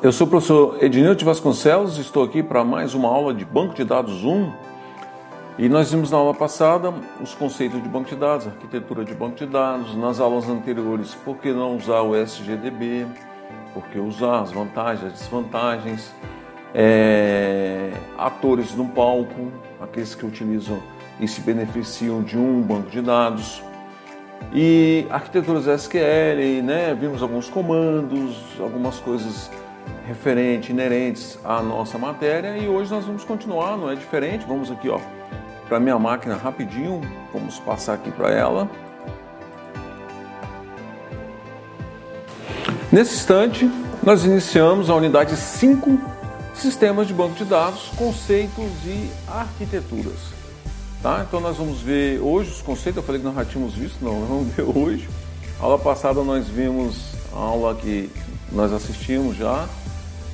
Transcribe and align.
Eu 0.00 0.12
sou 0.12 0.28
o 0.28 0.30
professor 0.30 0.78
Ednilton 0.80 1.24
Vasconcelos, 1.24 1.98
estou 1.98 2.22
aqui 2.22 2.40
para 2.40 2.62
mais 2.62 2.94
uma 2.94 3.08
aula 3.08 3.34
de 3.34 3.44
Banco 3.44 3.74
de 3.74 3.82
Dados 3.82 4.22
1 4.22 4.52
e 5.58 5.68
nós 5.68 5.90
vimos 5.90 6.12
na 6.12 6.16
aula 6.16 6.32
passada 6.32 6.94
os 7.20 7.34
conceitos 7.34 7.82
de 7.82 7.88
banco 7.88 8.08
de 8.08 8.14
dados, 8.14 8.46
arquitetura 8.46 9.04
de 9.04 9.12
banco 9.12 9.34
de 9.34 9.46
dados, 9.46 9.96
nas 9.96 10.20
aulas 10.20 10.48
anteriores 10.48 11.16
por 11.16 11.38
que 11.38 11.52
não 11.52 11.76
usar 11.76 12.02
o 12.02 12.14
SGDB, 12.14 13.08
por 13.74 13.82
que 13.88 13.98
usar 13.98 14.42
as 14.42 14.52
vantagens, 14.52 15.12
as 15.12 15.18
desvantagens, 15.18 16.14
é, 16.72 17.90
atores 18.16 18.76
no 18.76 18.86
palco, 18.86 19.50
aqueles 19.80 20.14
que 20.14 20.24
utilizam 20.24 20.80
e 21.18 21.26
se 21.26 21.40
beneficiam 21.40 22.22
de 22.22 22.38
um 22.38 22.62
banco 22.62 22.88
de 22.88 23.02
dados, 23.02 23.64
e 24.54 25.06
arquiteturas 25.10 25.66
SQL, 25.66 26.62
né? 26.62 26.96
Vimos 26.98 27.20
alguns 27.20 27.50
comandos, 27.50 28.36
algumas 28.60 29.00
coisas 29.00 29.50
referentes, 30.08 30.70
inerentes 30.70 31.38
à 31.44 31.60
nossa 31.62 31.98
matéria 31.98 32.56
e 32.56 32.66
hoje 32.66 32.90
nós 32.90 33.04
vamos 33.04 33.24
continuar, 33.24 33.76
não 33.76 33.90
é 33.90 33.94
diferente. 33.94 34.46
Vamos 34.48 34.70
aqui, 34.70 34.88
ó, 34.88 34.98
para 35.68 35.78
minha 35.78 35.98
máquina 35.98 36.34
rapidinho, 36.34 37.02
vamos 37.30 37.58
passar 37.60 37.94
aqui 37.94 38.10
para 38.10 38.30
ela. 38.30 38.70
Nesse 42.90 43.16
instante, 43.16 43.70
nós 44.02 44.24
iniciamos 44.24 44.88
a 44.88 44.94
unidade 44.94 45.36
5, 45.36 46.00
sistemas 46.54 47.06
de 47.06 47.12
banco 47.12 47.34
de 47.34 47.44
dados, 47.44 47.92
conceitos 47.94 48.64
e 48.86 49.10
arquiteturas. 49.28 50.38
Tá? 51.02 51.22
Então 51.28 51.38
nós 51.38 51.58
vamos 51.58 51.82
ver 51.82 52.18
hoje 52.20 52.50
os 52.50 52.62
conceitos, 52.62 52.96
eu 52.96 53.02
falei 53.02 53.20
que 53.20 53.26
nós 53.26 53.36
já 53.36 53.44
tínhamos 53.44 53.74
visto, 53.74 54.02
não, 54.02 54.24
vamos 54.24 54.54
ver 54.54 54.62
hoje. 54.62 55.06
A 55.60 55.64
aula 55.64 55.78
passada 55.78 56.24
nós 56.24 56.48
vimos 56.48 57.12
a 57.30 57.38
aula 57.38 57.74
que 57.74 58.10
nós 58.50 58.72
assistimos 58.72 59.36
já, 59.36 59.68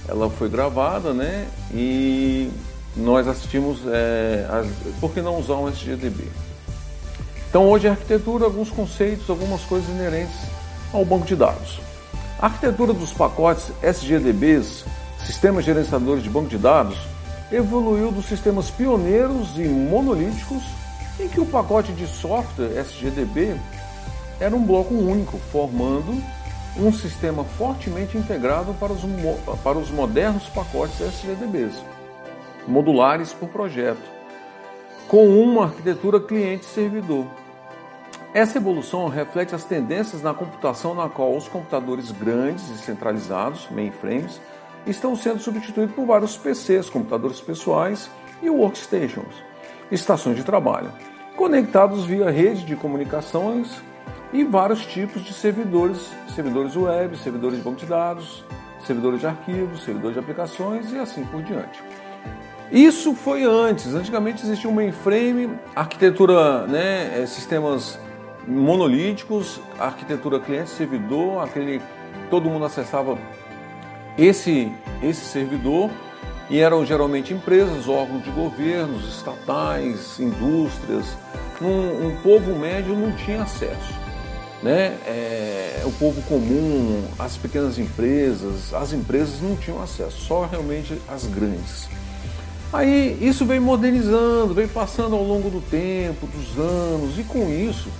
ela 0.08 0.28
foi 0.30 0.48
gravada, 0.48 1.12
né? 1.12 1.48
E 1.72 2.50
nós 2.97 3.27
assistimos, 3.27 3.80
é, 3.86 4.46
as, 4.50 4.66
por 5.00 5.12
que 5.12 5.20
não 5.20 5.38
usar 5.38 5.55
um 5.55 5.69
SGDB? 5.69 6.24
Então 7.48 7.69
hoje 7.69 7.86
é 7.86 7.91
arquitetura, 7.91 8.44
alguns 8.44 8.70
conceitos, 8.70 9.28
algumas 9.30 9.62
coisas 9.62 9.88
inerentes 9.88 10.36
ao 10.92 11.05
banco 11.05 11.27
de 11.27 11.36
dados. 11.36 11.80
A 12.38 12.46
arquitetura 12.46 12.92
dos 12.92 13.12
pacotes 13.12 13.70
SGDBs, 13.83 14.84
sistemas 15.24 15.64
gerenciadores 15.64 16.22
de 16.22 16.28
banco 16.28 16.48
de 16.48 16.58
dados, 16.58 16.98
evoluiu 17.50 18.11
dos 18.11 18.27
sistemas 18.27 18.70
pioneiros 18.70 19.56
e 19.56 19.62
monolíticos 19.62 20.62
em 21.18 21.28
que 21.28 21.41
o 21.41 21.46
pacote 21.46 21.92
de 21.92 22.06
software 22.06 22.77
SGDB 22.77 23.56
era 24.41 24.55
um 24.55 24.64
bloco 24.64 24.94
único, 24.94 25.39
formando 25.52 26.20
um 26.77 26.92
sistema 26.92 27.44
fortemente 27.44 28.19
integrado 28.19 28.75
para 28.75 28.92
os, 28.92 29.03
para 29.62 29.78
os 29.78 29.91
modernos 29.91 30.48
pacotes 30.48 31.00
SGDBs, 31.00 31.80
modulares 32.67 33.33
por 33.33 33.48
projeto, 33.48 34.03
com 35.08 35.28
uma 35.28 35.64
arquitetura 35.64 36.19
cliente-servidor. 36.19 37.27
Essa 38.33 38.58
evolução 38.58 39.06
reflete 39.08 39.55
as 39.55 39.64
tendências 39.64 40.20
na 40.20 40.34
computação 40.34 40.95
na 40.95 41.08
qual 41.08 41.36
os 41.36 41.47
computadores 41.47 42.11
grandes 42.11 42.69
e 42.70 42.78
centralizados, 42.78 43.69
mainframes, 43.70 44.41
estão 44.86 45.14
sendo 45.14 45.39
substituídos 45.39 45.95
por 45.95 46.05
vários 46.05 46.36
PCs, 46.36 46.91
computadores 46.91 47.41
pessoais 47.41 48.11
e 48.42 48.51
workstations, 48.51 49.35
estações 49.91 50.36
de 50.36 50.42
trabalho, 50.42 50.92
conectados 51.36 52.05
via 52.05 52.30
rede 52.30 52.64
de 52.64 52.74
comunicações 52.74 53.80
e 54.34 54.42
vários 54.42 54.84
tipos 54.84 55.24
de 55.24 55.33
servidores, 55.33 56.11
servidores 56.34 56.74
web, 56.74 57.17
servidores 57.17 57.56
de 57.56 57.62
banco 57.62 57.78
de 57.78 57.86
dados, 57.86 58.45
servidores 58.84 59.20
de 59.20 59.27
arquivos, 59.28 59.84
servidores 59.84 60.14
de 60.14 60.18
aplicações 60.18 60.92
e 60.92 60.98
assim 60.98 61.24
por 61.24 61.40
diante. 61.40 61.80
Isso 62.73 63.14
foi 63.14 63.44
antes. 63.44 63.94
Antigamente 63.94 64.42
existia 64.42 64.68
um 64.68 64.73
mainframe, 64.73 65.56
arquitetura, 65.77 66.67
né, 66.67 67.23
é, 67.23 67.27
sistemas 67.27 67.96
monolíticos, 68.46 69.61
arquitetura 69.78 70.40
cliente-servidor, 70.40 71.44
aquele 71.44 71.80
todo 72.28 72.50
mundo 72.50 72.64
acessava 72.64 73.17
esse, 74.18 74.73
esse 75.00 75.24
servidor 75.24 75.90
e 76.50 76.58
eram 76.58 76.84
geralmente 76.84 77.33
empresas, 77.33 77.89
órgãos 77.89 78.24
de 78.24 78.30
governos, 78.30 79.17
estatais, 79.17 80.18
indústrias. 80.18 81.17
Um, 81.62 82.08
um 82.08 82.17
povo 82.17 82.58
médio 82.58 82.96
não 82.96 83.12
tinha 83.12 83.42
acesso. 83.42 84.04
Né? 84.64 84.97
É, 85.07 85.83
o 85.85 85.92
povo 85.92 86.23
comum, 86.23 87.05
as 87.19 87.36
pequenas 87.36 87.79
empresas, 87.79 88.73
as 88.73 88.95
empresas 88.95 89.42
não 89.42 89.57
tinham 89.57 89.83
acesso, 89.83 90.23
só 90.23 90.47
realmente 90.47 90.98
as 91.07 91.27
grandes. 91.27 91.86
Aí 92.73 93.19
isso 93.20 93.45
vem 93.45 93.61
modernizando, 93.61 94.55
vem 94.55 94.67
passando 94.67 95.14
ao 95.14 95.23
longo 95.23 95.51
do 95.51 95.61
tempo, 95.61 96.27
dos 96.27 96.58
anos, 96.58 97.19
e 97.19 97.24
com 97.24 97.51
isso 97.51 97.91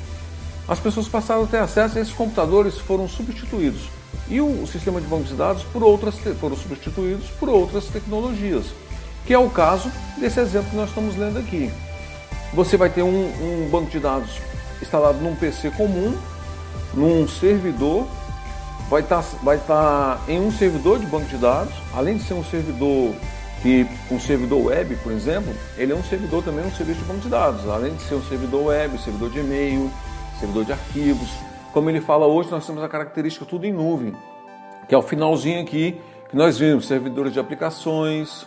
as 0.67 0.81
pessoas 0.81 1.07
passaram 1.07 1.45
a 1.45 1.47
ter 1.47 1.59
acesso 1.59 1.99
esses 1.99 2.15
computadores 2.15 2.79
foram 2.79 3.07
substituídos 3.07 3.83
e 4.29 4.41
o 4.41 4.67
sistema 4.67 5.03
de 5.03 5.07
banco 5.07 5.25
de 5.25 5.35
dados 5.35 5.63
por 5.65 5.83
outras, 5.83 6.15
foram 6.41 6.57
substituídos 6.57 7.29
por 7.39 7.51
outras 7.51 7.85
tecnologias, 7.89 8.65
que 9.27 9.35
é 9.35 9.39
o 9.39 9.51
caso 9.51 9.93
desse 10.19 10.41
exemplo 10.41 10.71
que 10.71 10.77
nós 10.77 10.89
estamos 10.89 11.15
lendo 11.15 11.39
aqui. 11.39 11.71
Você 12.55 12.79
vai 12.79 12.89
ter 12.89 13.03
um, 13.03 13.09
um 13.09 13.69
banco 13.71 13.91
de 13.91 13.99
dados 13.99 14.31
instalado 14.81 15.19
num 15.19 15.37
PC 15.37 15.71
comum, 15.73 16.17
num 16.97 17.27
servidor, 17.28 18.06
vai 18.88 19.03
estar 19.03 19.22
tá, 19.22 19.28
vai 19.43 19.59
tá 19.59 20.21
em 20.28 20.41
um 20.41 20.50
servidor 20.50 20.99
de 20.99 21.06
banco 21.06 21.27
de 21.27 21.37
dados, 21.37 21.75
além 21.94 22.16
de 22.16 22.25
ser 22.25 22.34
um 22.34 22.44
servidor 22.44 23.15
que 23.62 23.87
um 24.10 24.21
servidor 24.21 24.66
web, 24.66 24.94
por 24.97 25.12
exemplo, 25.12 25.55
ele 25.78 25.93
é 25.93 25.97
um 25.97 26.05
servidor 26.05 26.43
também 26.43 26.66
um 26.66 26.71
serviço 26.71 27.00
de 27.00 27.06
banco 27.06 27.21
de 27.21 27.28
dados, 27.28 27.66
além 27.69 27.94
de 27.94 28.03
ser 28.03 28.15
um 28.15 28.22
servidor 28.22 28.66
web, 28.66 28.99
servidor 28.99 29.31
de 29.31 29.38
e-mail, 29.41 29.91
servidor 30.38 30.65
de 30.66 30.72
arquivos, 30.72 31.31
como 31.75 31.91
ele 31.91 32.00
fala 32.00 32.25
hoje, 32.25 32.53
nós 32.53 32.65
temos 32.65 32.81
a 32.84 32.88
característica 32.88 33.44
tudo 33.44 33.66
em 33.66 33.72
nuvem, 33.72 34.15
que 34.88 34.94
é 34.94 34.99
o 34.99 35.03
finalzinho 35.03 35.61
aqui 35.61 36.00
que 36.31 36.37
nós 36.37 36.56
vimos, 36.56 36.87
servidores 36.87 37.32
de 37.32 37.41
aplicações 37.41 38.47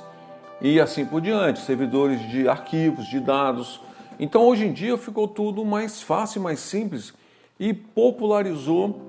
e 0.61 0.79
assim 0.79 1.03
por 1.03 1.19
diante, 1.19 1.59
servidores 1.59 2.21
de 2.29 2.47
arquivos, 2.47 3.05
de 3.05 3.19
dados. 3.19 3.81
Então 4.17 4.43
hoje 4.43 4.65
em 4.65 4.71
dia 4.71 4.97
ficou 4.97 5.27
tudo 5.27 5.65
mais 5.65 6.01
fácil, 6.01 6.41
mais 6.41 6.59
simples 6.59 7.13
e 7.59 7.73
popularizou 7.73 9.01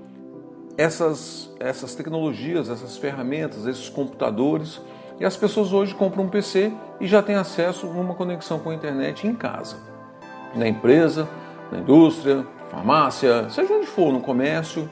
essas, 0.76 1.50
essas 1.58 1.94
tecnologias, 1.94 2.70
essas 2.70 2.96
ferramentas, 2.96 3.66
esses 3.66 3.88
computadores. 3.88 4.80
E 5.18 5.24
as 5.24 5.36
pessoas 5.36 5.72
hoje 5.72 5.94
compram 5.94 6.24
um 6.24 6.28
PC 6.28 6.72
e 7.00 7.06
já 7.06 7.20
têm 7.20 7.34
acesso 7.34 7.86
a 7.86 7.90
uma 7.90 8.14
conexão 8.14 8.60
com 8.60 8.70
a 8.70 8.74
internet 8.74 9.26
em 9.26 9.34
casa, 9.34 9.76
na 10.54 10.68
empresa, 10.68 11.28
na 11.72 11.78
indústria, 11.78 12.46
farmácia, 12.70 13.50
seja 13.50 13.72
onde 13.74 13.86
for, 13.86 14.12
no 14.12 14.20
comércio, 14.20 14.88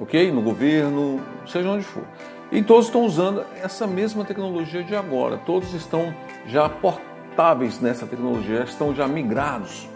ok? 0.00 0.30
No 0.30 0.40
governo, 0.40 1.20
seja 1.46 1.68
onde 1.68 1.84
for. 1.84 2.04
E 2.52 2.62
todos 2.62 2.86
estão 2.86 3.04
usando 3.04 3.44
essa 3.60 3.88
mesma 3.88 4.24
tecnologia 4.24 4.84
de 4.84 4.94
agora. 4.94 5.38
Todos 5.38 5.74
estão 5.74 6.14
já 6.46 6.68
portáveis 6.68 7.80
nessa 7.80 8.06
tecnologia, 8.06 8.62
estão 8.62 8.94
já 8.94 9.08
migrados 9.08 9.88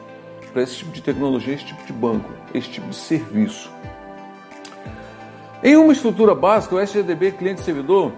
para 0.53 0.63
esse 0.63 0.77
tipo 0.77 0.93
de 0.93 1.03
tecnologia, 1.03 1.55
esse 1.55 1.65
tipo 1.65 1.85
de 1.85 1.93
banco, 1.93 2.31
esse 2.55 2.69
tipo 2.69 2.89
de 2.89 2.97
serviço. 2.97 3.71
Em 5.63 5.77
uma 5.77 5.93
estrutura 5.93 6.35
básica, 6.35 6.75
o 6.75 6.81
SGDB 6.81 7.33
cliente-servidor, 7.33 8.13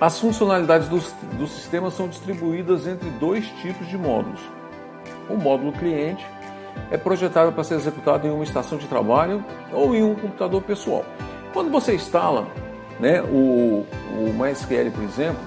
as 0.00 0.18
funcionalidades 0.18 0.88
do, 0.88 0.98
do 1.36 1.46
sistema 1.46 1.90
são 1.90 2.08
distribuídas 2.08 2.86
entre 2.86 3.08
dois 3.10 3.46
tipos 3.62 3.88
de 3.88 3.96
módulos. 3.96 4.40
O 5.28 5.36
módulo 5.36 5.72
cliente 5.72 6.24
é 6.90 6.96
projetado 6.96 7.52
para 7.52 7.64
ser 7.64 7.74
executado 7.74 8.26
em 8.26 8.30
uma 8.30 8.44
estação 8.44 8.78
de 8.78 8.86
trabalho 8.86 9.44
ou 9.72 9.94
em 9.94 10.02
um 10.02 10.14
computador 10.14 10.62
pessoal. 10.62 11.04
Quando 11.52 11.70
você 11.70 11.94
instala 11.94 12.46
né, 12.98 13.22
o, 13.22 13.86
o 14.18 14.34
MySQL, 14.34 14.90
por 14.90 15.02
exemplo, 15.02 15.40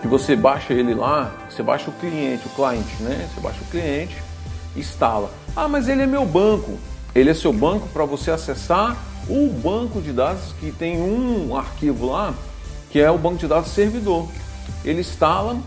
que 0.00 0.08
você 0.08 0.36
baixa 0.36 0.72
ele 0.72 0.94
lá, 0.94 1.32
você 1.50 1.62
baixa 1.62 1.90
o 1.90 1.92
cliente, 1.94 2.46
o 2.46 2.50
cliente, 2.50 3.02
né? 3.02 3.28
Você 3.32 3.40
baixa 3.40 3.60
o 3.60 3.66
cliente, 3.66 4.22
instala. 4.78 5.30
Ah, 5.54 5.68
mas 5.68 5.88
ele 5.88 6.02
é 6.02 6.06
meu 6.06 6.24
banco. 6.24 6.78
Ele 7.14 7.30
é 7.30 7.34
seu 7.34 7.52
banco 7.52 7.88
para 7.88 8.04
você 8.04 8.30
acessar 8.30 8.96
o 9.28 9.48
banco 9.50 10.00
de 10.00 10.12
dados 10.12 10.54
que 10.60 10.70
tem 10.72 11.00
um 11.00 11.56
arquivo 11.56 12.06
lá, 12.06 12.34
que 12.90 13.00
é 13.00 13.10
o 13.10 13.18
banco 13.18 13.36
de 13.36 13.46
dados 13.46 13.70
servidor. 13.70 14.28
Ele 14.84 15.00
instala 15.00 15.58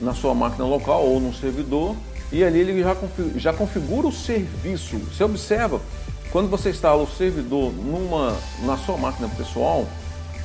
na 0.00 0.14
sua 0.14 0.34
máquina 0.34 0.64
local 0.64 1.04
ou 1.04 1.20
no 1.20 1.34
servidor 1.34 1.94
e 2.32 2.44
ali 2.44 2.60
ele 2.60 2.82
já 2.82 2.94
configura, 2.94 3.38
já 3.38 3.52
configura 3.52 4.06
o 4.06 4.12
serviço. 4.12 4.98
Você 4.98 5.24
observa, 5.24 5.80
quando 6.32 6.48
você 6.48 6.70
instala 6.70 7.02
o 7.02 7.08
servidor 7.08 7.72
numa, 7.72 8.36
na 8.64 8.76
sua 8.76 8.96
máquina 8.96 9.28
pessoal, 9.28 9.86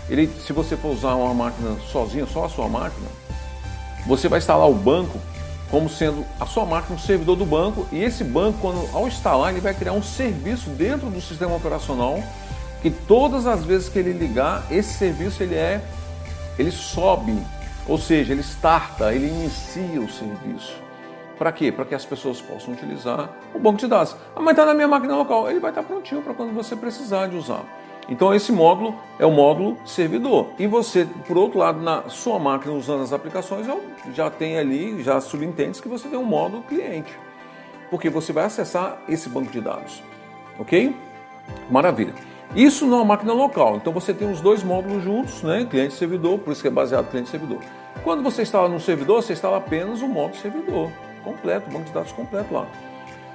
ele, 0.10 0.30
se 0.46 0.54
você 0.54 0.76
for 0.78 0.90
usar 0.90 1.16
uma 1.16 1.34
máquina 1.34 1.76
sozinha, 1.92 2.26
só 2.26 2.46
a 2.46 2.50
sua 2.50 2.68
máquina, 2.68 3.08
você 4.06 4.28
vai 4.28 4.40
instalar 4.40 4.70
o 4.70 4.74
banco 4.74 5.20
como 5.70 5.90
sendo 5.90 6.26
a 6.40 6.46
sua 6.46 6.66
máquina, 6.66 6.96
um 6.96 7.00
servidor 7.00 7.36
do 7.36 7.46
banco, 7.46 7.88
e 7.92 8.04
esse 8.04 8.24
banco, 8.24 8.60
quando, 8.62 8.88
ao 8.96 9.08
instalar, 9.08 9.52
ele 9.52 9.62
vai 9.62 9.74
criar 9.74 9.94
um 9.94 10.04
serviço 10.04 10.70
dentro 10.70 11.10
do 11.10 11.20
sistema 11.20 11.56
operacional 11.56 12.20
que 12.82 12.92
todas 12.92 13.48
as 13.48 13.64
vezes 13.64 13.90
que 13.90 13.98
ele 13.98 14.14
ligar, 14.14 14.64
esse 14.70 14.94
serviço 14.94 15.42
ele 15.42 15.56
é 15.56 15.82
ele 16.58 16.72
sobe, 16.72 17.38
ou 17.88 17.98
seja, 17.98 18.34
ele 18.34 18.42
starta, 18.42 19.14
ele 19.14 19.28
inicia 19.28 20.00
o 20.00 20.10
serviço. 20.10 20.74
Para 21.38 21.52
quê? 21.52 21.72
Para 21.72 21.84
que 21.84 21.94
as 21.94 22.06
pessoas 22.06 22.40
possam 22.42 22.74
utilizar 22.74 23.30
o 23.54 23.60
banco 23.60 23.78
de 23.78 23.88
dados. 23.88 24.16
Ah, 24.36 24.40
mas 24.40 24.52
está 24.52 24.66
na 24.66 24.74
minha 24.74 24.88
máquina 24.88 25.16
local. 25.16 25.50
Ele 25.50 25.60
vai 25.60 25.72
estar 25.72 25.84
prontinho 25.84 26.22
para 26.22 26.34
quando 26.34 26.54
você 26.54 26.76
precisar 26.76 27.28
de 27.28 27.36
usar. 27.36 27.64
Então 28.08 28.34
esse 28.34 28.52
módulo 28.52 28.96
é 29.18 29.26
o 29.26 29.32
módulo 29.32 29.78
servidor. 29.86 30.50
E 30.60 30.68
você, 30.68 31.08
por 31.28 31.38
outro 31.38 31.60
lado, 31.60 31.82
na 31.82 32.10
sua 32.10 32.38
máquina 32.38 32.74
usando 32.74 33.02
as 33.02 33.12
aplicações, 33.12 33.66
já 34.14 34.30
tem 34.30 34.58
ali, 34.58 35.02
já 35.02 35.20
subentende 35.20 35.82
que 35.82 35.88
você 35.88 36.08
tem 36.08 36.18
um 36.18 36.24
módulo 36.24 36.64
cliente. 36.64 37.18
Porque 37.90 38.10
você 38.10 38.32
vai 38.32 38.46
acessar 38.46 39.00
esse 39.08 39.30
banco 39.30 39.52
de 39.52 39.62
dados. 39.62 40.04
Ok? 40.60 40.96
Maravilha. 41.70 42.14
Isso 42.56 42.86
numa 42.86 43.04
máquina 43.04 43.34
local. 43.34 43.78
Então 43.78 43.92
você 43.92 44.14
tem 44.14 44.30
os 44.30 44.40
dois 44.40 44.64
módulos 44.64 45.04
juntos, 45.04 45.42
né? 45.44 45.66
Cliente 45.70 45.94
e 45.94 45.98
servidor, 45.98 46.40
por 46.40 46.52
isso 46.52 46.62
que 46.62 46.68
é 46.68 46.72
baseado 46.72 47.10
cliente 47.10 47.28
e 47.28 47.32
servidor. 47.32 47.60
Quando 48.04 48.22
você 48.22 48.44
instala 48.44 48.70
no 48.70 48.80
servidor, 48.80 49.24
você 49.24 49.34
instala 49.34 49.58
apenas 49.58 50.02
o 50.02 50.08
módulo 50.08 50.36
servidor 50.36 50.92
completo, 51.24 51.70
banco 51.72 51.86
de 51.86 51.92
dados 51.92 52.12
completo 52.12 52.54
lá. 52.54 52.68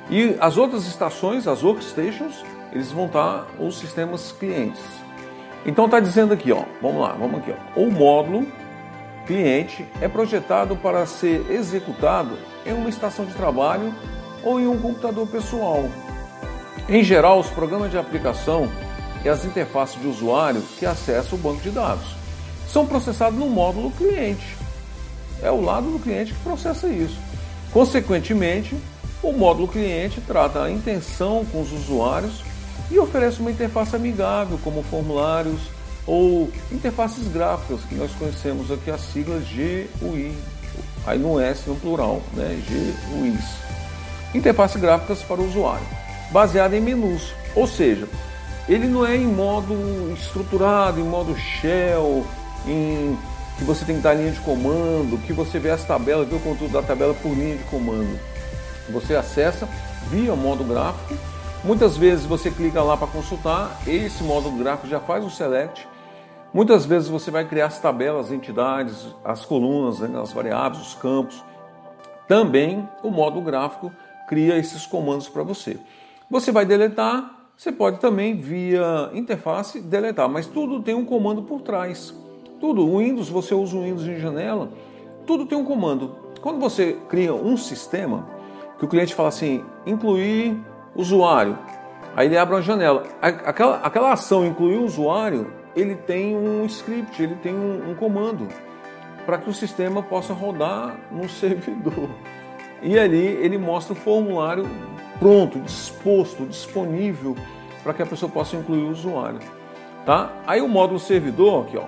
E 0.09 0.37
as 0.41 0.57
outras 0.57 0.87
estações, 0.87 1.47
as 1.47 1.63
workstations, 1.63 2.45
eles 2.73 2.93
vão 2.93 3.07
estar 3.07 3.47
os 3.59 3.79
sistemas 3.79 4.33
clientes. 4.33 4.83
Então 5.65 5.87
está 5.87 6.01
dizendo 6.01 6.33
aqui, 6.33 6.53
ó, 6.53 6.65
vamos 6.81 7.03
lá, 7.03 7.13
vamos 7.13 7.41
aqui, 7.41 7.53
ó. 7.53 7.81
O 7.81 7.91
módulo 7.91 8.47
cliente 9.27 9.87
é 10.01 10.09
projetado 10.09 10.77
para 10.77 11.05
ser 11.07 11.51
executado 11.51 12.37
em 12.65 12.73
uma 12.73 12.89
estação 12.89 13.25
de 13.25 13.35
trabalho 13.35 13.95
ou 14.43 14.59
em 14.59 14.67
um 14.67 14.81
computador 14.81 15.27
pessoal. 15.27 15.85
Em 16.89 17.05
geral, 17.05 17.39
os 17.39 17.49
programas 17.49 17.91
de 17.91 17.99
aplicação 17.99 18.69
e 19.25 19.29
as 19.29 19.45
interfaces 19.45 20.01
de 20.01 20.09
usuário 20.09 20.63
que 20.79 20.87
acessam 20.87 21.39
o 21.39 21.41
banco 21.41 21.61
de 21.61 21.71
dados 21.71 22.17
são 22.67 22.87
processados 22.87 23.39
no 23.39 23.47
módulo 23.47 23.91
cliente. 23.91 24.57
É 25.43 25.51
o 25.51 25.61
lado 25.61 25.91
do 25.91 25.99
cliente 25.99 26.33
que 26.33 26.41
processa 26.41 26.89
isso. 26.89 27.19
Consequentemente, 27.73 28.77
o 29.23 29.33
módulo 29.33 29.69
cliente 29.69 30.21
trata 30.21 30.63
a 30.63 30.71
intenção 30.71 31.45
com 31.53 31.61
os 31.61 31.73
usuários 31.73 32.43
e 32.91 32.99
oferece 32.99 33.41
uma 33.41 33.51
interface 33.51 33.95
amigável, 33.95 34.59
como 34.63 34.83
formulários 34.83 35.61
ou 36.07 36.51
interfaces 36.73 37.29
gráficas, 37.29 37.81
que 37.89 37.95
nós 37.95 38.11
conhecemos 38.13 38.71
aqui 38.71 38.91
as 38.91 39.01
siglas 39.01 39.45
GUI, 40.01 40.37
aí 41.07 41.19
no 41.19 41.39
S 41.39 41.69
no 41.69 41.77
plural, 41.77 42.23
né? 42.35 42.61
GUIs. 43.11 43.45
Interfaces 44.35 44.81
gráficas 44.81 45.23
para 45.23 45.41
o 45.41 45.47
usuário, 45.47 45.87
baseada 46.33 46.77
em 46.77 46.81
menus, 46.81 47.33
ou 47.55 47.67
seja, 47.67 48.09
ele 48.69 48.87
não 48.87 49.07
é 49.07 49.17
em 49.17 49.27
modo 49.27 49.75
estruturado, 50.15 51.01
em 51.01 51.05
modo 51.05 51.37
shell, 51.37 52.25
em 52.67 53.19
que 53.59 53.65
você 53.65 53.85
tem 53.85 53.97
que 53.97 54.03
dar 54.03 54.15
linha 54.15 54.31
de 54.31 54.41
comando, 54.41 55.21
que 55.27 55.33
você 55.33 55.59
vê 55.59 55.71
as 55.71 55.85
tabelas, 55.85 56.29
vê 56.29 56.37
o 56.37 56.41
conteúdo 56.41 56.73
da 56.73 56.83
tabela 56.83 57.13
por 57.15 57.31
linha 57.31 57.57
de 57.57 57.65
comando. 57.65 58.19
Você 58.89 59.15
acessa 59.15 59.69
via 60.09 60.35
modo 60.35 60.65
gráfico. 60.65 61.30
Muitas 61.63 61.95
vezes 61.95 62.25
você 62.25 62.51
clica 62.51 62.83
lá 62.83 62.97
para 62.97 63.07
consultar, 63.07 63.79
esse 63.87 64.23
modo 64.23 64.51
gráfico 64.53 64.89
já 64.89 64.99
faz 64.99 65.23
o 65.23 65.31
select. 65.31 65.87
Muitas 66.55 66.87
vezes 66.87 67.07
você 67.07 67.31
vai 67.31 67.47
criar 67.47 67.67
as 67.67 67.79
tabelas, 67.79 68.27
as 68.27 68.33
entidades, 68.33 69.15
as 69.23 69.45
colunas, 69.45 70.01
né, 70.01 70.19
as 70.19 70.33
variáveis, 70.33 70.83
os 70.83 70.95
campos. 70.95 71.45
Também 72.27 72.89
o 73.03 73.11
modo 73.11 73.43
gráfico 73.43 73.93
cria 74.27 74.57
esses 74.57 74.87
comandos 74.87 75.29
para 75.29 75.43
você. 75.43 75.79
Você 76.31 76.51
vai 76.51 76.65
deletar, 76.65 77.51
você 77.55 77.71
pode 77.71 77.99
também 77.99 78.37
via 78.37 79.11
interface 79.13 79.83
deletar, 79.83 80.31
mas 80.31 80.47
tudo 80.47 80.83
tem 80.83 80.95
um 80.95 81.05
comando 81.05 81.43
por 81.43 81.61
trás. 81.61 82.15
Tudo, 82.59 82.87
o 82.87 82.99
Windows, 82.99 83.29
você 83.29 83.55
usa 83.55 83.77
o 83.77 83.83
Windows 83.83 84.07
em 84.07 84.19
janela, 84.19 84.71
tudo 85.27 85.45
tem 85.45 85.59
um 85.59 85.65
comando. 85.65 86.17
Quando 86.41 86.59
você 86.59 86.97
cria 87.07 87.35
um 87.35 87.55
sistema, 87.59 88.27
que 88.79 88.85
o 88.87 88.89
cliente 88.89 89.15
fala 89.15 89.29
assim, 89.29 89.63
incluir 89.85 90.59
usuário, 90.95 91.59
aí 92.17 92.27
ele 92.27 92.37
abre 92.37 92.55
uma 92.55 92.63
janela. 92.63 93.05
Aquela, 93.21 93.77
aquela 93.79 94.13
ação 94.13 94.47
incluir 94.47 94.79
usuário, 94.79 95.53
ele 95.75 95.95
tem 95.95 96.37
um 96.37 96.65
script, 96.67 97.23
ele 97.23 97.37
tem 97.37 97.55
um, 97.55 97.91
um 97.91 97.95
comando 97.95 98.49
para 99.25 99.39
que 99.39 99.49
o 99.49 99.55
sistema 99.55 100.03
possa 100.03 100.33
rodar 100.33 100.97
no 101.11 101.29
servidor. 101.31 102.09
E 102.83 102.99
ali 102.99 103.27
ele 103.27 103.59
mostra 103.59 103.93
o 103.93 103.97
formulário 103.97 104.67
pronto, 105.19 105.61
disposto, 105.61 106.47
disponível 106.47 107.37
para 107.83 107.93
que 107.93 108.03
a 108.03 108.07
pessoa 108.07 108.31
possa 108.31 108.57
incluir 108.57 108.85
o 108.85 108.91
usuário. 108.91 109.39
Tá? 110.07 110.33
Aí 110.47 110.61
o 110.61 110.69
módulo 110.69 110.99
servidor, 110.99 111.67
aqui 111.67 111.77
ó, 111.77 111.85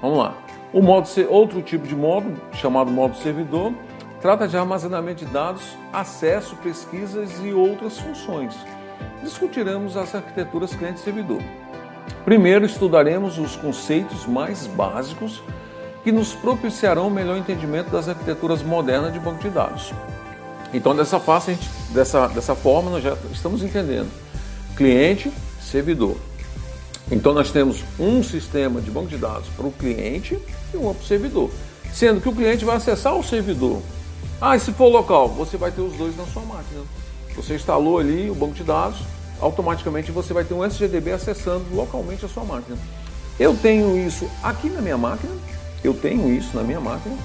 Vamos 0.00 0.18
lá. 0.18 0.34
O 0.72 0.82
modo, 0.82 1.08
outro 1.28 1.62
tipo 1.62 1.86
de 1.86 1.96
módulo, 1.96 2.36
chamado 2.52 2.90
módulo 2.90 3.20
servidor, 3.20 3.72
trata 4.20 4.48
de 4.48 4.56
armazenamento 4.56 5.24
de 5.24 5.30
dados, 5.30 5.62
acesso, 5.92 6.56
pesquisas 6.56 7.30
e 7.42 7.52
outras 7.52 7.98
funções. 7.98 8.54
Discutiremos 9.22 9.96
as 9.96 10.14
arquiteturas 10.14 10.74
cliente-servidor. 10.74 11.40
Primeiro, 12.24 12.64
estudaremos 12.64 13.38
os 13.38 13.56
conceitos 13.56 14.26
mais 14.26 14.66
básicos 14.66 15.42
que 16.02 16.12
nos 16.12 16.32
propiciarão 16.32 17.08
um 17.08 17.10
melhor 17.10 17.36
entendimento 17.36 17.90
das 17.90 18.08
arquiteturas 18.08 18.62
modernas 18.62 19.12
de 19.12 19.18
banco 19.18 19.40
de 19.40 19.50
dados. 19.50 19.92
Então, 20.72 20.94
dessa, 20.94 21.18
face, 21.18 21.58
dessa, 21.90 22.28
dessa 22.28 22.54
forma, 22.54 22.90
nós 22.90 23.02
já 23.02 23.16
estamos 23.32 23.62
entendendo 23.62 24.10
cliente, 24.78 25.32
servidor. 25.60 26.16
Então 27.10 27.34
nós 27.34 27.50
temos 27.50 27.82
um 27.98 28.22
sistema 28.22 28.80
de 28.80 28.92
banco 28.92 29.08
de 29.08 29.16
dados 29.16 29.48
para 29.56 29.66
o 29.66 29.72
cliente 29.72 30.38
e 30.72 30.76
um 30.76 30.94
para 30.94 31.02
o 31.02 31.06
servidor. 31.06 31.50
Sendo 31.92 32.20
que 32.20 32.28
o 32.28 32.34
cliente 32.34 32.64
vai 32.64 32.76
acessar 32.76 33.16
o 33.16 33.24
servidor. 33.24 33.82
Ah, 34.40 34.56
se 34.56 34.72
for 34.72 34.86
local, 34.86 35.28
você 35.30 35.56
vai 35.56 35.72
ter 35.72 35.80
os 35.80 35.94
dois 35.94 36.16
na 36.16 36.24
sua 36.26 36.42
máquina. 36.42 36.82
Você 37.34 37.56
instalou 37.56 37.98
ali 37.98 38.30
o 38.30 38.34
banco 38.36 38.54
de 38.54 38.62
dados, 38.62 39.00
automaticamente 39.40 40.12
você 40.12 40.32
vai 40.32 40.44
ter 40.44 40.54
um 40.54 40.64
SGDB 40.64 41.10
acessando 41.10 41.64
localmente 41.74 42.24
a 42.24 42.28
sua 42.28 42.44
máquina. 42.44 42.78
Eu 43.38 43.56
tenho 43.56 43.98
isso 43.98 44.30
aqui 44.40 44.70
na 44.70 44.80
minha 44.80 44.96
máquina, 44.96 45.32
eu 45.82 45.92
tenho 45.92 46.32
isso 46.32 46.56
na 46.56 46.62
minha 46.62 46.78
máquina, 46.78 47.16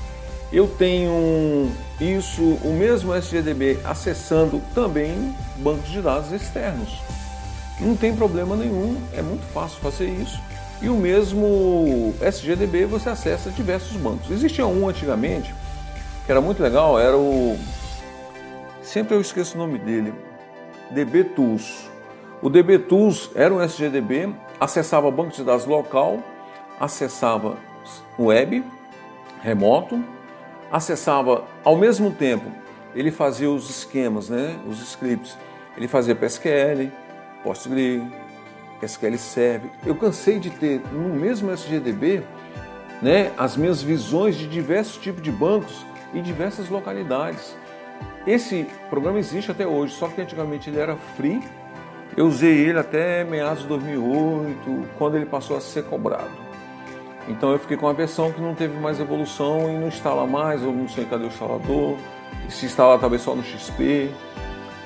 eu 0.52 0.68
tenho 0.68 1.72
isso, 2.02 2.42
o 2.42 2.74
mesmo 2.74 3.14
SGDB 3.14 3.78
acessando 3.84 4.60
também 4.74 5.36
bancos 5.58 5.92
de 5.92 6.02
dados 6.02 6.32
externos. 6.32 6.90
Não 7.80 7.96
tem 7.96 8.16
problema 8.16 8.56
nenhum, 8.56 9.00
é 9.14 9.22
muito 9.22 9.46
fácil 9.54 9.80
fazer 9.82 10.08
isso. 10.08 10.40
E 10.82 10.90
o 10.90 10.96
mesmo 10.96 12.14
SGDB 12.22 12.86
você 12.86 13.10
acessa 13.10 13.52
diversos 13.52 13.96
bancos. 13.98 14.32
Existia 14.32 14.66
um 14.66 14.90
antigamente 14.90 15.54
que 16.26 16.32
era 16.32 16.42
muito 16.42 16.62
legal, 16.62 17.00
era 17.00 17.18
o. 17.18 17.58
Sempre 18.82 19.16
eu 19.16 19.22
esqueço 19.22 19.56
o 19.56 19.58
nome 19.58 19.78
dele. 19.78 20.14
DB 20.92 21.24
Tools. 21.24 21.90
O 22.42 22.50
DB 22.50 22.80
Tools 22.80 23.32
era 23.36 23.54
um 23.54 23.62
SGDB, 23.62 24.34
acessava 24.60 25.10
banco 25.10 25.32
de 25.32 25.44
dados 25.44 25.66
local, 25.66 26.20
acessava 26.80 27.58
web, 28.20 28.64
remoto, 29.42 30.04
acessava 30.72 31.46
ao 31.64 31.78
mesmo 31.78 32.12
tempo, 32.12 32.52
ele 32.96 33.12
fazia 33.12 33.50
os 33.50 33.70
esquemas, 33.70 34.30
né, 34.30 34.60
os 34.68 34.82
scripts. 34.82 35.38
Ele 35.76 35.88
fazia 35.88 36.14
PSQL, 36.14 36.92
PostgreSQL, 37.44 38.12
SQL 38.82 39.18
Server. 39.18 39.72
Eu 39.86 39.96
cansei 39.96 40.40
de 40.40 40.50
ter 40.50 40.82
no 40.92 41.16
mesmo 41.16 41.52
SGDB 41.52 42.22
né, 43.02 43.32
as 43.38 43.58
minhas 43.58 43.82
visões 43.82 44.36
de 44.36 44.48
diversos 44.48 44.98
tipos 44.98 45.22
de 45.22 45.32
bancos 45.32 45.86
e 46.14 46.22
diversas 46.22 46.70
localidades. 46.70 47.56
Esse 48.26 48.66
programa 48.90 49.20
existe 49.20 49.52
até 49.52 49.68
hoje, 49.68 49.94
só 49.94 50.08
que 50.08 50.22
antigamente 50.22 50.70
ele 50.70 50.80
era 50.80 50.96
free. 50.96 51.42
Eu 52.16 52.28
usei 52.28 52.70
ele 52.70 52.80
até 52.80 53.24
meados 53.24 53.64
de 53.64 53.68
2008, 53.70 54.88
quando 54.98 55.16
ele 55.16 55.26
passou 55.26 55.58
a 55.58 55.62
ser 55.62 55.84
cobrado. 55.86 56.44
Então 57.28 57.52
eu 57.52 57.60
fiquei 57.60 57.78
com 57.78 57.86
uma 57.86 57.94
versão 57.94 58.32
que 58.32 58.42
não 58.42 58.54
teve 58.54 58.78
mais 58.80 59.00
evolução 59.00 59.70
e 59.70 59.78
não 59.78 59.88
instala 59.88 60.28
mais, 60.28 60.62
eu 60.62 60.72
não 60.72 60.88
sei 60.88 61.06
cadê 61.06 61.24
o 61.24 61.28
instalador, 61.28 61.98
se 62.50 62.66
instala 62.66 63.00
talvez 63.00 63.22
só 63.22 63.34
no 63.36 63.44
XP. 63.44 64.10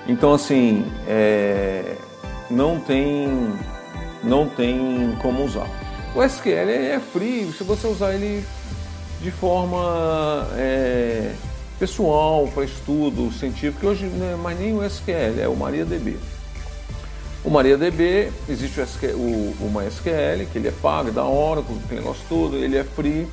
Então 0.08 0.34
assim, 0.34 0.86
é, 1.08 1.96
não 2.50 2.80
tem, 2.80 3.54
não 4.24 4.48
tem 4.48 5.18
como 5.22 5.44
usar. 5.44 5.68
O 6.16 6.24
SQL 6.24 6.70
é 6.70 7.00
free, 7.00 7.52
se 7.52 7.64
você 7.64 7.88
usar 7.88 8.14
ele 8.14 8.46
de 9.22 9.32
forma 9.32 10.48
é, 10.56 11.32
pessoal, 11.80 12.48
para 12.54 12.64
estudo 12.64 13.32
científico, 13.32 13.88
hoje 13.88 14.06
não 14.06 14.26
é 14.26 14.36
mais 14.36 14.60
nem 14.60 14.74
o 14.74 14.84
SQL, 14.84 15.40
é 15.40 15.48
o 15.48 15.56
MariaDB. 15.56 16.18
O 17.44 17.50
MariaDB, 17.50 18.32
existe 18.50 18.80
o, 18.80 18.84
SQL, 18.84 19.16
o, 19.16 19.56
o 19.62 19.72
MySQL, 19.74 20.46
que 20.52 20.58
ele 20.58 20.68
é 20.68 20.74
pago, 20.82 21.12
da 21.12 21.26
Oracle, 21.26 21.78
tem 21.88 22.00
negócio 22.00 22.24
todo, 22.28 22.58
ele 22.58 22.78
é 22.78 22.84
free, 22.84 23.28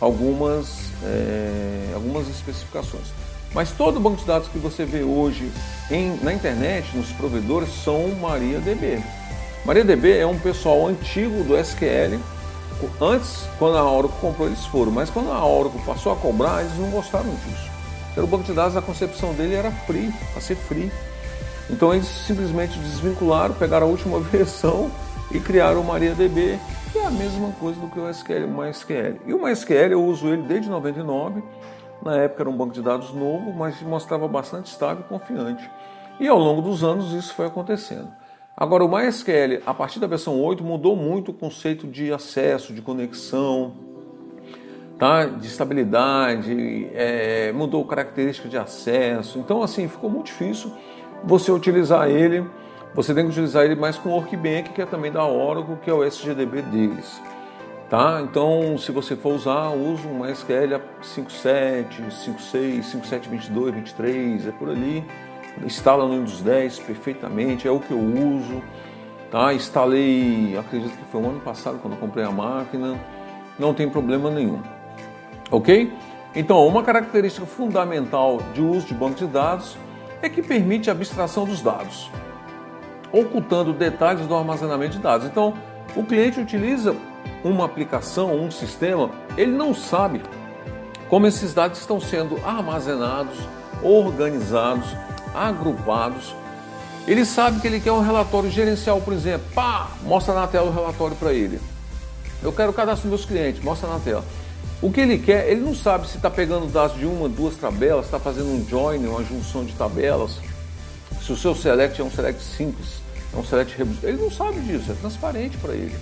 algumas, 0.00 0.90
é, 1.04 1.90
algumas 1.94 2.28
especificações. 2.28 3.12
Mas 3.52 3.70
todo 3.70 4.00
banco 4.00 4.16
de 4.16 4.24
dados 4.24 4.48
que 4.48 4.58
você 4.58 4.84
vê 4.84 5.02
hoje 5.02 5.50
em, 5.90 6.16
na 6.22 6.32
internet, 6.32 6.96
nos 6.96 7.12
provedores, 7.12 7.68
são 7.84 8.08
MariaDB. 8.20 9.02
MariaDB 9.66 10.18
é 10.18 10.26
um 10.26 10.38
pessoal 10.38 10.86
antigo 10.86 11.44
do 11.44 11.56
SQL. 11.56 12.18
Antes, 13.00 13.46
quando 13.58 13.76
a 13.76 13.90
Oracle 13.90 14.18
comprou, 14.20 14.46
eles 14.46 14.64
foram, 14.66 14.92
mas 14.92 15.10
quando 15.10 15.30
a 15.30 15.44
Oracle 15.44 15.80
passou 15.82 16.12
a 16.12 16.16
cobrar, 16.16 16.62
eles 16.62 16.76
não 16.78 16.90
gostaram 16.90 17.30
disso. 17.30 17.70
Era 18.16 18.24
o 18.24 18.26
banco 18.26 18.44
de 18.44 18.52
dados, 18.52 18.76
a 18.76 18.82
concepção 18.82 19.32
dele 19.34 19.54
era 19.54 19.70
free, 19.70 20.12
para 20.32 20.40
ser 20.40 20.56
free. 20.56 20.92
Então 21.70 21.94
eles 21.94 22.06
simplesmente 22.06 22.78
desvincularam, 22.78 23.54
pegaram 23.54 23.86
a 23.86 23.90
última 23.90 24.20
versão 24.20 24.90
e 25.30 25.40
criaram 25.40 25.80
o 25.80 25.84
MariaDB, 25.84 26.58
que 26.92 26.98
é 26.98 27.06
a 27.06 27.10
mesma 27.10 27.52
coisa 27.52 27.80
do 27.80 27.88
que 27.88 27.98
o 27.98 28.08
SQL, 28.08 28.44
o 28.44 28.62
MySQL. 28.62 29.20
E 29.26 29.32
o 29.32 29.42
MySQL 29.42 29.92
eu 29.92 30.04
uso 30.04 30.28
ele 30.28 30.42
desde 30.42 30.68
99. 30.68 31.42
Na 32.04 32.16
época 32.16 32.42
era 32.42 32.50
um 32.50 32.56
banco 32.56 32.74
de 32.74 32.82
dados 32.82 33.14
novo, 33.14 33.52
mas 33.52 33.80
mostrava 33.80 34.28
bastante 34.28 34.66
estável 34.66 35.04
e 35.06 35.08
confiante. 35.08 35.70
E 36.20 36.28
ao 36.28 36.38
longo 36.38 36.60
dos 36.60 36.84
anos 36.84 37.12
isso 37.12 37.32
foi 37.32 37.46
acontecendo. 37.46 38.08
Agora, 38.56 38.84
o 38.84 38.88
MySQL, 38.88 39.62
a 39.64 39.72
partir 39.72 39.98
da 39.98 40.06
versão 40.06 40.38
8, 40.40 40.62
mudou 40.62 40.94
muito 40.94 41.30
o 41.30 41.34
conceito 41.34 41.86
de 41.86 42.12
acesso, 42.12 42.74
de 42.74 42.82
conexão, 42.82 43.72
tá? 44.98 45.24
de 45.24 45.46
estabilidade, 45.46 46.88
é, 46.92 47.50
mudou 47.52 47.82
característica 47.86 48.48
de 48.48 48.58
acesso. 48.58 49.38
Então, 49.38 49.62
assim, 49.62 49.88
ficou 49.88 50.10
muito 50.10 50.26
difícil 50.26 50.70
você 51.24 51.50
utilizar 51.50 52.10
ele. 52.10 52.44
Você 52.94 53.14
tem 53.14 53.24
que 53.24 53.30
utilizar 53.30 53.64
ele 53.64 53.74
mais 53.74 53.96
com 53.96 54.10
o 54.10 54.12
Workbench, 54.12 54.70
que 54.70 54.82
é 54.82 54.86
também 54.86 55.10
da 55.10 55.26
Oracle, 55.26 55.76
que 55.82 55.88
é 55.88 55.94
o 55.94 56.04
SGDB 56.04 56.60
deles. 56.60 57.22
Tá? 57.88 58.20
Então, 58.22 58.76
se 58.76 58.92
você 58.92 59.16
for 59.16 59.34
usar, 59.34 59.70
use 59.70 60.06
um 60.06 60.20
MySQL 60.20 60.78
5.7, 61.02 61.86
5.6, 62.10 62.82
5.7.22, 62.82 63.72
23, 63.72 64.48
é 64.48 64.50
por 64.52 64.68
ali 64.68 65.02
instala 65.64 66.06
no 66.06 66.14
Windows 66.14 66.40
10 66.40 66.78
perfeitamente, 66.80 67.66
é 67.68 67.70
o 67.70 67.78
que 67.78 67.90
eu 67.90 67.98
uso. 67.98 68.62
Tá? 69.30 69.54
Instalei, 69.54 70.56
acredito 70.58 70.96
que 70.96 71.04
foi 71.10 71.22
o 71.22 71.28
ano 71.28 71.40
passado 71.40 71.78
quando 71.80 71.94
eu 71.94 71.98
comprei 71.98 72.24
a 72.24 72.30
máquina, 72.30 72.98
não 73.58 73.72
tem 73.72 73.88
problema 73.88 74.30
nenhum. 74.30 74.60
Ok? 75.50 75.92
Então, 76.34 76.66
uma 76.66 76.82
característica 76.82 77.46
fundamental 77.46 78.40
de 78.54 78.62
uso 78.62 78.86
de 78.86 78.94
banco 78.94 79.16
de 79.16 79.26
dados 79.26 79.76
é 80.22 80.28
que 80.28 80.42
permite 80.42 80.88
a 80.88 80.92
abstração 80.92 81.44
dos 81.44 81.60
dados, 81.60 82.10
ocultando 83.12 83.72
detalhes 83.72 84.26
do 84.26 84.34
armazenamento 84.34 84.96
de 84.96 85.02
dados. 85.02 85.26
Então, 85.26 85.54
o 85.94 86.04
cliente 86.04 86.40
utiliza 86.40 86.96
uma 87.44 87.64
aplicação, 87.64 88.34
um 88.34 88.50
sistema, 88.50 89.10
ele 89.36 89.52
não 89.52 89.74
sabe 89.74 90.22
como 91.08 91.26
esses 91.26 91.52
dados 91.52 91.78
estão 91.78 92.00
sendo 92.00 92.38
armazenados, 92.44 93.36
organizados, 93.82 94.96
agrupados. 95.34 96.34
Ele 97.06 97.24
sabe 97.24 97.60
que 97.60 97.66
ele 97.66 97.80
quer 97.80 97.92
um 97.92 98.00
relatório 98.00 98.50
gerencial, 98.50 99.00
por 99.00 99.12
exemplo. 99.12 99.46
Pá, 99.54 99.90
mostra 100.02 100.34
na 100.34 100.46
tela 100.46 100.70
o 100.70 100.74
relatório 100.74 101.16
para 101.16 101.32
ele. 101.32 101.60
Eu 102.42 102.52
quero 102.52 102.70
o 102.70 102.74
cadastro 102.74 103.08
dos 103.08 103.20
meus 103.20 103.28
clientes, 103.28 103.62
mostra 103.62 103.88
na 103.88 103.98
tela. 103.98 104.24
O 104.80 104.90
que 104.90 105.00
ele 105.00 105.18
quer, 105.18 105.48
ele 105.48 105.60
não 105.60 105.74
sabe 105.74 106.08
se 106.08 106.16
está 106.16 106.28
pegando 106.28 106.66
dados 106.66 106.98
de 106.98 107.06
uma, 107.06 107.28
duas 107.28 107.56
tabelas, 107.56 108.06
está 108.06 108.18
fazendo 108.18 108.48
um 108.48 108.66
join, 108.68 109.06
uma 109.06 109.22
junção 109.22 109.64
de 109.64 109.72
tabelas. 109.74 110.40
Se 111.24 111.30
o 111.32 111.36
seu 111.36 111.54
select 111.54 112.00
é 112.00 112.04
um 112.04 112.10
select 112.10 112.42
simples, 112.42 113.00
é 113.32 113.36
um 113.36 113.44
select 113.44 113.76
reduzido. 113.76 114.08
Ele 114.08 114.20
não 114.20 114.30
sabe 114.30 114.60
disso, 114.60 114.90
é 114.90 114.94
transparente 114.94 115.56
para 115.58 115.72
ele. 115.72 115.94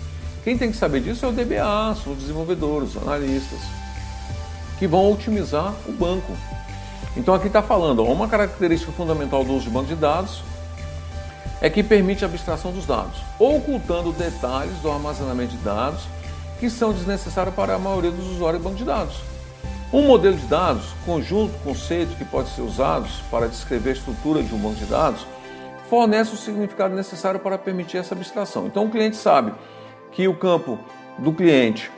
Quem 0.42 0.56
tem 0.56 0.70
que 0.70 0.78
saber 0.78 1.00
disso 1.00 1.26
é 1.26 1.28
o 1.28 1.32
DBA, 1.32 1.94
são 2.02 2.14
os 2.14 2.18
desenvolvedores, 2.18 2.96
os 2.96 3.02
analistas, 3.02 3.60
que 4.78 4.86
vão 4.86 5.12
otimizar 5.12 5.74
o 5.86 5.92
banco. 5.92 6.32
Então 7.16 7.34
aqui 7.34 7.48
está 7.48 7.62
falando, 7.62 8.04
uma 8.04 8.28
característica 8.28 8.92
fundamental 8.92 9.44
do 9.44 9.52
uso 9.54 9.64
de 9.64 9.70
banco 9.70 9.88
de 9.88 9.96
dados 9.96 10.42
é 11.60 11.68
que 11.68 11.82
permite 11.82 12.24
a 12.24 12.28
abstração 12.28 12.72
dos 12.72 12.86
dados, 12.86 13.20
ocultando 13.38 14.12
detalhes 14.12 14.78
do 14.78 14.90
armazenamento 14.90 15.52
de 15.52 15.58
dados 15.58 16.04
que 16.58 16.70
são 16.70 16.92
desnecessários 16.92 17.54
para 17.54 17.74
a 17.74 17.78
maioria 17.78 18.10
dos 18.10 18.26
usuários 18.30 18.62
do 18.62 18.64
banco 18.64 18.76
de 18.76 18.84
dados. 18.84 19.16
Um 19.92 20.02
modelo 20.02 20.36
de 20.36 20.46
dados, 20.46 20.94
conjunto, 21.04 21.52
conceito 21.64 22.16
que 22.16 22.24
pode 22.24 22.48
ser 22.50 22.62
usados 22.62 23.20
para 23.30 23.48
descrever 23.48 23.90
a 23.90 23.92
estrutura 23.94 24.42
de 24.42 24.54
um 24.54 24.58
banco 24.58 24.76
de 24.76 24.84
dados, 24.84 25.26
fornece 25.88 26.32
o 26.32 26.36
significado 26.36 26.94
necessário 26.94 27.40
para 27.40 27.58
permitir 27.58 27.96
essa 27.96 28.14
abstração. 28.14 28.66
Então 28.66 28.84
o 28.84 28.90
cliente 28.90 29.16
sabe 29.16 29.52
que 30.12 30.28
o 30.28 30.36
campo 30.36 30.78
do 31.18 31.32
cliente 31.32 31.90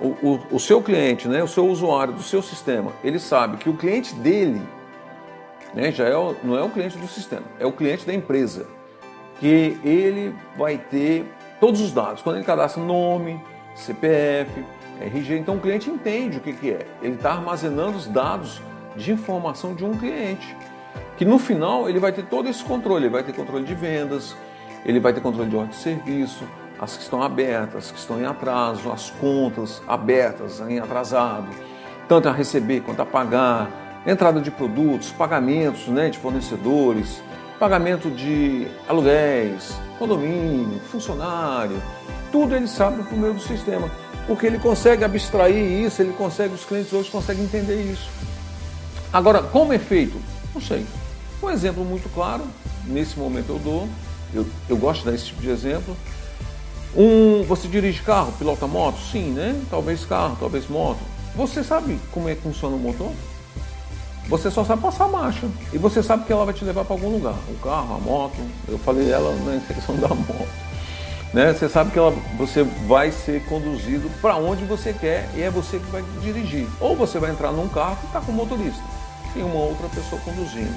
o, 0.00 0.08
o, 0.26 0.40
o, 0.52 0.60
seu 0.60 0.82
cliente, 0.82 1.28
né, 1.28 1.42
o 1.42 1.48
seu 1.48 1.66
usuário 1.66 2.12
do 2.12 2.22
seu 2.22 2.42
sistema, 2.42 2.92
ele 3.02 3.18
sabe 3.18 3.56
que 3.56 3.68
o 3.68 3.74
cliente 3.74 4.14
dele 4.14 4.60
né, 5.74 5.92
já 5.92 6.06
é 6.06 6.16
o, 6.16 6.34
não 6.42 6.56
é 6.56 6.62
o 6.62 6.70
cliente 6.70 6.98
do 6.98 7.06
sistema, 7.06 7.44
é 7.58 7.66
o 7.66 7.72
cliente 7.72 8.06
da 8.06 8.14
empresa, 8.14 8.66
que 9.40 9.78
ele 9.84 10.34
vai 10.56 10.78
ter 10.78 11.26
todos 11.60 11.80
os 11.80 11.92
dados. 11.92 12.22
Quando 12.22 12.36
ele 12.36 12.44
cadastra 12.44 12.82
nome, 12.82 13.40
CPF, 13.74 14.64
RG, 15.00 15.38
então 15.38 15.56
o 15.56 15.60
cliente 15.60 15.90
entende 15.90 16.38
o 16.38 16.40
que, 16.40 16.52
que 16.52 16.70
é. 16.70 16.86
Ele 17.02 17.14
está 17.14 17.32
armazenando 17.32 17.98
os 17.98 18.06
dados 18.06 18.62
de 18.96 19.12
informação 19.12 19.74
de 19.74 19.84
um 19.84 19.96
cliente, 19.96 20.56
que 21.18 21.24
no 21.24 21.38
final 21.38 21.88
ele 21.88 21.98
vai 21.98 22.12
ter 22.12 22.24
todo 22.24 22.48
esse 22.48 22.64
controle, 22.64 23.04
ele 23.04 23.12
vai 23.12 23.22
ter 23.22 23.34
controle 23.34 23.64
de 23.64 23.74
vendas, 23.74 24.34
ele 24.84 25.00
vai 25.00 25.12
ter 25.12 25.20
controle 25.20 25.50
de 25.50 25.56
ordem 25.56 25.70
de 25.70 25.76
serviço, 25.76 26.44
as 26.78 26.96
que 26.96 27.02
estão 27.02 27.22
abertas, 27.22 27.86
as 27.86 27.90
que 27.90 27.98
estão 27.98 28.20
em 28.20 28.26
atraso, 28.26 28.90
as 28.90 29.10
contas 29.10 29.82
abertas 29.86 30.60
em 30.60 30.78
atrasado, 30.78 31.48
tanto 32.08 32.28
a 32.28 32.32
receber 32.32 32.80
quanto 32.80 33.00
a 33.00 33.06
pagar, 33.06 34.02
entrada 34.06 34.40
de 34.40 34.50
produtos, 34.50 35.10
pagamentos 35.10 35.88
né, 35.88 36.10
de 36.10 36.18
fornecedores, 36.18 37.20
pagamento 37.58 38.10
de 38.10 38.68
aluguéis, 38.88 39.74
condomínio, 39.98 40.78
funcionário, 40.90 41.82
tudo 42.30 42.54
ele 42.54 42.68
sabe 42.68 43.02
por 43.02 43.18
meio 43.18 43.34
do 43.34 43.40
sistema, 43.40 43.90
porque 44.26 44.46
ele 44.46 44.58
consegue 44.58 45.04
abstrair 45.04 45.84
isso, 45.84 46.02
ele 46.02 46.12
consegue, 46.12 46.54
os 46.54 46.64
clientes 46.64 46.92
hoje 46.92 47.10
conseguem 47.10 47.44
entender 47.44 47.82
isso. 47.82 48.08
Agora, 49.12 49.42
como 49.42 49.72
é 49.72 49.78
feito? 49.78 50.20
Não 50.54 50.60
sei. 50.60 50.84
Um 51.42 51.50
exemplo 51.50 51.84
muito 51.84 52.08
claro, 52.12 52.44
nesse 52.84 53.18
momento 53.18 53.50
eu 53.50 53.58
dou, 53.58 53.88
eu, 54.34 54.46
eu 54.68 54.76
gosto 54.76 55.00
de 55.00 55.06
dar 55.06 55.14
esse 55.14 55.26
tipo 55.26 55.40
de 55.40 55.50
exemplo, 55.50 55.96
um, 56.96 57.42
você 57.44 57.68
dirige 57.68 58.02
carro, 58.02 58.32
pilota 58.38 58.66
moto? 58.66 58.98
Sim, 59.12 59.30
né? 59.32 59.60
Talvez 59.70 60.04
carro, 60.04 60.36
talvez 60.40 60.66
moto. 60.68 61.00
Você 61.34 61.62
sabe 61.62 61.98
como 62.10 62.28
é 62.28 62.34
que 62.34 62.40
funciona 62.40 62.74
o 62.74 62.78
motor? 62.78 63.12
Você 64.28 64.50
só 64.50 64.64
sabe 64.64 64.82
passar 64.82 65.04
a 65.04 65.08
marcha. 65.08 65.46
E 65.72 65.78
você 65.78 66.02
sabe 66.02 66.24
que 66.24 66.32
ela 66.32 66.44
vai 66.44 66.54
te 66.54 66.64
levar 66.64 66.84
para 66.84 66.94
algum 66.94 67.10
lugar. 67.10 67.34
O 67.48 67.54
carro, 67.62 67.94
a 67.94 67.98
moto. 67.98 68.38
Eu 68.66 68.78
falei 68.78 69.10
ela 69.10 69.32
na 69.44 69.60
questão 69.60 69.94
da 69.96 70.08
moto. 70.08 70.48
Né? 71.32 71.52
Você 71.52 71.68
sabe 71.68 71.90
que 71.90 71.98
ela, 71.98 72.12
você 72.38 72.64
vai 72.88 73.12
ser 73.12 73.44
conduzido 73.44 74.10
para 74.22 74.36
onde 74.36 74.64
você 74.64 74.92
quer 74.92 75.28
e 75.34 75.42
é 75.42 75.50
você 75.50 75.78
que 75.78 75.90
vai 75.90 76.02
dirigir. 76.22 76.66
Ou 76.80 76.96
você 76.96 77.18
vai 77.18 77.30
entrar 77.30 77.52
num 77.52 77.68
carro 77.68 77.96
que 77.96 78.06
está 78.06 78.20
com 78.20 78.32
motorista. 78.32 78.82
Tem 79.34 79.44
uma 79.44 79.60
outra 79.60 79.88
pessoa 79.88 80.20
conduzindo. 80.22 80.74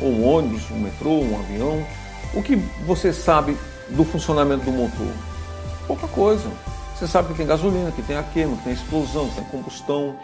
Ou 0.00 0.08
um 0.08 0.26
ônibus, 0.26 0.70
um 0.70 0.80
metrô, 0.80 1.20
um 1.20 1.38
avião. 1.38 1.86
O 2.34 2.42
que 2.42 2.56
você 2.86 3.12
sabe 3.12 3.56
do 3.90 4.04
funcionamento 4.04 4.64
do 4.64 4.72
motor? 4.72 5.31
Pouca 5.92 6.08
coisa. 6.08 6.50
Você 6.94 7.06
sabe 7.06 7.28
que 7.28 7.34
tem 7.34 7.46
gasolina, 7.46 7.90
que 7.90 8.02
tem 8.02 8.16
a 8.16 8.22
queima, 8.22 8.56
que 8.56 8.64
tem 8.64 8.72
explosão, 8.72 9.28
que 9.28 9.36
tem 9.36 9.44
combustão. 9.44 10.16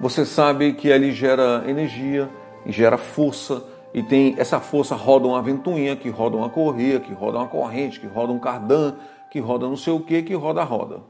Você 0.00 0.24
sabe 0.26 0.72
que 0.72 0.92
ali 0.92 1.12
gera 1.12 1.64
energia 1.68 2.28
gera 2.66 2.98
força. 2.98 3.62
E 3.94 4.02
tem 4.02 4.34
essa 4.36 4.58
força 4.58 4.94
roda 4.96 5.28
uma 5.28 5.40
ventoinha, 5.40 5.94
que 5.94 6.10
roda 6.10 6.36
uma 6.36 6.50
correia, 6.50 6.98
que 6.98 7.12
roda 7.12 7.38
uma 7.38 7.46
corrente, 7.46 8.00
que 8.00 8.06
roda 8.06 8.32
um 8.32 8.38
cardan, 8.38 8.94
que 9.30 9.38
roda 9.38 9.68
não 9.68 9.76
sei 9.76 9.92
o 9.92 10.00
que, 10.00 10.22
que 10.22 10.34
roda 10.34 10.62
roda. 10.64 11.00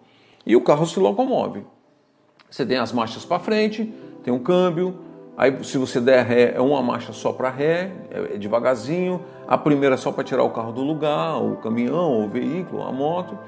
E 0.45 0.55
o 0.55 0.61
carro 0.61 0.87
se 0.87 1.01
locomove. 1.01 1.65
Você 2.51 2.65
tem 2.67 2.77
as 2.77 2.93
marchas 2.93 3.25
para 3.25 3.41
frente, 3.41 3.93
tem 4.23 4.33
um 4.33 4.39
câmbio, 4.39 5.01
Aí, 5.39 5.63
se 5.65 5.77
você 5.77 6.01
der 6.01 6.25
ré, 6.25 6.55
é 6.55 6.61
uma 6.63 6.83
marcha 6.83 7.13
só 7.13 7.31
para 7.31 7.51
ré, 7.51 7.93
é 8.11 8.39
devagarzinho. 8.39 9.21
A 9.47 9.59
primeira 9.59 9.95
é 9.95 9.99
só 9.99 10.11
para 10.11 10.25
tirar 10.25 10.43
o 10.43 10.49
carro 10.49 10.73
do 10.73 10.81
lugar, 10.81 11.37
o 11.37 11.57
caminhão, 11.57 12.25
o 12.25 12.29
veículo, 12.29 12.83
a 12.83 12.91
moto. 12.91 13.39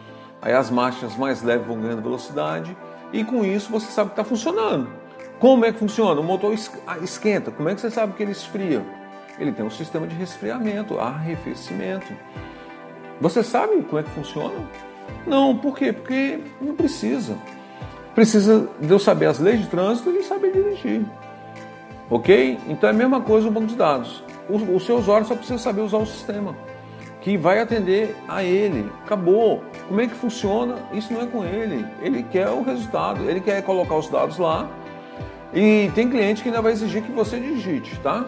Aí 0.40 0.52
as 0.52 0.70
marchas 0.70 1.16
mais 1.16 1.42
leves 1.42 1.66
vão 1.66 1.80
ganhando 1.80 2.02
velocidade 2.02 2.76
e 3.12 3.24
com 3.24 3.44
isso 3.44 3.70
você 3.70 3.86
sabe 3.86 4.10
que 4.10 4.20
está 4.20 4.24
funcionando. 4.24 4.88
Como 5.38 5.64
é 5.64 5.72
que 5.72 5.78
funciona? 5.78 6.20
O 6.20 6.24
motor 6.24 6.54
ah, 6.86 6.98
esquenta. 6.98 7.50
Como 7.50 7.68
é 7.68 7.74
que 7.74 7.80
você 7.80 7.90
sabe 7.90 8.12
que 8.14 8.22
ele 8.22 8.32
esfria? 8.32 8.84
Ele 9.38 9.52
tem 9.52 9.64
um 9.64 9.70
sistema 9.70 10.06
de 10.06 10.14
resfriamento, 10.14 10.98
arrefecimento. 10.98 12.12
Você 13.20 13.42
sabe 13.42 13.82
como 13.82 14.00
é 14.00 14.02
que 14.02 14.10
funciona? 14.10 14.54
Não, 15.26 15.56
por 15.56 15.76
quê? 15.76 15.92
Porque 15.92 16.40
não 16.60 16.74
precisa. 16.74 17.36
Precisa 18.14 18.68
de 18.80 18.90
eu 18.90 18.98
saber 18.98 19.26
as 19.26 19.38
leis 19.38 19.60
de 19.60 19.68
trânsito 19.68 20.10
e 20.10 20.22
saber 20.24 20.52
dirigir. 20.52 21.04
Ok? 22.10 22.58
Então 22.66 22.88
é 22.88 22.92
a 22.92 22.96
mesma 22.96 23.20
coisa 23.20 23.48
o 23.48 23.50
banco 23.50 23.66
de 23.66 23.76
dados. 23.76 24.24
O, 24.48 24.56
o 24.76 24.80
seu 24.80 24.96
usuário 24.96 25.26
só 25.26 25.36
precisa 25.36 25.58
saber 25.58 25.82
usar 25.82 25.98
o 25.98 26.06
sistema 26.06 26.56
que 27.20 27.36
vai 27.36 27.60
atender 27.60 28.16
a 28.26 28.42
ele. 28.42 28.90
Acabou. 29.04 29.62
Como 29.88 30.02
é 30.02 30.06
que 30.06 30.14
funciona? 30.14 30.76
Isso 30.92 31.10
não 31.10 31.22
é 31.22 31.26
com 31.26 31.42
ele. 31.42 31.86
Ele 32.02 32.22
quer 32.22 32.50
o 32.50 32.62
resultado, 32.62 33.28
ele 33.28 33.40
quer 33.40 33.62
colocar 33.62 33.96
os 33.96 34.08
dados 34.08 34.36
lá. 34.36 34.68
E 35.52 35.90
tem 35.94 36.10
cliente 36.10 36.42
que 36.42 36.50
ainda 36.50 36.60
vai 36.60 36.72
exigir 36.72 37.02
que 37.02 37.10
você 37.10 37.40
digite, 37.40 37.98
tá? 38.00 38.26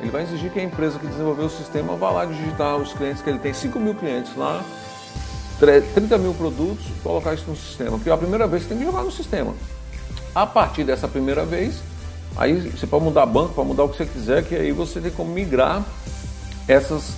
Ele 0.00 0.10
vai 0.10 0.24
exigir 0.24 0.50
que 0.50 0.58
a 0.58 0.62
empresa 0.62 0.98
que 0.98 1.06
desenvolveu 1.06 1.46
o 1.46 1.50
sistema 1.50 1.94
vá 1.94 2.10
lá 2.10 2.24
digitar 2.24 2.76
os 2.76 2.92
clientes 2.92 3.22
que 3.22 3.30
ele 3.30 3.38
tem, 3.38 3.54
5 3.54 3.78
mil 3.78 3.94
clientes 3.94 4.36
lá, 4.36 4.64
30 5.60 6.18
mil 6.18 6.34
produtos, 6.34 6.84
colocar 7.00 7.34
isso 7.34 7.48
no 7.48 7.56
sistema. 7.56 7.92
Porque 7.92 8.10
a 8.10 8.16
primeira 8.16 8.48
vez 8.48 8.64
você 8.64 8.70
tem 8.70 8.78
que 8.78 8.84
jogar 8.84 9.04
no 9.04 9.12
sistema. 9.12 9.54
A 10.34 10.46
partir 10.46 10.82
dessa 10.82 11.06
primeira 11.06 11.44
vez, 11.44 11.80
aí 12.36 12.70
você 12.70 12.88
pode 12.88 13.04
mudar 13.04 13.24
banco, 13.24 13.54
pode 13.54 13.68
mudar 13.68 13.84
o 13.84 13.88
que 13.88 13.98
você 13.98 14.06
quiser, 14.06 14.42
que 14.44 14.56
aí 14.56 14.72
você 14.72 15.00
tem 15.00 15.12
como 15.12 15.32
migrar 15.32 15.84
essas, 16.66 17.12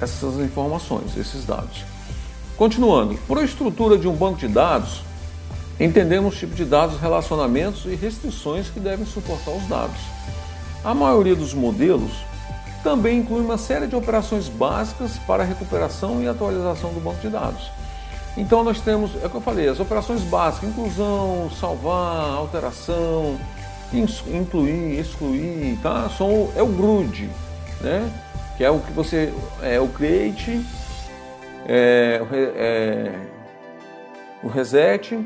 essas 0.00 0.36
informações, 0.36 1.16
esses 1.16 1.44
dados. 1.44 1.95
Continuando, 2.56 3.16
por 3.28 3.38
a 3.38 3.44
estrutura 3.44 3.98
de 3.98 4.08
um 4.08 4.14
banco 4.14 4.38
de 4.38 4.48
dados, 4.48 5.02
entendemos 5.78 6.38
tipo 6.38 6.54
de 6.54 6.64
dados, 6.64 6.98
relacionamentos 6.98 7.84
e 7.84 7.94
restrições 7.94 8.70
que 8.70 8.80
devem 8.80 9.04
suportar 9.04 9.50
os 9.50 9.66
dados. 9.68 10.00
A 10.82 10.94
maioria 10.94 11.36
dos 11.36 11.52
modelos 11.52 12.12
também 12.82 13.18
inclui 13.18 13.42
uma 13.42 13.58
série 13.58 13.86
de 13.86 13.94
operações 13.94 14.48
básicas 14.48 15.18
para 15.26 15.42
a 15.42 15.46
recuperação 15.46 16.22
e 16.22 16.28
atualização 16.28 16.94
do 16.94 17.00
banco 17.00 17.20
de 17.20 17.28
dados. 17.28 17.70
Então 18.38 18.64
nós 18.64 18.80
temos, 18.80 19.10
é 19.22 19.26
o 19.26 19.30
que 19.30 19.36
eu 19.36 19.40
falei, 19.42 19.68
as 19.68 19.78
operações 19.78 20.22
básicas, 20.22 20.70
inclusão, 20.70 21.50
salvar, 21.60 22.30
alteração, 22.36 23.38
incluir, 23.92 24.98
excluir, 24.98 25.78
tá? 25.82 26.08
São, 26.16 26.50
é 26.56 26.62
o 26.62 26.66
GRUD, 26.66 27.28
né? 27.82 28.10
Que 28.56 28.64
é 28.64 28.70
o 28.70 28.78
que 28.78 28.92
você, 28.92 29.32
é 29.62 29.78
o 29.78 29.88
create, 29.88 30.64
é, 31.66 32.20
é, 32.56 33.12
o 34.42 34.48
reset, 34.48 35.18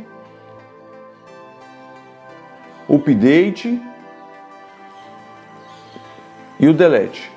o 2.88 2.96
update 2.96 3.80
e 6.58 6.68
o 6.68 6.72
delete. 6.72 7.30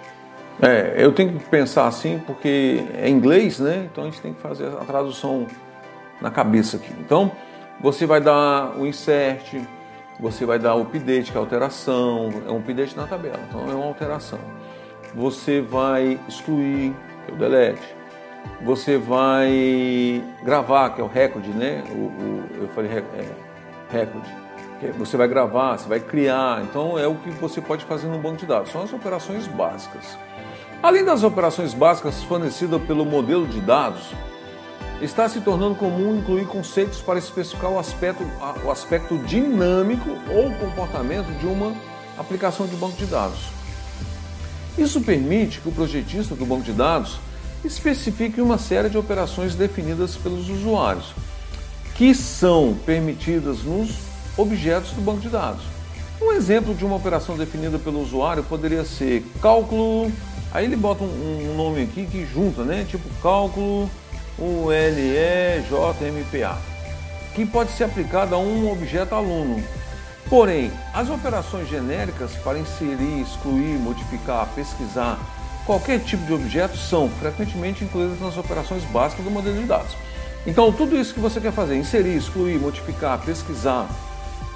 É, 0.62 0.94
eu 0.98 1.12
tenho 1.12 1.38
que 1.38 1.50
pensar 1.50 1.88
assim 1.88 2.22
porque 2.26 2.84
é 2.98 3.10
inglês, 3.10 3.60
né? 3.60 3.88
Então 3.92 4.06
a 4.06 4.08
gente 4.08 4.22
tem 4.22 4.34
que 4.34 4.42
fazer 4.42 4.68
a 4.68 4.86
tradução 4.86 5.48
na 6.22 6.32
cabeça 6.32 6.78
aqui. 6.78 6.94
Então 7.00 7.32
você 7.82 8.06
vai 8.06 8.22
dar 8.22 8.78
o 8.78 8.86
insert, 8.86 9.62
você 10.20 10.46
vai 10.46 10.58
dar 10.58 10.76
o 10.76 10.84
update, 10.84 11.32
que 11.32 11.38
é 11.38 11.40
alteração, 11.40 12.30
é 12.48 12.52
um 12.52 12.58
update 12.58 12.96
na 12.96 13.06
tabela, 13.06 13.40
então 13.50 13.70
é 13.70 13.76
uma 13.76 13.86
alteração. 13.86 14.40
Você 15.14 15.60
vai 15.60 16.18
excluir, 16.28 16.94
que 17.26 17.32
é 17.32 17.36
o 17.36 17.38
delete. 17.38 18.03
Você 18.64 18.98
vai 18.98 20.24
gravar, 20.44 20.92
que 20.92 21.02
é 21.02 21.04
o 21.04 21.08
recorde, 21.08 21.50
né? 21.50 21.84
O, 21.90 21.96
o 21.96 22.50
eu 22.62 22.68
falei 22.70 22.92
é, 22.92 23.26
recorde. 23.92 24.30
Você 24.98 25.16
vai 25.16 25.28
gravar, 25.28 25.78
você 25.78 25.88
vai 25.88 26.00
criar. 26.00 26.62
Então 26.64 26.98
é 26.98 27.08
o 27.08 27.16
que 27.16 27.30
você 27.32 27.62
pode 27.62 27.86
fazer 27.86 28.08
no 28.08 28.18
banco 28.18 28.38
de 28.38 28.46
dados. 28.46 28.72
São 28.72 28.84
as 28.84 28.94
operações 28.94 29.48
básicas. 29.48 30.18
Além 30.82 31.06
das 31.06 31.24
operações 31.24 31.74
básicas 31.74 32.24
fornecidas 32.24 32.82
pelo 32.84 33.06
modelo 33.06 33.48
de 33.48 33.62
dados, 33.62 34.12
está 35.02 35.28
se 35.28 35.42
tornando 35.42 35.76
comum 35.76 36.18
incluir 36.18 36.46
conceitos 36.46 37.02
para 37.02 37.20
especificar 37.20 37.72
o 37.72 37.80
aspecto, 37.80 38.24
o 38.66 38.72
aspecto 38.72 39.18
dinâmico 39.20 40.10
ou 40.30 40.52
comportamento 40.56 41.28
de 41.40 41.46
uma 41.46 41.74
aplicação 42.18 42.68
de 42.68 42.76
banco 42.76 42.98
de 42.98 43.06
dados. 43.06 43.50
Isso 44.78 45.02
permite 45.02 45.60
que 45.62 45.70
o 45.70 45.72
projetista 45.72 46.36
do 46.36 46.46
banco 46.46 46.64
de 46.64 46.74
dados 46.74 47.20
especifique 47.64 48.42
uma 48.42 48.58
série 48.58 48.90
de 48.90 48.98
operações 48.98 49.56
definidas 49.56 50.16
pelos 50.16 50.50
usuários, 50.50 51.14
que 51.96 52.14
são 52.14 52.78
permitidas 52.86 53.64
nos 53.64 53.92
objetos 54.38 54.92
do 54.92 55.02
banco 55.02 55.22
de 55.22 55.30
dados. 55.30 55.64
Um 56.22 56.32
exemplo 56.32 56.74
de 56.74 56.86
uma 56.86 56.96
operação 56.96 57.38
definida 57.38 57.78
pelo 57.78 58.02
usuário 58.02 58.44
poderia 58.44 58.86
ser 58.86 59.24
cálculo 59.42 60.12
Aí 60.54 60.66
ele 60.66 60.76
bota 60.76 61.04
um, 61.04 61.52
um 61.52 61.56
nome 61.58 61.82
aqui 61.82 62.06
que 62.06 62.28
junta, 62.28 62.62
né? 62.64 62.86
Tipo 62.88 63.10
cálculo 63.24 63.90
ULEJMPA, 64.38 65.66
que 67.34 67.44
pode 67.44 67.72
ser 67.72 67.86
aplicado 67.86 68.36
a 68.36 68.38
um 68.38 68.72
objeto 68.72 69.16
aluno. 69.16 69.64
Porém, 70.30 70.72
as 70.94 71.10
operações 71.10 71.68
genéricas 71.68 72.34
para 72.44 72.60
inserir, 72.60 73.22
excluir, 73.22 73.80
modificar, 73.80 74.48
pesquisar 74.54 75.18
qualquer 75.66 76.00
tipo 76.00 76.26
de 76.26 76.34
objeto 76.34 76.78
são 76.78 77.10
frequentemente 77.10 77.84
incluídas 77.84 78.20
nas 78.20 78.38
operações 78.38 78.84
básicas 78.86 79.24
do 79.24 79.32
modelo 79.32 79.58
de 79.58 79.66
dados. 79.66 79.96
Então, 80.46 80.72
tudo 80.72 80.98
isso 80.98 81.14
que 81.14 81.20
você 81.20 81.40
quer 81.40 81.54
fazer, 81.54 81.78
inserir, 81.78 82.16
excluir, 82.18 82.60
modificar, 82.60 83.24
pesquisar, 83.24 83.88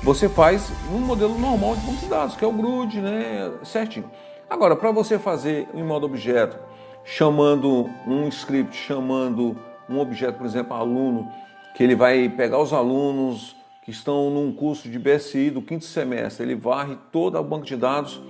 você 0.03 0.27
faz 0.27 0.69
no 0.91 0.99
modelo 0.99 1.37
normal 1.39 1.75
de 1.75 1.81
banco 1.85 1.99
de 1.99 2.07
dados, 2.07 2.35
que 2.35 2.43
é 2.43 2.47
o 2.47 2.51
GRUD, 2.51 2.99
né, 2.99 3.51
certinho. 3.63 4.09
Agora, 4.49 4.75
para 4.75 4.91
você 4.91 5.17
fazer 5.17 5.67
em 5.73 5.83
modo 5.83 6.05
objeto, 6.05 6.57
chamando 7.03 7.89
um 8.05 8.27
script, 8.27 8.75
chamando 8.75 9.57
um 9.89 9.99
objeto, 9.99 10.37
por 10.37 10.45
exemplo, 10.45 10.73
aluno, 10.73 11.31
que 11.73 11.83
ele 11.83 11.95
vai 11.95 12.27
pegar 12.27 12.59
os 12.59 12.73
alunos 12.73 13.55
que 13.83 13.91
estão 13.91 14.29
num 14.29 14.51
curso 14.51 14.89
de 14.89 14.99
BSI 14.99 15.49
do 15.49 15.61
quinto 15.61 15.85
semestre, 15.85 16.45
ele 16.45 16.55
varre 16.55 16.97
todo 17.11 17.39
o 17.39 17.43
banco 17.43 17.65
de 17.65 17.77
dados 17.77 18.21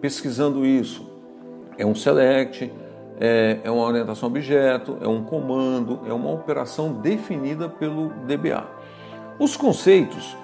pesquisando 0.00 0.66
isso. 0.66 1.13
É 1.76 1.84
um 1.84 1.94
select, 1.94 2.72
é, 3.20 3.58
é 3.62 3.70
uma 3.70 3.84
orientação 3.84 4.28
objeto, 4.28 4.98
é 5.00 5.08
um 5.08 5.24
comando, 5.24 6.00
é 6.06 6.12
uma 6.12 6.30
operação 6.30 6.92
definida 6.92 7.68
pelo 7.68 8.08
DBA. 8.26 8.64
Os 9.38 9.56
conceitos 9.56 10.36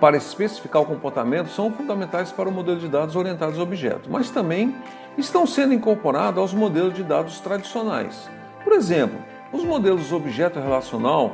para 0.00 0.16
especificar 0.16 0.82
o 0.82 0.86
comportamento 0.86 1.48
são 1.48 1.72
fundamentais 1.72 2.30
para 2.30 2.48
o 2.48 2.52
modelo 2.52 2.78
de 2.78 2.88
dados 2.88 3.16
orientados 3.16 3.58
a 3.58 3.62
objeto, 3.62 4.10
mas 4.10 4.30
também 4.30 4.74
estão 5.16 5.46
sendo 5.46 5.72
incorporados 5.72 6.38
aos 6.38 6.52
modelos 6.52 6.94
de 6.94 7.02
dados 7.02 7.40
tradicionais. 7.40 8.28
Por 8.62 8.72
exemplo, 8.72 9.18
os 9.52 9.64
modelos 9.64 10.12
objeto 10.12 10.60
relacional 10.60 11.32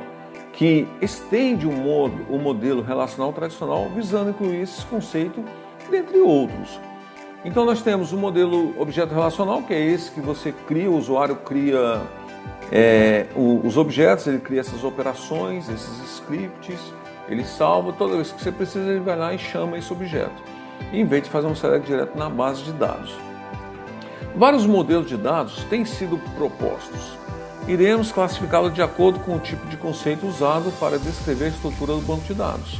que 0.53 0.87
estende 1.01 1.65
o, 1.65 1.71
o 1.71 2.39
modelo 2.39 2.81
relacional 2.81 3.33
tradicional 3.33 3.89
visando 3.89 4.29
incluir 4.29 4.61
esses 4.61 4.83
conceitos, 4.83 5.43
dentre 5.89 6.19
outros. 6.19 6.79
Então 7.45 7.65
nós 7.65 7.81
temos 7.81 8.13
o 8.13 8.17
modelo 8.17 8.73
objeto 8.79 9.13
relacional, 9.13 9.61
que 9.63 9.73
é 9.73 9.79
esse 9.79 10.11
que 10.11 10.21
você 10.21 10.53
cria, 10.65 10.89
o 10.89 10.97
usuário 10.97 11.35
cria 11.37 12.01
é, 12.71 13.25
os 13.35 13.77
objetos, 13.77 14.27
ele 14.27 14.39
cria 14.39 14.61
essas 14.61 14.83
operações, 14.83 15.67
esses 15.67 16.15
scripts, 16.15 16.79
ele 17.27 17.43
salva, 17.43 17.91
toda 17.93 18.15
vez 18.15 18.31
que 18.31 18.41
você 18.41 18.51
precisa, 18.51 18.89
ele 18.89 19.01
vai 19.01 19.17
lá 19.17 19.33
e 19.33 19.37
chama 19.37 19.77
esse 19.77 19.91
objeto, 19.91 20.41
em 20.93 21.05
vez 21.05 21.23
de 21.23 21.29
fazer 21.29 21.47
um 21.47 21.55
select 21.55 21.85
direto 21.85 22.17
na 22.17 22.29
base 22.29 22.63
de 22.63 22.71
dados. 22.71 23.13
Vários 24.35 24.65
modelos 24.65 25.07
de 25.07 25.17
dados 25.17 25.63
têm 25.65 25.83
sido 25.85 26.17
propostos. 26.35 27.17
Iremos 27.67 28.11
classificá-lo 28.11 28.71
de 28.71 28.81
acordo 28.81 29.19
com 29.19 29.35
o 29.35 29.39
tipo 29.39 29.67
de 29.67 29.77
conceito 29.77 30.25
usado 30.25 30.71
para 30.79 30.97
descrever 30.97 31.45
a 31.45 31.49
estrutura 31.49 31.93
do 31.93 32.01
banco 32.01 32.23
de 32.23 32.33
dados. 32.33 32.79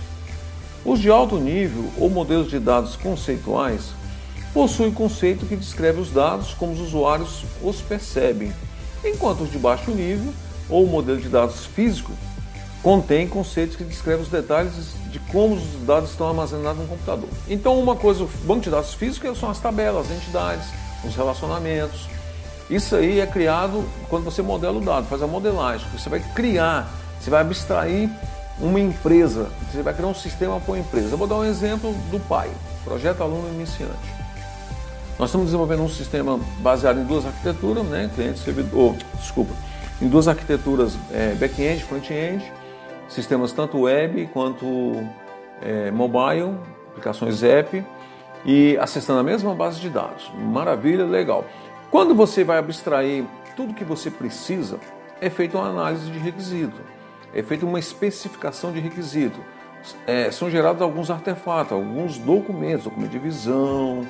Os 0.84 1.00
de 1.00 1.10
alto 1.10 1.38
nível 1.38 1.86
ou 1.98 2.10
modelos 2.10 2.50
de 2.50 2.60
dados 2.60 2.96
conceituais 2.96 3.94
possuem 4.54 4.92
conceito 4.92 5.46
que 5.46 5.56
descreve 5.56 6.00
os 6.00 6.12
dados 6.12 6.54
como 6.54 6.74
os 6.74 6.80
usuários 6.80 7.44
os 7.62 7.82
percebem, 7.82 8.54
enquanto 9.04 9.42
os 9.42 9.52
de 9.52 9.58
baixo 9.58 9.92
nível 9.92 10.34
ou 10.70 10.86
modelo 10.86 11.20
de 11.20 11.28
dados 11.28 11.66
físico 11.66 12.12
contém 12.84 13.28
conceitos 13.28 13.78
que 13.78 13.84
descrevem 13.84 14.24
os 14.24 14.30
detalhes 14.30 14.74
de 15.10 15.18
como 15.32 15.56
os 15.56 15.64
dados 15.86 16.12
estão 16.12 16.28
armazenados 16.28 16.82
no 16.82 16.88
computador. 16.88 17.30
Então, 17.48 17.80
uma 17.80 17.96
coisa, 17.96 18.26
o 18.26 18.30
banco 18.44 18.60
de 18.60 18.70
dados 18.70 18.94
físico 18.94 19.34
são 19.36 19.50
as 19.50 19.60
tabelas, 19.60 20.12
as 20.12 20.18
entidades, 20.18 20.68
os 21.06 21.16
relacionamentos. 21.16 22.10
Isso 22.70 22.94
aí 22.96 23.22
é 23.22 23.26
criado 23.26 23.86
quando 24.10 24.26
você 24.26 24.42
modela 24.42 24.78
o 24.78 24.82
dado, 24.82 25.08
faz 25.08 25.22
a 25.22 25.28
modelagem. 25.28 25.88
Você 25.98 26.10
vai 26.10 26.20
criar, 26.36 26.92
você 27.20 27.30
vai 27.30 27.42
abstrair 27.42 28.10
uma 28.60 28.80
empresa, 28.80 29.50
você 29.72 29.82
vai 29.82 29.94
criar 29.94 30.08
um 30.08 30.14
sistema 30.14 30.60
para 30.60 30.74
uma 30.74 30.80
empresa. 30.80 31.12
Eu 31.12 31.18
vou 31.18 31.28
dar 31.28 31.36
um 31.36 31.46
exemplo 31.46 31.94
do 32.12 32.20
PAI, 32.28 32.50
Projeto 32.84 33.24
Aluno 33.24 33.48
Iniciante. 33.48 34.23
Nós 35.20 35.30
estamos 35.30 35.46
desenvolvendo 35.48 35.84
um 35.84 35.90
sistema 35.90 36.40
baseado 36.60 37.00
em 37.00 37.04
duas 37.04 37.26
arquiteturas, 37.26 37.84
né, 37.86 38.10
cliente 38.16 38.40
servidor, 38.40 38.96
desculpa, 39.14 39.54
em 40.02 40.08
duas 40.08 40.28
arquiteturas 40.28 40.98
é, 41.12 41.36
back-end, 41.36 41.84
front-end, 41.84 42.52
sistemas 43.08 43.52
tanto 43.52 43.82
web 43.82 44.28
quanto 44.34 45.08
é, 45.62 45.92
mobile, 45.92 46.58
aplicações 46.90 47.44
app 47.44 47.86
e 48.44 48.76
acessando 48.78 49.20
a 49.20 49.24
mesma 49.24 49.54
base 49.54 49.80
de 49.80 49.90
dados. 49.90 50.32
Maravilha, 50.36 51.06
legal. 51.06 51.46
Quando 51.92 52.16
você 52.16 52.44
vai 52.44 52.58
abstrair 52.58 53.24
tudo 53.56 53.74
que 53.74 53.84
você 53.84 54.10
precisa, 54.10 54.80
é 55.22 55.30
feita 55.30 55.58
uma 55.60 55.70
análise 55.70 56.10
de 56.10 56.18
requisito, 56.18 56.82
é 57.34 57.44
feita 57.44 57.66
uma 57.66 57.78
especificação 57.80 58.72
de 58.72 58.80
requisito. 58.80 59.40
É, 60.08 60.32
são 60.32 60.50
gerados 60.50 60.82
alguns 60.82 61.12
artefatos, 61.12 61.74
alguns 61.74 62.18
documentos, 62.18 62.86
documento 62.86 63.12
de 63.12 63.20
visão, 63.20 64.08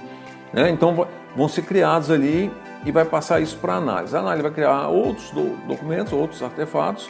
né? 0.54 0.70
então 0.70 1.08
vão 1.36 1.48
ser 1.48 1.64
criados 1.64 2.12
ali 2.12 2.52
e 2.86 2.92
vai 2.92 3.06
passar 3.06 3.42
isso 3.42 3.58
para 3.58 3.76
análise. 3.76 4.16
A 4.16 4.20
análise 4.20 4.44
vai 4.44 4.52
criar 4.52 4.88
outros 4.88 5.32
do, 5.32 5.58
documentos, 5.68 6.14
outros 6.14 6.42
artefatos 6.44 7.10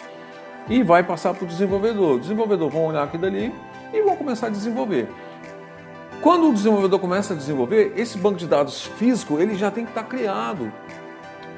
e 0.69 0.81
vai 0.81 1.03
passar 1.03 1.33
para 1.33 1.43
o 1.43 1.47
desenvolvedor. 1.47 2.15
O 2.15 2.19
desenvolvedor 2.19 2.69
vão 2.69 2.85
olhar 2.85 3.03
aqui 3.03 3.17
dali 3.17 3.53
e 3.91 4.01
vão 4.01 4.15
começar 4.15 4.47
a 4.47 4.49
desenvolver. 4.49 5.09
Quando 6.21 6.49
o 6.49 6.53
desenvolvedor 6.53 6.99
começa 6.99 7.33
a 7.33 7.37
desenvolver, 7.37 7.93
esse 7.97 8.17
banco 8.17 8.37
de 8.37 8.47
dados 8.47 8.83
físico 8.83 9.39
ele 9.39 9.55
já 9.55 9.69
tem 9.69 9.83
que 9.83 9.91
estar 9.91 10.03
criado, 10.03 10.71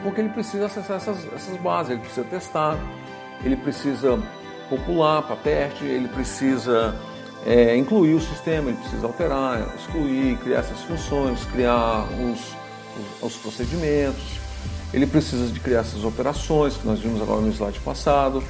porque 0.02 0.21
ele 0.21 0.30
precisa 0.30 0.65
acessar 0.65 0.98
essas, 0.98 1.32
essas 1.34 1.56
bases, 1.58 1.91
ele 1.91 2.02
precisa 2.02 2.26
testar, 2.26 2.78
ele 3.43 3.56
precisa 3.56 4.19
popular 4.67 5.21
para 5.21 5.36
teste, 5.36 5.86
ele 5.86 6.08
precisa 6.08 6.95
é, 7.46 7.78
incluir 7.78 8.16
o 8.16 8.20
sistema, 8.20 8.70
ele 8.70 8.78
precisa 8.78 9.06
alterar, 9.06 9.76
excluir, 9.80 10.38
criar 10.38 10.60
essas 10.60 10.82
funções, 10.82 11.46
criar 11.46 12.08
os, 12.20 12.40
os, 13.22 13.34
os 13.34 13.36
procedimentos, 13.36 14.40
ele 14.92 15.06
precisa 15.06 15.48
de 15.52 15.60
criar 15.60 15.82
essas 15.82 16.04
operações 16.04 16.76
que 16.76 16.88
nós 16.88 17.00
vimos 17.00 17.22
agora 17.22 17.42
no 17.42 17.52
slide 17.52 17.80
passado. 17.82 18.44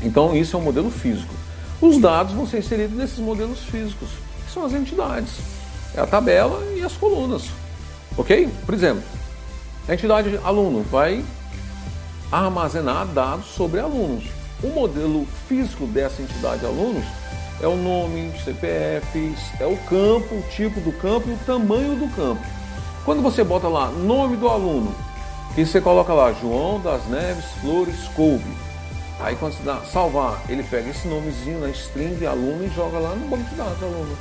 Então 0.00 0.36
isso 0.36 0.56
é 0.56 0.58
um 0.58 0.62
modelo 0.62 0.90
físico. 0.90 1.34
Os 1.80 1.98
dados 1.98 2.32
vão 2.32 2.46
ser 2.46 2.58
inseridos 2.58 2.96
nesses 2.96 3.18
modelos 3.18 3.60
físicos, 3.64 4.10
que 4.46 4.52
são 4.52 4.64
as 4.64 4.74
entidades. 4.74 5.38
É 5.94 6.00
a 6.00 6.06
tabela 6.06 6.62
e 6.76 6.82
as 6.82 6.92
colunas. 6.92 7.48
Ok? 8.16 8.48
Por 8.64 8.74
exemplo, 8.74 9.02
a 9.88 9.94
entidade 9.94 10.38
aluno 10.44 10.84
vai 10.84 11.24
armazenar 12.30 13.06
dados 13.06 13.46
sobre 13.46 13.80
alunos. 13.80 14.24
O 14.62 14.68
modelo 14.68 15.26
físico 15.48 15.86
dessa 15.86 16.22
entidade 16.22 16.64
alunos 16.64 17.04
é 17.62 17.68
o 17.68 17.76
nome, 17.76 18.32
CPFs, 18.44 19.60
é 19.60 19.66
o 19.66 19.76
campo, 19.76 20.34
o 20.34 20.42
tipo 20.50 20.80
do 20.80 20.92
campo 20.92 21.28
e 21.28 21.32
o 21.32 21.38
tamanho 21.38 21.94
do 21.94 22.08
campo. 22.14 22.42
Quando 23.04 23.22
você 23.22 23.44
bota 23.44 23.68
lá 23.68 23.90
nome 23.90 24.36
do 24.36 24.48
aluno, 24.48 24.94
que 25.54 25.64
você 25.64 25.80
coloca 25.80 26.12
lá 26.12 26.32
João 26.32 26.80
das 26.80 27.06
Neves 27.06 27.44
Flores 27.60 28.08
Couve, 28.14 28.50
aí 29.18 29.36
quando 29.36 29.54
você 29.54 29.62
dá 29.62 29.76
salvar, 29.80 30.42
ele 30.48 30.62
pega 30.62 30.88
esse 30.90 31.06
nomezinho 31.06 31.60
na 31.60 31.68
string 31.70 32.14
de 32.14 32.26
aluno 32.26 32.64
e 32.64 32.68
joga 32.68 32.98
lá 32.98 33.14
no 33.14 33.26
banco 33.26 33.48
de 33.50 33.54
dados 33.54 33.82
aluno. 33.82 34.16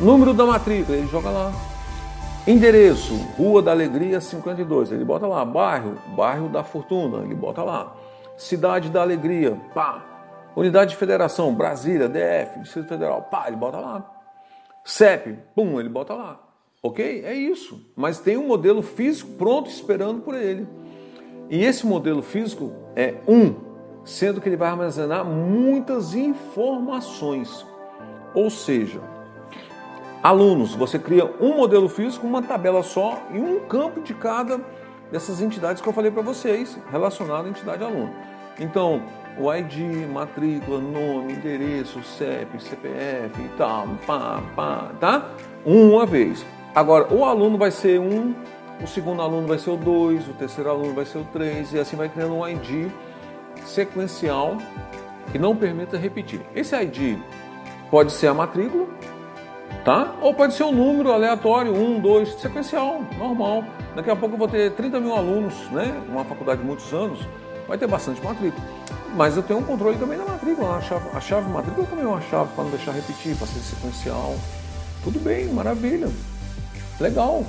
Número 0.00 0.32
da 0.32 0.46
matrícula, 0.46 0.96
ele 0.96 1.08
joga 1.08 1.30
lá. 1.30 1.52
Endereço, 2.46 3.14
Rua 3.36 3.62
da 3.62 3.70
Alegria 3.70 4.20
52, 4.20 4.90
ele 4.92 5.04
bota 5.04 5.26
lá. 5.26 5.44
Bairro, 5.44 5.96
Bairro 6.08 6.48
da 6.48 6.64
Fortuna, 6.64 7.18
ele 7.18 7.34
bota 7.34 7.62
lá. 7.62 7.94
Cidade 8.36 8.88
da 8.88 9.02
Alegria, 9.02 9.56
pá, 9.72 10.11
Unidade 10.54 10.90
de 10.90 10.96
Federação, 10.96 11.54
Brasília, 11.54 12.08
DF, 12.08 12.60
Distrito 12.60 12.88
Federal, 12.88 13.22
pá, 13.22 13.44
ele 13.46 13.56
bota 13.56 13.78
lá. 13.78 14.10
CEP, 14.84 15.38
pum, 15.54 15.80
ele 15.80 15.88
bota 15.88 16.14
lá. 16.14 16.40
Ok? 16.82 17.24
É 17.24 17.32
isso. 17.32 17.92
Mas 17.96 18.18
tem 18.18 18.36
um 18.36 18.46
modelo 18.46 18.82
físico 18.82 19.30
pronto 19.32 19.70
esperando 19.70 20.20
por 20.20 20.34
ele. 20.34 20.66
E 21.48 21.64
esse 21.64 21.86
modelo 21.86 22.22
físico 22.22 22.72
é 22.96 23.14
um, 23.26 23.54
sendo 24.04 24.40
que 24.40 24.48
ele 24.48 24.56
vai 24.56 24.68
armazenar 24.68 25.24
muitas 25.24 26.14
informações. 26.14 27.64
Ou 28.34 28.50
seja, 28.50 29.00
alunos, 30.22 30.74
você 30.74 30.98
cria 30.98 31.24
um 31.40 31.56
modelo 31.56 31.88
físico, 31.88 32.26
uma 32.26 32.42
tabela 32.42 32.82
só 32.82 33.22
e 33.30 33.38
um 33.38 33.60
campo 33.60 34.00
de 34.00 34.14
cada 34.14 34.60
dessas 35.10 35.40
entidades 35.42 35.82
que 35.82 35.88
eu 35.88 35.92
falei 35.92 36.10
para 36.10 36.22
vocês, 36.22 36.78
relacionado 36.90 37.46
à 37.46 37.48
entidade 37.48 37.84
aluno. 37.84 38.14
Então, 38.58 39.02
o 39.38 39.52
ID, 39.52 40.06
matrícula, 40.08 40.78
nome, 40.78 41.32
endereço, 41.32 42.02
CEP, 42.02 42.62
CPF 42.62 43.40
e 43.40 43.48
tal, 43.56 43.88
pá, 44.06 44.42
pá, 44.54 44.90
tá? 45.00 45.30
Uma 45.64 46.04
vez. 46.04 46.44
Agora, 46.74 47.12
o 47.12 47.24
aluno 47.24 47.58
vai 47.58 47.70
ser 47.70 48.00
um, 48.00 48.34
o 48.82 48.86
segundo 48.86 49.22
aluno 49.22 49.46
vai 49.46 49.58
ser 49.58 49.70
o 49.70 49.76
dois, 49.76 50.26
o 50.28 50.32
terceiro 50.32 50.70
aluno 50.70 50.94
vai 50.94 51.04
ser 51.04 51.18
o 51.18 51.24
três, 51.32 51.72
e 51.72 51.78
assim 51.78 51.96
vai 51.96 52.08
criando 52.08 52.34
um 52.34 52.48
ID 52.48 52.90
sequencial 53.64 54.56
que 55.30 55.38
não 55.38 55.54
permita 55.54 55.96
repetir. 55.96 56.40
Esse 56.54 56.74
ID 56.76 57.18
pode 57.90 58.12
ser 58.12 58.28
a 58.28 58.34
matrícula, 58.34 58.86
tá? 59.84 60.14
Ou 60.20 60.34
pode 60.34 60.54
ser 60.54 60.64
um 60.64 60.72
número 60.72 61.12
aleatório, 61.12 61.74
um, 61.74 62.00
dois, 62.00 62.32
sequencial, 62.34 63.02
normal. 63.18 63.64
Daqui 63.94 64.10
a 64.10 64.16
pouco 64.16 64.34
eu 64.34 64.38
vou 64.38 64.48
ter 64.48 64.72
30 64.72 65.00
mil 65.00 65.14
alunos, 65.14 65.54
né? 65.70 66.02
Uma 66.08 66.24
faculdade 66.24 66.60
de 66.60 66.66
muitos 66.66 66.92
anos, 66.92 67.20
vai 67.66 67.78
ter 67.78 67.86
bastante 67.86 68.22
matrícula. 68.22 68.64
Mas 69.14 69.36
eu 69.36 69.42
tenho 69.42 69.60
um 69.60 69.62
controle 69.62 69.98
também 69.98 70.18
da 70.18 70.24
matrícula. 70.24 70.76
A 70.76 70.80
chave, 70.80 71.08
a 71.12 71.20
chave 71.20 71.50
matrícula 71.50 71.86
também 71.86 72.04
é 72.04 72.08
uma 72.08 72.20
chave 72.22 72.50
para 72.54 72.64
não 72.64 72.70
deixar 72.70 72.92
repetir, 72.92 73.36
para 73.36 73.46
ser 73.46 73.60
sequencial. 73.60 74.34
Tudo 75.04 75.18
bem, 75.20 75.46
maravilha. 75.46 76.08
Legal. 76.98 77.44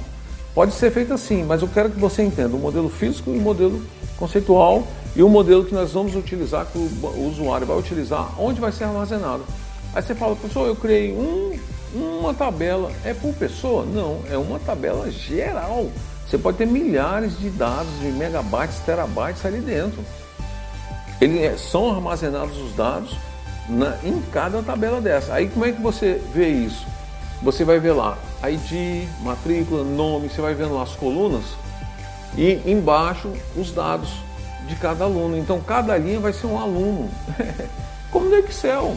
Pode 0.53 0.73
ser 0.73 0.91
feito 0.91 1.13
assim, 1.13 1.43
mas 1.43 1.61
eu 1.61 1.67
quero 1.67 1.89
que 1.89 1.99
você 1.99 2.21
entenda 2.21 2.55
o 2.55 2.59
modelo 2.59 2.89
físico 2.89 3.31
e 3.31 3.37
o 3.37 3.41
modelo 3.41 3.83
conceitual 4.17 4.85
e 5.15 5.23
o 5.23 5.29
modelo 5.29 5.65
que 5.65 5.73
nós 5.73 5.93
vamos 5.93 6.15
utilizar, 6.15 6.65
que 6.67 6.77
o 6.77 7.27
usuário 7.27 7.65
vai 7.65 7.77
utilizar, 7.77 8.39
onde 8.39 8.59
vai 8.59 8.71
ser 8.71 8.83
armazenado. 8.83 9.43
Aí 9.93 10.01
você 10.01 10.15
fala, 10.15 10.35
pessoal, 10.35 10.65
eu 10.65 10.75
criei 10.75 11.11
um, 11.11 11.57
uma 11.93 12.33
tabela. 12.33 12.91
É 13.05 13.13
por 13.13 13.33
pessoa? 13.33 13.85
Não, 13.85 14.19
é 14.29 14.37
uma 14.37 14.59
tabela 14.59 15.09
geral. 15.11 15.87
Você 16.27 16.37
pode 16.37 16.57
ter 16.57 16.65
milhares 16.65 17.37
de 17.37 17.49
dados, 17.49 17.91
de 17.99 18.07
megabytes, 18.07 18.79
terabytes 18.79 19.45
ali 19.45 19.59
dentro. 19.59 20.03
Eles 21.21 21.41
é, 21.41 21.57
são 21.57 21.91
armazenados 21.91 22.57
os 22.57 22.75
dados 22.75 23.15
na, 23.69 23.97
em 24.03 24.21
cada 24.31 24.61
tabela 24.61 24.99
dessa. 24.99 25.33
Aí 25.33 25.47
como 25.47 25.65
é 25.65 25.71
que 25.71 25.81
você 25.81 26.21
vê 26.33 26.49
isso? 26.49 26.85
Você 27.41 27.63
vai 27.63 27.79
ver 27.79 27.91
lá 27.91 28.17
ID, 28.43 29.07
matrícula, 29.21 29.83
nome, 29.83 30.29
você 30.29 30.41
vai 30.41 30.53
vendo 30.53 30.73
lá 30.75 30.83
as 30.83 30.95
colunas 30.95 31.43
e 32.37 32.59
embaixo 32.65 33.31
os 33.55 33.71
dados 33.71 34.09
de 34.67 34.75
cada 34.75 35.05
aluno. 35.05 35.37
Então 35.37 35.59
cada 35.61 35.97
linha 35.97 36.19
vai 36.19 36.33
ser 36.33 36.47
um 36.47 36.59
aluno. 36.59 37.09
Como 38.11 38.29
no 38.29 38.35
Excel. 38.37 38.95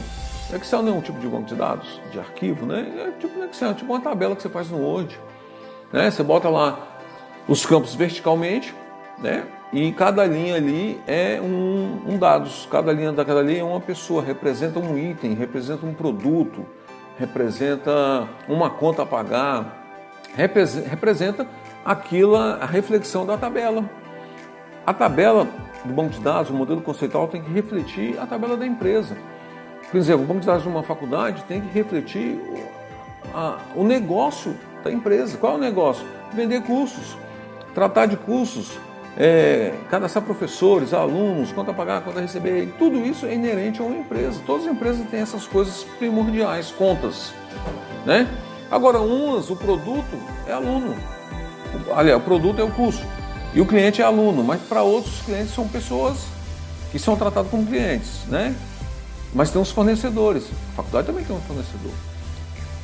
O 0.50 0.56
Excel 0.56 0.82
não 0.82 0.94
é 0.94 0.96
um 0.96 1.00
tipo 1.00 1.18
de 1.18 1.26
banco 1.26 1.46
de 1.46 1.54
dados, 1.54 2.00
de 2.12 2.18
arquivo, 2.18 2.66
né? 2.66 2.86
É 3.08 3.20
tipo 3.20 3.38
no 3.38 3.46
Excel, 3.46 3.70
é 3.70 3.74
tipo 3.74 3.92
uma 3.92 4.00
tabela 4.00 4.36
que 4.36 4.42
você 4.42 4.48
faz 4.48 4.70
no 4.70 4.78
Word. 4.78 5.18
Né? 5.92 6.10
Você 6.10 6.22
bota 6.22 6.48
lá 6.48 6.95
os 7.48 7.64
campos 7.64 7.94
verticalmente, 7.94 8.74
né? 9.18 9.44
E 9.72 9.92
cada 9.92 10.24
linha 10.24 10.54
ali 10.54 11.00
é 11.06 11.40
um, 11.40 12.02
um 12.06 12.18
dados, 12.18 12.68
cada 12.70 12.92
linha 12.92 13.12
daquela 13.12 13.42
linha 13.42 13.60
é 13.60 13.64
uma 13.64 13.80
pessoa, 13.80 14.22
representa 14.22 14.78
um 14.78 14.96
item, 14.96 15.34
representa 15.34 15.84
um 15.84 15.92
produto, 15.92 16.64
representa 17.18 18.28
uma 18.48 18.70
conta 18.70 19.02
a 19.02 19.06
pagar, 19.06 19.84
representa 20.34 21.46
aquilo, 21.84 22.36
a 22.36 22.64
reflexão 22.64 23.26
da 23.26 23.36
tabela. 23.36 23.84
A 24.86 24.94
tabela 24.94 25.48
do 25.84 25.92
banco 25.92 26.10
de 26.10 26.20
dados, 26.20 26.50
o 26.50 26.54
modelo 26.54 26.80
conceitual 26.80 27.26
tem 27.26 27.42
que 27.42 27.52
refletir 27.52 28.18
a 28.20 28.26
tabela 28.26 28.56
da 28.56 28.66
empresa. 28.66 29.16
Por 29.90 29.96
exemplo, 29.96 30.24
o 30.24 30.26
banco 30.26 30.40
de 30.40 30.46
dados 30.46 30.62
de 30.62 30.68
uma 30.68 30.82
faculdade 30.82 31.42
tem 31.44 31.60
que 31.60 31.72
refletir 31.72 32.40
a, 33.34 33.58
o 33.74 33.84
negócio 33.84 34.56
da 34.82 34.92
empresa. 34.92 35.36
Qual 35.38 35.54
é 35.54 35.56
o 35.56 35.60
negócio? 35.60 36.06
Vender 36.32 36.62
cursos, 36.62 37.16
tratar 37.76 38.06
de 38.06 38.16
cursos, 38.16 38.70
é, 39.18 39.74
cadastrar 39.90 40.24
professores, 40.24 40.94
alunos, 40.94 41.52
quanto 41.52 41.72
a 41.72 41.74
pagar, 41.74 42.00
quanto 42.00 42.18
a 42.18 42.22
receber, 42.22 42.74
tudo 42.78 43.04
isso 43.04 43.26
é 43.26 43.34
inerente 43.34 43.82
a 43.82 43.84
uma 43.84 43.98
empresa. 43.98 44.40
Todas 44.46 44.66
as 44.66 44.72
empresas 44.72 45.06
têm 45.10 45.20
essas 45.20 45.46
coisas 45.46 45.84
primordiais, 45.98 46.70
contas, 46.70 47.34
né? 48.06 48.26
Agora, 48.70 48.98
umas, 48.98 49.50
o 49.50 49.56
produto 49.56 50.16
é 50.48 50.52
aluno. 50.54 50.96
Aliás, 51.94 52.18
o 52.18 52.24
produto 52.24 52.62
é 52.62 52.64
o 52.64 52.70
custo. 52.70 53.04
E 53.52 53.60
o 53.60 53.66
cliente 53.66 54.00
é 54.00 54.04
aluno, 54.06 54.42
mas 54.42 54.62
para 54.62 54.82
outros 54.82 55.20
clientes 55.20 55.52
são 55.54 55.68
pessoas 55.68 56.16
que 56.90 56.98
são 56.98 57.14
tratados 57.14 57.50
como 57.50 57.66
clientes, 57.66 58.24
né? 58.28 58.56
Mas 59.34 59.50
tem 59.50 59.60
os 59.60 59.70
fornecedores. 59.70 60.44
A 60.72 60.76
faculdade 60.76 61.08
também 61.08 61.24
tem 61.24 61.36
um 61.36 61.40
fornecedor. 61.42 61.92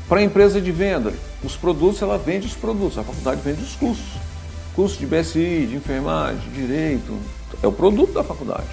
Para 0.07 0.21
a 0.21 0.23
empresa 0.23 0.61
de 0.61 0.71
venda, 0.71 1.15
os 1.43 1.57
produtos, 1.57 2.03
ela 2.03 2.19
vende 2.19 2.47
os 2.47 2.55
produtos, 2.55 2.99
a 2.99 3.03
faculdade 3.03 3.41
vende 3.41 3.63
os 3.63 3.75
custos 3.75 4.32
curso 4.75 4.99
de 4.99 5.07
BSI, 5.07 5.67
de 5.67 5.77
enfermagem, 5.77 6.41
de 6.41 6.51
direito, 6.51 7.19
é 7.63 7.67
o 7.67 7.73
produto 7.73 8.13
da 8.13 8.25
faculdade. 8.25 8.69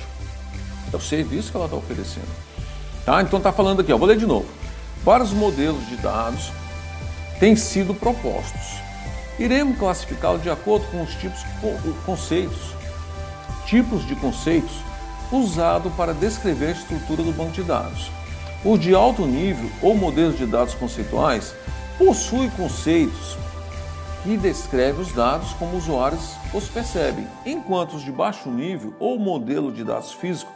É 0.92 0.96
o 0.96 1.02
serviço 1.02 1.52
que 1.52 1.58
ela 1.58 1.66
está 1.66 1.78
oferecendo. 1.78 2.28
Tá? 3.06 3.22
Então 3.22 3.38
está 3.38 3.52
falando 3.52 3.82
aqui, 3.82 3.92
ó, 3.92 3.98
vou 3.98 4.08
ler 4.08 4.18
de 4.18 4.26
novo. 4.26 4.48
Vários 5.04 5.32
modelos 5.32 5.88
de 5.88 5.98
dados 5.98 6.52
têm 7.40 7.56
sido 7.56 7.94
propostos. 7.94 8.80
Iremos 9.38 9.78
classificá-los 9.78 10.44
de 10.44 10.50
acordo 10.50 10.86
com 10.88 11.02
os 11.02 11.14
tipos 11.16 11.40
conceitos, 12.06 12.76
tipos 13.66 14.06
de 14.06 14.16
conceitos 14.16 14.74
usados 15.32 15.94
para 15.94 16.14
descrever 16.14 16.68
a 16.68 16.72
estrutura 16.72 17.24
do 17.24 17.32
banco 17.32 17.52
de 17.52 17.64
dados. 17.64 18.12
O 18.64 18.78
de 18.78 18.94
alto 18.94 19.26
nível 19.26 19.70
ou 19.82 19.96
modelos 19.96 20.38
de 20.38 20.46
dados 20.46 20.74
conceituais 20.74 21.54
possui 21.98 22.50
conceitos 22.50 23.38
que 24.24 24.38
descreve 24.38 25.02
os 25.02 25.14
dados 25.14 25.54
como 25.54 25.78
usuários 25.78 26.36
os 26.54 26.68
percebem, 26.68 27.28
enquanto 27.46 27.94
os 27.94 28.04
de 28.04 28.12
baixo 28.12 28.50
nível 28.50 28.94
ou 29.00 29.18
modelo 29.18 29.72
de 29.72 29.84
dados 29.84 30.12
físico 30.12 30.52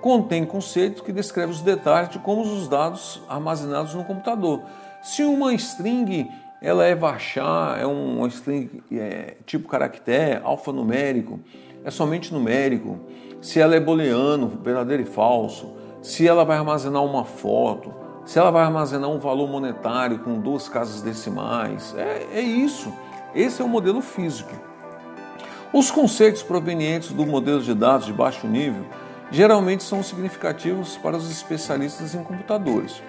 contém 0.00 0.44
conceitos 0.44 1.00
que 1.00 1.12
descrevem 1.12 1.50
os 1.50 1.62
detalhes 1.62 2.10
de 2.10 2.18
como 2.18 2.42
os 2.42 2.68
dados 2.68 3.22
armazenados 3.26 3.94
no 3.94 4.04
computador. 4.04 4.60
Se 5.02 5.22
uma 5.22 5.54
string 5.54 6.30
ela 6.60 6.84
é 6.84 6.94
varchar, 6.94 7.78
é 7.80 7.86
um 7.86 8.26
string 8.26 8.82
é, 8.92 9.36
tipo 9.46 9.66
caractere, 9.66 10.40
alfanumérico, 10.44 11.40
é 11.82 11.90
somente 11.90 12.32
numérico, 12.34 13.00
se 13.40 13.60
ela 13.60 13.76
é 13.76 13.80
booleano, 13.80 14.48
verdadeiro 14.62 15.02
e 15.02 15.06
falso, 15.06 15.74
se 16.02 16.28
ela 16.28 16.44
vai 16.44 16.58
armazenar 16.58 17.02
uma 17.02 17.24
foto, 17.24 18.03
se 18.24 18.38
ela 18.38 18.50
vai 18.50 18.64
armazenar 18.64 19.10
um 19.10 19.18
valor 19.18 19.48
monetário 19.48 20.18
com 20.20 20.38
duas 20.38 20.68
casas 20.68 21.02
decimais. 21.02 21.94
É, 21.96 22.26
é 22.34 22.40
isso. 22.40 22.92
Esse 23.34 23.60
é 23.60 23.64
o 23.64 23.68
modelo 23.68 24.00
físico. 24.00 24.52
Os 25.72 25.90
conceitos 25.90 26.42
provenientes 26.42 27.10
do 27.12 27.26
modelo 27.26 27.60
de 27.60 27.74
dados 27.74 28.06
de 28.06 28.12
baixo 28.12 28.46
nível 28.46 28.84
geralmente 29.30 29.82
são 29.82 30.02
significativos 30.02 30.96
para 30.96 31.16
os 31.16 31.28
especialistas 31.28 32.14
em 32.14 32.22
computadores, 32.22 33.02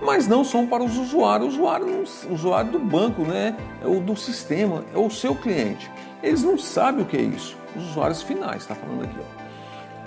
mas 0.00 0.28
não 0.28 0.44
são 0.44 0.66
para 0.66 0.84
os 0.84 0.96
usuários. 0.96 1.48
O 1.48 1.58
usuário, 1.58 2.04
o 2.28 2.32
usuário 2.32 2.70
do 2.70 2.78
banco, 2.78 3.22
né, 3.22 3.56
é 3.82 3.86
o 3.88 3.98
do 3.98 4.14
sistema, 4.14 4.84
é 4.94 4.98
o 4.98 5.10
seu 5.10 5.34
cliente. 5.34 5.90
Eles 6.22 6.44
não 6.44 6.56
sabem 6.56 7.02
o 7.02 7.06
que 7.06 7.16
é 7.16 7.22
isso. 7.22 7.56
Os 7.74 7.90
usuários 7.90 8.22
finais, 8.22 8.62
está 8.62 8.76
falando 8.76 9.02
aqui. 9.02 9.16
Ó. 9.18 9.42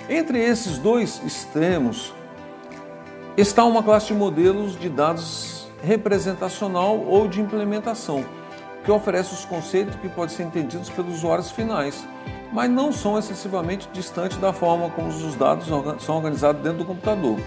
Entre 0.07 0.39
esses 0.39 0.77
dois 0.77 1.21
extremos 1.25 2.13
está 3.37 3.63
uma 3.63 3.83
classe 3.83 4.07
de 4.07 4.13
modelos 4.13 4.79
de 4.79 4.89
dados 4.89 5.67
representacional 5.83 6.97
ou 6.99 7.27
de 7.27 7.41
implementação, 7.41 8.25
que 8.83 8.91
oferece 8.91 9.33
os 9.33 9.45
conceitos 9.45 9.95
que 9.95 10.09
podem 10.09 10.35
ser 10.35 10.43
entendidos 10.43 10.89
pelos 10.89 11.15
usuários 11.15 11.51
finais 11.51 12.05
mas 12.55 12.71
não 12.71 12.89
são 12.89 13.19
excessivamente 13.19 13.89
distantes 13.91 14.37
da 14.37 14.53
forma 14.53 14.89
como 14.89 15.09
os 15.09 15.35
dados 15.35 15.67
são 15.99 16.15
organizados 16.15 16.61
dentro 16.61 16.79
do 16.79 16.85
computador. 16.85 17.37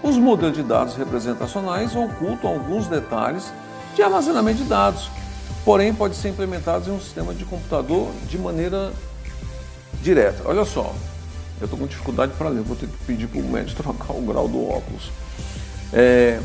Os 0.00 0.16
modelos 0.16 0.56
de 0.56 0.62
dados 0.62 0.94
representacionais 0.94 1.96
ocultam 1.96 2.50
alguns 2.50 2.86
detalhes 2.86 3.52
de 3.96 4.02
armazenamento 4.02 4.58
de 4.58 4.68
dados, 4.68 5.10
porém 5.64 5.92
podem 5.92 6.16
ser 6.16 6.28
implementados 6.28 6.86
em 6.86 6.92
um 6.92 7.00
sistema 7.00 7.34
de 7.34 7.44
computador 7.44 8.08
de 8.28 8.38
maneira 8.38 8.92
direta. 10.00 10.42
Olha 10.44 10.64
só, 10.64 10.94
eu 11.60 11.64
estou 11.64 11.78
com 11.78 11.86
dificuldade 11.86 12.32
para 12.36 12.48
ler, 12.48 12.62
vou 12.62 12.76
ter 12.76 12.86
que 12.86 12.96
pedir 13.06 13.26
para 13.26 13.40
o 13.40 13.44
médico 13.44 13.80
trocar 13.82 14.12
o 14.12 14.22
grau 14.22 14.48
do 14.48 14.62
óculos. 14.68 15.10
É, 15.92 16.40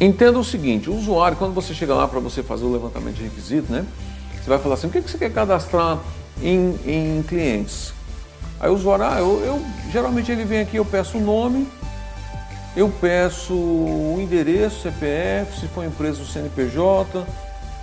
entenda 0.00 0.38
o 0.38 0.44
seguinte, 0.44 0.90
o 0.90 0.96
usuário, 0.96 1.36
quando 1.36 1.54
você 1.54 1.72
chega 1.72 1.94
lá 1.94 2.08
para 2.08 2.20
você 2.20 2.42
fazer 2.42 2.64
o 2.64 2.72
levantamento 2.72 3.16
de 3.16 3.22
requisito, 3.24 3.72
né, 3.72 3.84
você 4.42 4.48
vai 4.48 4.58
falar 4.58 4.74
assim, 4.74 4.88
o 4.88 4.90
que 4.90 5.00
você 5.00 5.16
quer 5.16 5.32
cadastrar 5.32 5.98
em, 6.42 6.78
em 6.86 7.22
clientes. 7.22 7.92
Aí 8.60 8.70
o 8.70 8.74
usuário, 8.74 9.04
ah, 9.04 9.18
eu, 9.18 9.40
eu, 9.44 9.62
geralmente 9.92 10.30
ele 10.30 10.44
vem 10.44 10.60
aqui, 10.60 10.76
eu 10.76 10.84
peço 10.84 11.18
o 11.18 11.20
nome, 11.20 11.68
eu 12.76 12.88
peço 13.00 13.54
o 13.54 14.18
endereço, 14.20 14.82
CPF, 14.82 15.60
se 15.60 15.68
for 15.68 15.84
empresa 15.84 16.22
o 16.22 16.26
CNPJ, 16.26 17.24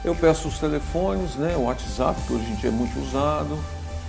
eu 0.03 0.15
peço 0.15 0.47
os 0.47 0.59
telefones, 0.59 1.35
né, 1.35 1.55
o 1.55 1.63
WhatsApp, 1.63 2.19
que 2.27 2.33
hoje 2.33 2.49
em 2.51 2.55
dia 2.55 2.69
é 2.69 2.73
muito 2.73 2.99
usado. 2.99 3.57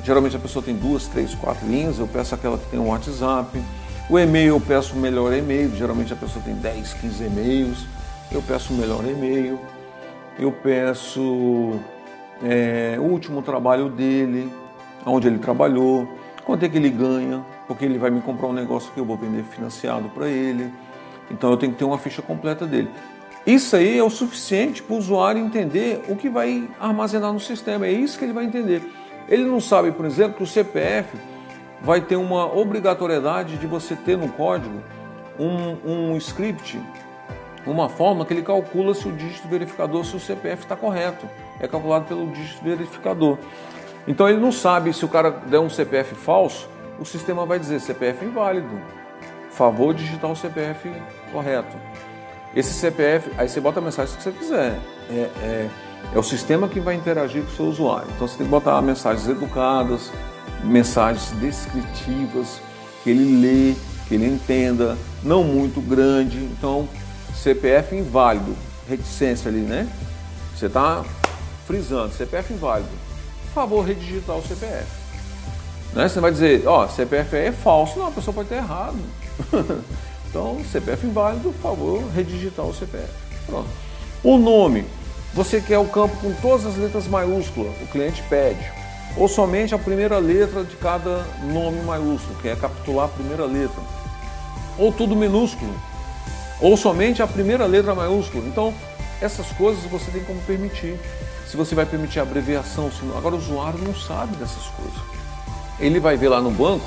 Geralmente 0.04 0.34
a 0.34 0.38
pessoa 0.38 0.64
tem 0.64 0.74
duas, 0.74 1.06
três, 1.06 1.34
quatro 1.34 1.66
linhas, 1.66 1.98
eu 1.98 2.08
peço 2.08 2.34
aquela 2.34 2.58
que 2.58 2.66
tem 2.66 2.80
um 2.80 2.88
WhatsApp. 2.88 3.62
O 4.10 4.18
e-mail 4.18 4.48
eu 4.48 4.60
peço 4.60 4.94
o 4.94 4.98
melhor 4.98 5.32
e-mail, 5.32 5.74
geralmente 5.76 6.12
a 6.12 6.16
pessoa 6.16 6.44
tem 6.44 6.54
10, 6.54 6.94
15 6.94 7.24
e-mails, 7.24 7.86
eu 8.30 8.42
peço 8.42 8.72
o 8.72 8.76
melhor 8.76 9.04
e-mail. 9.04 9.60
Eu 10.38 10.50
peço 10.50 11.78
é, 12.42 12.96
o 12.98 13.02
último 13.02 13.42
trabalho 13.42 13.88
dele, 13.88 14.52
onde 15.06 15.28
ele 15.28 15.38
trabalhou, 15.38 16.08
quanto 16.44 16.64
é 16.64 16.68
que 16.68 16.76
ele 16.76 16.90
ganha, 16.90 17.44
porque 17.68 17.84
ele 17.84 17.98
vai 17.98 18.10
me 18.10 18.20
comprar 18.20 18.48
um 18.48 18.52
negócio 18.52 18.90
que 18.92 18.98
eu 18.98 19.04
vou 19.04 19.16
vender 19.16 19.44
financiado 19.44 20.08
para 20.08 20.28
ele. 20.28 20.72
Então 21.30 21.50
eu 21.50 21.56
tenho 21.56 21.72
que 21.72 21.78
ter 21.78 21.84
uma 21.84 21.98
ficha 21.98 22.20
completa 22.20 22.66
dele. 22.66 22.90
Isso 23.46 23.76
aí 23.76 23.98
é 23.98 24.02
o 24.02 24.10
suficiente 24.10 24.82
para 24.82 24.94
o 24.94 24.98
usuário 24.98 25.44
entender 25.44 26.04
o 26.08 26.16
que 26.16 26.28
vai 26.28 26.68
armazenar 26.80 27.32
no 27.32 27.40
sistema. 27.40 27.86
É 27.86 27.92
isso 27.92 28.18
que 28.18 28.24
ele 28.24 28.32
vai 28.32 28.44
entender. 28.44 28.82
Ele 29.28 29.44
não 29.44 29.60
sabe, 29.60 29.92
por 29.92 30.04
exemplo, 30.04 30.36
que 30.36 30.42
o 30.42 30.46
CPF 30.46 31.16
vai 31.80 32.00
ter 32.00 32.16
uma 32.16 32.46
obrigatoriedade 32.54 33.56
de 33.56 33.66
você 33.66 33.96
ter 33.96 34.16
no 34.16 34.28
código 34.28 34.82
um, 35.38 36.12
um 36.12 36.16
script, 36.16 36.80
uma 37.66 37.88
forma 37.88 38.24
que 38.24 38.32
ele 38.32 38.42
calcula 38.42 38.94
se 38.94 39.08
o 39.08 39.12
dígito 39.12 39.48
verificador, 39.48 40.04
se 40.04 40.16
o 40.16 40.20
CPF 40.20 40.62
está 40.62 40.76
correto 40.76 41.26
é 41.62 41.68
calculado 41.68 42.06
pelo 42.06 42.26
dígito 42.32 42.62
verificador. 42.62 43.38
Então 44.06 44.28
ele 44.28 44.38
não 44.38 44.50
sabe 44.50 44.92
se 44.92 45.04
o 45.04 45.08
cara 45.08 45.30
der 45.30 45.60
um 45.60 45.70
CPF 45.70 46.14
falso, 46.16 46.68
o 46.98 47.04
sistema 47.04 47.46
vai 47.46 47.58
dizer 47.58 47.80
CPF 47.80 48.24
inválido. 48.24 48.80
Favor 49.50 49.94
digitar 49.94 50.30
o 50.30 50.36
CPF 50.36 50.92
correto. 51.30 51.76
Esse 52.54 52.74
CPF, 52.74 53.30
aí 53.38 53.48
você 53.48 53.60
bota 53.60 53.78
a 53.78 53.82
mensagem 53.82 54.16
que 54.16 54.22
você 54.22 54.32
quiser. 54.32 54.78
É, 55.08 55.14
é, 55.14 55.70
é 56.14 56.18
o 56.18 56.22
sistema 56.22 56.68
que 56.68 56.80
vai 56.80 56.94
interagir 56.94 57.42
com 57.42 57.50
o 57.50 57.56
seu 57.56 57.66
usuário. 57.66 58.08
Então 58.14 58.26
você 58.26 58.36
tem 58.36 58.46
que 58.46 58.50
botar 58.50 58.80
mensagens 58.82 59.28
educadas, 59.28 60.10
mensagens 60.64 61.30
descritivas, 61.38 62.60
que 63.02 63.10
ele 63.10 63.40
lê, 63.40 63.74
que 64.08 64.14
ele 64.14 64.26
entenda, 64.26 64.96
não 65.22 65.42
muito 65.42 65.80
grande. 65.80 66.38
Então, 66.38 66.88
CPF 67.34 67.96
inválido, 67.96 68.54
reticência 68.88 69.48
ali, 69.48 69.60
né? 69.60 69.88
Você 70.54 70.66
está 70.66 71.04
frisando, 71.66 72.12
CPF 72.12 72.52
inválido. 72.52 72.90
Por 73.46 73.54
favor, 73.54 73.84
redigitar 73.84 74.36
o 74.36 74.42
CPF. 74.42 74.86
Né? 75.92 76.08
Você 76.08 76.20
vai 76.20 76.30
dizer, 76.30 76.66
ó, 76.66 76.88
CPF 76.88 77.36
é 77.36 77.52
falso. 77.52 77.98
Não, 77.98 78.08
a 78.08 78.10
pessoa 78.10 78.34
pode 78.34 78.48
ter 78.48 78.56
errado. 78.56 78.98
então, 80.28 80.60
CPF 80.70 81.06
inválido, 81.06 81.52
por 81.52 81.60
favor, 81.60 82.02
redigitar 82.14 82.64
o 82.64 82.74
CPF. 82.74 83.12
Pronto. 83.46 83.68
O 84.22 84.38
nome. 84.38 84.86
Você 85.34 85.60
quer 85.62 85.78
o 85.78 85.86
campo 85.86 86.14
com 86.16 86.32
todas 86.34 86.66
as 86.66 86.76
letras 86.76 87.08
maiúsculas, 87.08 87.72
o 87.80 87.86
cliente 87.86 88.22
pede. 88.28 88.70
Ou 89.16 89.28
somente 89.28 89.74
a 89.74 89.78
primeira 89.78 90.18
letra 90.18 90.62
de 90.62 90.76
cada 90.76 91.24
nome 91.42 91.80
maiúsculo, 91.82 92.38
que 92.40 92.48
é 92.48 92.52
a 92.52 93.08
primeira 93.08 93.46
letra. 93.46 93.82
Ou 94.78 94.92
tudo 94.92 95.16
minúsculo. 95.16 95.74
Ou 96.60 96.76
somente 96.76 97.22
a 97.22 97.26
primeira 97.26 97.66
letra 97.66 97.94
maiúscula. 97.94 98.44
Então, 98.46 98.74
essas 99.20 99.50
coisas 99.52 99.82
você 99.84 100.10
tem 100.10 100.22
como 100.24 100.40
permitir 100.42 100.98
se 101.46 101.56
você 101.56 101.74
vai 101.74 101.84
permitir 101.84 102.20
abreviação, 102.20 102.90
se 102.90 103.04
não. 103.04 103.16
Agora 103.16 103.34
o 103.34 103.38
usuário 103.38 103.78
não 103.78 103.94
sabe 103.94 104.36
dessas 104.36 104.66
coisas. 104.68 105.00
Ele 105.78 106.00
vai 106.00 106.16
ver 106.16 106.28
lá 106.28 106.40
no 106.40 106.50
banco. 106.50 106.84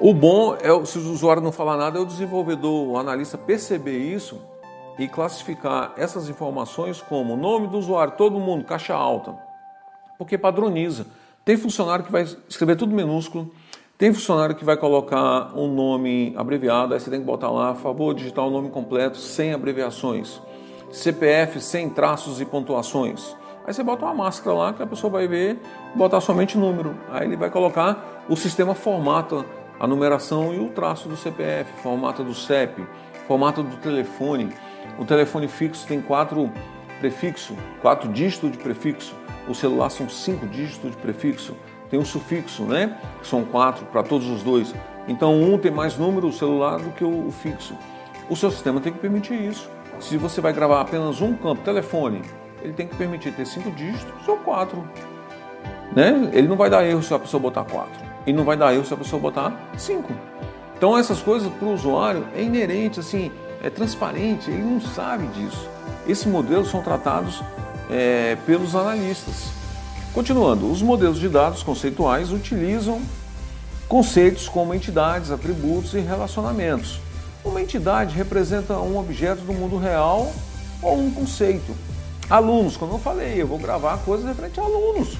O 0.00 0.12
bom 0.12 0.54
é, 0.54 0.86
se 0.86 0.98
o 0.98 1.12
usuário 1.12 1.42
não 1.42 1.52
falar 1.52 1.76
nada, 1.76 1.98
é 1.98 2.00
o 2.00 2.06
desenvolvedor, 2.06 2.88
o 2.88 2.98
analista 2.98 3.38
perceber 3.38 3.98
isso 3.98 4.40
e 4.98 5.08
classificar 5.08 5.92
essas 5.96 6.28
informações 6.28 7.00
como 7.00 7.36
nome 7.36 7.66
do 7.66 7.78
usuário, 7.78 8.14
todo 8.16 8.38
mundo, 8.38 8.64
caixa 8.64 8.94
alta, 8.94 9.34
porque 10.18 10.36
padroniza. 10.36 11.06
Tem 11.44 11.56
funcionário 11.56 12.04
que 12.04 12.12
vai 12.12 12.22
escrever 12.48 12.76
tudo 12.76 12.94
minúsculo, 12.94 13.50
tem 13.98 14.12
funcionário 14.12 14.54
que 14.54 14.64
vai 14.64 14.76
colocar 14.76 15.56
um 15.56 15.72
nome 15.72 16.32
abreviado, 16.36 16.94
aí 16.94 17.00
você 17.00 17.10
tem 17.10 17.20
que 17.20 17.26
botar 17.26 17.50
lá, 17.50 17.74
favor, 17.74 18.14
digitar 18.14 18.46
o 18.46 18.50
nome 18.50 18.70
completo, 18.70 19.16
sem 19.16 19.52
abreviações. 19.52 20.40
CPF 20.90 21.60
sem 21.60 21.88
traços 21.88 22.40
e 22.40 22.44
pontuações. 22.44 23.34
Aí 23.66 23.72
você 23.72 23.82
bota 23.82 24.04
uma 24.04 24.14
máscara 24.14 24.56
lá 24.56 24.72
que 24.72 24.82
a 24.82 24.86
pessoa 24.86 25.10
vai 25.10 25.26
ver, 25.26 25.58
botar 25.94 26.20
somente 26.20 26.58
número. 26.58 26.96
Aí 27.10 27.26
ele 27.26 27.36
vai 27.36 27.48
colocar, 27.48 28.24
o 28.28 28.36
sistema 28.36 28.74
formata 28.74 29.44
a 29.82 29.86
numeração 29.86 30.54
e 30.54 30.60
o 30.60 30.68
traço 30.68 31.08
do 31.08 31.16
CPF, 31.16 31.72
formata 31.82 32.22
do 32.22 32.32
CEP, 32.32 32.86
formata 33.26 33.64
do 33.64 33.76
telefone. 33.78 34.52
O 34.98 35.04
telefone 35.04 35.48
fixo 35.48 35.86
tem 35.86 36.00
quatro 36.00 36.50
prefixos, 37.00 37.56
quatro 37.80 38.08
dígitos 38.08 38.52
de 38.52 38.58
prefixo. 38.58 39.14
O 39.48 39.54
celular 39.54 39.90
são 39.90 40.08
cinco 40.08 40.46
dígitos 40.46 40.92
de 40.92 40.96
prefixo. 40.96 41.56
Tem 41.90 41.98
um 41.98 42.04
sufixo, 42.04 42.62
né? 42.62 42.96
São 43.22 43.44
quatro 43.44 43.84
para 43.86 44.02
todos 44.02 44.28
os 44.28 44.42
dois. 44.42 44.74
Então 45.08 45.42
um 45.42 45.58
tem 45.58 45.70
mais 45.70 45.98
número 45.98 46.28
o 46.28 46.32
celular 46.32 46.78
do 46.78 46.90
que 46.90 47.04
o 47.04 47.30
fixo. 47.30 47.76
O 48.30 48.36
seu 48.36 48.50
sistema 48.50 48.80
tem 48.80 48.92
que 48.92 48.98
permitir 48.98 49.34
isso. 49.34 49.68
Se 49.98 50.16
você 50.16 50.40
vai 50.40 50.52
gravar 50.52 50.80
apenas 50.80 51.20
um 51.20 51.34
campo, 51.34 51.62
telefone, 51.62 52.22
ele 52.62 52.72
tem 52.72 52.86
que 52.86 52.96
permitir 52.96 53.32
ter 53.32 53.46
cinco 53.46 53.70
dígitos 53.72 54.26
ou 54.26 54.36
quatro. 54.38 54.88
Né? 55.94 56.30
Ele 56.32 56.48
não 56.48 56.56
vai 56.56 56.70
dar 56.70 56.84
erro 56.84 57.02
se 57.02 57.12
a 57.12 57.18
pessoa 57.18 57.40
botar 57.40 57.64
quatro. 57.64 58.00
E 58.26 58.32
não 58.32 58.44
vai 58.44 58.56
dar 58.56 58.72
erro 58.72 58.84
se 58.84 58.94
a 58.94 58.96
pessoa 58.96 59.20
botar 59.20 59.52
cinco. 59.76 60.12
Então 60.76 60.96
essas 60.96 61.20
coisas 61.20 61.52
para 61.52 61.68
o 61.68 61.72
usuário 61.72 62.26
é 62.34 62.42
inerente, 62.42 63.00
assim, 63.00 63.30
é 63.62 63.70
transparente, 63.70 64.50
ele 64.50 64.62
não 64.62 64.80
sabe 64.80 65.26
disso. 65.28 65.68
Esses 66.06 66.26
modelos 66.26 66.68
são 66.68 66.82
tratados 66.82 67.40
é, 67.88 68.36
pelos 68.44 68.74
analistas. 68.74 69.52
Continuando, 70.12 70.70
os 70.70 70.82
modelos 70.82 71.18
de 71.18 71.28
dados 71.28 71.62
conceituais 71.62 72.32
utilizam 72.32 73.00
conceitos 73.88 74.48
como 74.48 74.74
entidades, 74.74 75.30
atributos 75.30 75.94
e 75.94 76.00
relacionamentos. 76.00 77.00
Uma 77.44 77.62
entidade 77.62 78.16
representa 78.16 78.78
um 78.78 78.98
objeto 78.98 79.42
do 79.42 79.52
mundo 79.52 79.78
real 79.78 80.32
ou 80.82 80.98
um 80.98 81.10
conceito. 81.10 81.74
Alunos, 82.28 82.76
como 82.76 82.94
eu 82.94 82.98
falei, 82.98 83.40
eu 83.40 83.46
vou 83.46 83.58
gravar 83.58 83.98
coisas 83.98 84.26
referentes 84.26 84.58
a 84.58 84.62
alunos. 84.62 85.16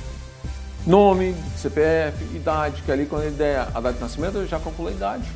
Nome, 0.84 1.36
CPF, 1.56 2.24
idade, 2.34 2.82
que 2.82 2.90
ali 2.90 3.06
quando 3.06 3.22
ele 3.22 3.36
der 3.36 3.60
a 3.60 3.80
data 3.80 3.92
de 3.92 4.00
nascimento, 4.00 4.38
eu 4.38 4.48
já 4.48 4.58
calculo 4.58 4.88
a 4.88 4.92
idade 4.92 5.30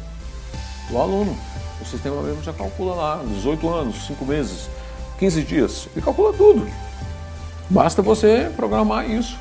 do 0.90 0.99
aluno. 0.99 1.37
O 1.81 1.85
sistema 1.85 2.23
mesmo 2.23 2.43
já 2.43 2.53
calcula 2.53 2.95
lá, 2.95 3.23
18 3.27 3.69
anos, 3.69 4.07
5 4.07 4.25
meses, 4.25 4.69
15 5.19 5.43
dias. 5.43 5.89
Ele 5.95 6.05
calcula 6.05 6.33
tudo. 6.33 6.67
Basta 7.69 8.03
você 8.03 8.51
programar 8.57 9.11
isso. 9.11 9.39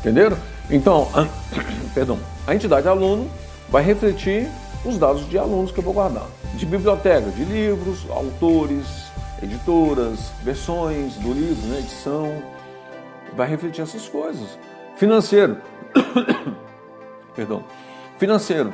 Entenderam? 0.00 0.36
Então, 0.70 1.08
perdão, 1.94 2.18
a 2.46 2.54
entidade 2.54 2.88
aluno 2.88 3.30
vai 3.68 3.82
refletir 3.82 4.48
os 4.84 4.98
dados 4.98 5.28
de 5.28 5.38
alunos 5.38 5.70
que 5.70 5.78
eu 5.78 5.84
vou 5.84 5.92
guardar. 5.92 6.26
De 6.54 6.64
biblioteca, 6.64 7.30
de 7.30 7.44
livros, 7.44 8.06
autores, 8.10 8.86
editoras, 9.42 10.32
versões 10.42 11.14
do 11.14 11.32
livro, 11.32 11.66
né, 11.68 11.78
edição, 11.78 12.42
vai 13.36 13.48
refletir 13.48 13.82
essas 13.82 14.08
coisas. 14.08 14.58
Financeiro, 14.96 15.56
perdão, 17.34 17.64
financeiro, 18.18 18.72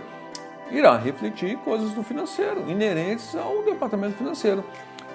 irá 0.70 0.96
refletir 0.96 1.56
coisas 1.58 1.92
do 1.92 2.02
financeiro, 2.02 2.64
inerentes 2.68 3.34
ao 3.34 3.62
departamento 3.62 4.16
financeiro. 4.16 4.64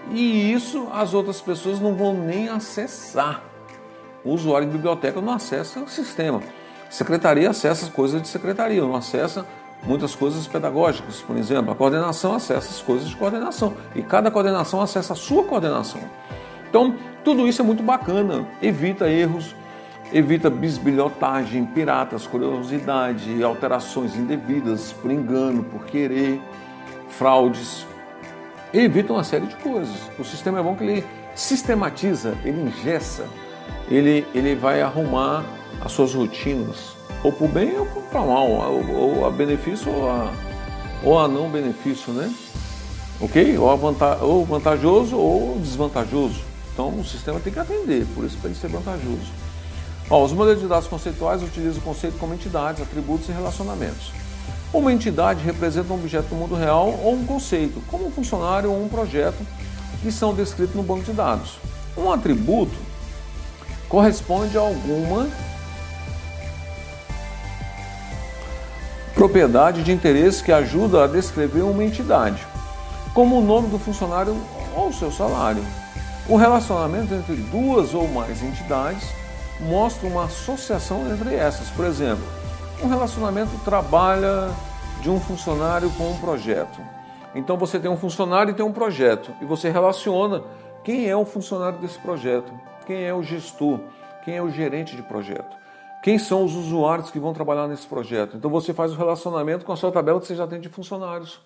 E 0.09 0.51
isso 0.51 0.87
as 0.91 1.13
outras 1.13 1.41
pessoas 1.41 1.79
não 1.79 1.95
vão 1.95 2.13
nem 2.13 2.49
acessar. 2.49 3.43
O 4.23 4.33
usuário 4.33 4.67
de 4.67 4.73
biblioteca 4.73 5.21
não 5.21 5.33
acessa 5.33 5.79
o 5.79 5.89
sistema. 5.89 6.41
Secretaria 6.89 7.49
acessa 7.49 7.89
coisas 7.89 8.21
de 8.21 8.27
secretaria, 8.27 8.81
não 8.81 8.95
acessa 8.95 9.45
muitas 9.83 10.15
coisas 10.15 10.47
pedagógicas. 10.47 11.21
Por 11.21 11.37
exemplo, 11.37 11.71
a 11.71 11.75
coordenação 11.75 12.33
acessa 12.35 12.69
as 12.69 12.81
coisas 12.81 13.09
de 13.09 13.15
coordenação. 13.15 13.73
E 13.95 14.01
cada 14.01 14.29
coordenação 14.29 14.81
acessa 14.81 15.13
a 15.13 15.15
sua 15.15 15.43
coordenação. 15.43 16.01
Então, 16.69 16.95
tudo 17.23 17.47
isso 17.47 17.61
é 17.61 17.65
muito 17.65 17.83
bacana. 17.83 18.47
Evita 18.61 19.09
erros, 19.09 19.55
evita 20.11 20.49
bisbilhotagem, 20.49 21.65
piratas, 21.65 22.27
curiosidade, 22.27 23.41
alterações 23.43 24.15
indevidas 24.15 24.93
por 24.93 25.09
engano, 25.09 25.63
por 25.63 25.85
querer, 25.85 26.41
fraudes. 27.09 27.85
Evita 28.73 29.13
uma 29.13 29.23
série 29.23 29.47
de 29.47 29.55
coisas. 29.55 29.95
O 30.19 30.23
sistema 30.23 30.59
é 30.59 30.63
bom 30.63 30.75
que 30.75 30.83
ele 30.83 31.05
sistematiza, 31.33 32.37
ele 32.43 32.61
ingessa, 32.61 33.25
ele, 33.89 34.25
ele 34.33 34.55
vai 34.55 34.81
arrumar 34.81 35.45
as 35.83 35.91
suas 35.91 36.13
rotinas, 36.13 36.95
ou 37.23 37.31
para 37.31 37.45
o 37.45 37.47
bem 37.47 37.77
ou 37.77 37.85
para 37.85 38.21
o 38.21 38.27
mal, 38.27 38.49
ou, 38.49 38.91
ou 38.91 39.25
a 39.25 39.31
benefício 39.31 39.91
ou 39.91 40.09
a, 40.09 40.31
ou 41.03 41.19
a 41.19 41.27
não 41.27 41.49
benefício, 41.49 42.11
né? 42.13 42.33
Ok? 43.19 43.57
Ou, 43.57 43.77
vanta, 43.77 44.17
ou 44.17 44.45
vantajoso 44.45 45.15
ou 45.15 45.57
desvantajoso. 45.59 46.41
Então 46.73 46.89
o 46.99 47.03
sistema 47.03 47.39
tem 47.39 47.53
que 47.53 47.59
atender, 47.59 48.05
por 48.13 48.25
isso 48.25 48.37
para 48.37 48.49
ele 48.49 48.59
ser 48.59 48.67
vantajoso. 48.67 49.50
Ó, 50.11 50.25
os 50.25 50.33
modelos 50.33 50.59
de 50.59 50.67
dados 50.67 50.89
conceituais 50.89 51.41
utilizam 51.41 51.79
o 51.79 51.83
conceito 51.83 52.17
como 52.17 52.33
entidades, 52.33 52.81
atributos 52.81 53.29
e 53.29 53.31
relacionamentos. 53.31 54.11
Uma 54.73 54.91
entidade 54.91 55.41
representa 55.41 55.93
um 55.93 55.95
objeto 55.95 56.27
do 56.27 56.35
mundo 56.35 56.53
real 56.53 56.99
ou 57.01 57.13
um 57.13 57.25
conceito, 57.25 57.81
como 57.87 58.07
um 58.07 58.11
funcionário 58.11 58.69
ou 58.69 58.83
um 58.83 58.89
projeto, 58.89 59.37
que 60.01 60.11
são 60.11 60.33
descritos 60.33 60.75
no 60.75 60.83
banco 60.83 61.03
de 61.03 61.13
dados. 61.13 61.59
Um 61.97 62.11
atributo 62.11 62.77
corresponde 63.87 64.57
a 64.57 64.61
alguma 64.61 65.29
propriedade 69.13 69.81
de 69.81 69.93
interesse 69.93 70.43
que 70.43 70.51
ajuda 70.51 71.05
a 71.05 71.07
descrever 71.07 71.61
uma 71.61 71.85
entidade, 71.85 72.45
como 73.13 73.39
o 73.39 73.41
nome 73.41 73.69
do 73.69 73.79
funcionário 73.79 74.35
ou 74.75 74.91
seu 74.91 75.09
salário. 75.09 75.63
O 76.27 76.35
relacionamento 76.35 77.13
entre 77.13 77.35
duas 77.35 77.93
ou 77.93 78.09
mais 78.09 78.43
entidades 78.43 79.20
mostra 79.61 80.07
uma 80.07 80.25
associação 80.25 81.11
entre 81.11 81.35
essas. 81.35 81.69
Por 81.69 81.85
exemplo, 81.85 82.23
um 82.83 82.87
relacionamento 82.87 83.51
trabalha 83.63 84.49
de 85.01 85.09
um 85.09 85.19
funcionário 85.19 85.89
com 85.91 86.11
um 86.11 86.17
projeto. 86.17 86.79
Então 87.33 87.57
você 87.57 87.79
tem 87.79 87.89
um 87.89 87.97
funcionário 87.97 88.51
e 88.51 88.53
tem 88.53 88.65
um 88.65 88.73
projeto 88.73 89.31
e 89.41 89.45
você 89.45 89.69
relaciona 89.69 90.43
quem 90.83 91.07
é 91.07 91.15
o 91.15 91.25
funcionário 91.25 91.79
desse 91.79 91.97
projeto, 91.99 92.51
quem 92.85 93.03
é 93.03 93.13
o 93.13 93.23
gestor, 93.23 93.79
quem 94.25 94.35
é 94.35 94.41
o 94.41 94.49
gerente 94.49 94.95
de 94.95 95.01
projeto, 95.03 95.55
quem 96.03 96.17
são 96.17 96.43
os 96.43 96.55
usuários 96.55 97.11
que 97.11 97.19
vão 97.19 97.33
trabalhar 97.33 97.67
nesse 97.67 97.87
projeto. 97.87 98.35
Então 98.35 98.49
você 98.49 98.73
faz 98.73 98.91
o 98.91 98.95
relacionamento 98.95 99.63
com 99.63 99.71
a 99.71 99.77
sua 99.77 99.91
tabela 99.91 100.19
que 100.19 100.27
você 100.27 100.35
já 100.35 100.47
tem 100.47 100.59
de 100.59 100.69
funcionários. 100.69 101.39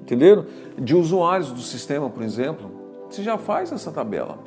Entenderam? 0.00 0.46
De 0.78 0.94
usuários 0.94 1.50
do 1.50 1.60
sistema, 1.60 2.08
por 2.08 2.22
exemplo, 2.22 2.70
você 3.10 3.22
já 3.22 3.36
faz 3.36 3.72
essa 3.72 3.90
tabela. 3.90 4.38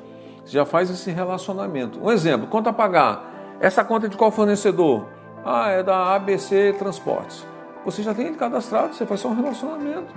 Já 0.52 0.66
faz 0.66 0.90
esse 0.90 1.10
relacionamento. 1.12 1.98
Um 2.04 2.12
exemplo, 2.12 2.46
conta 2.46 2.72
a 2.72 2.74
pagar. 2.74 3.56
Essa 3.62 3.86
conta 3.86 4.08
é 4.08 4.10
de 4.10 4.18
qual 4.18 4.32
fornecedor? 4.32 5.08
Ah, 5.46 5.70
é 5.70 5.82
da 5.82 6.14
ABC 6.14 6.76
Transportes. 6.78 7.48
Você 7.86 8.04
já 8.04 8.14
tem 8.14 8.28
ele 8.28 8.36
cadastrado, 8.36 8.94
você 8.94 9.06
faz 9.06 9.22
só 9.22 9.30
um 9.30 9.34
relacionamento. 9.34 10.14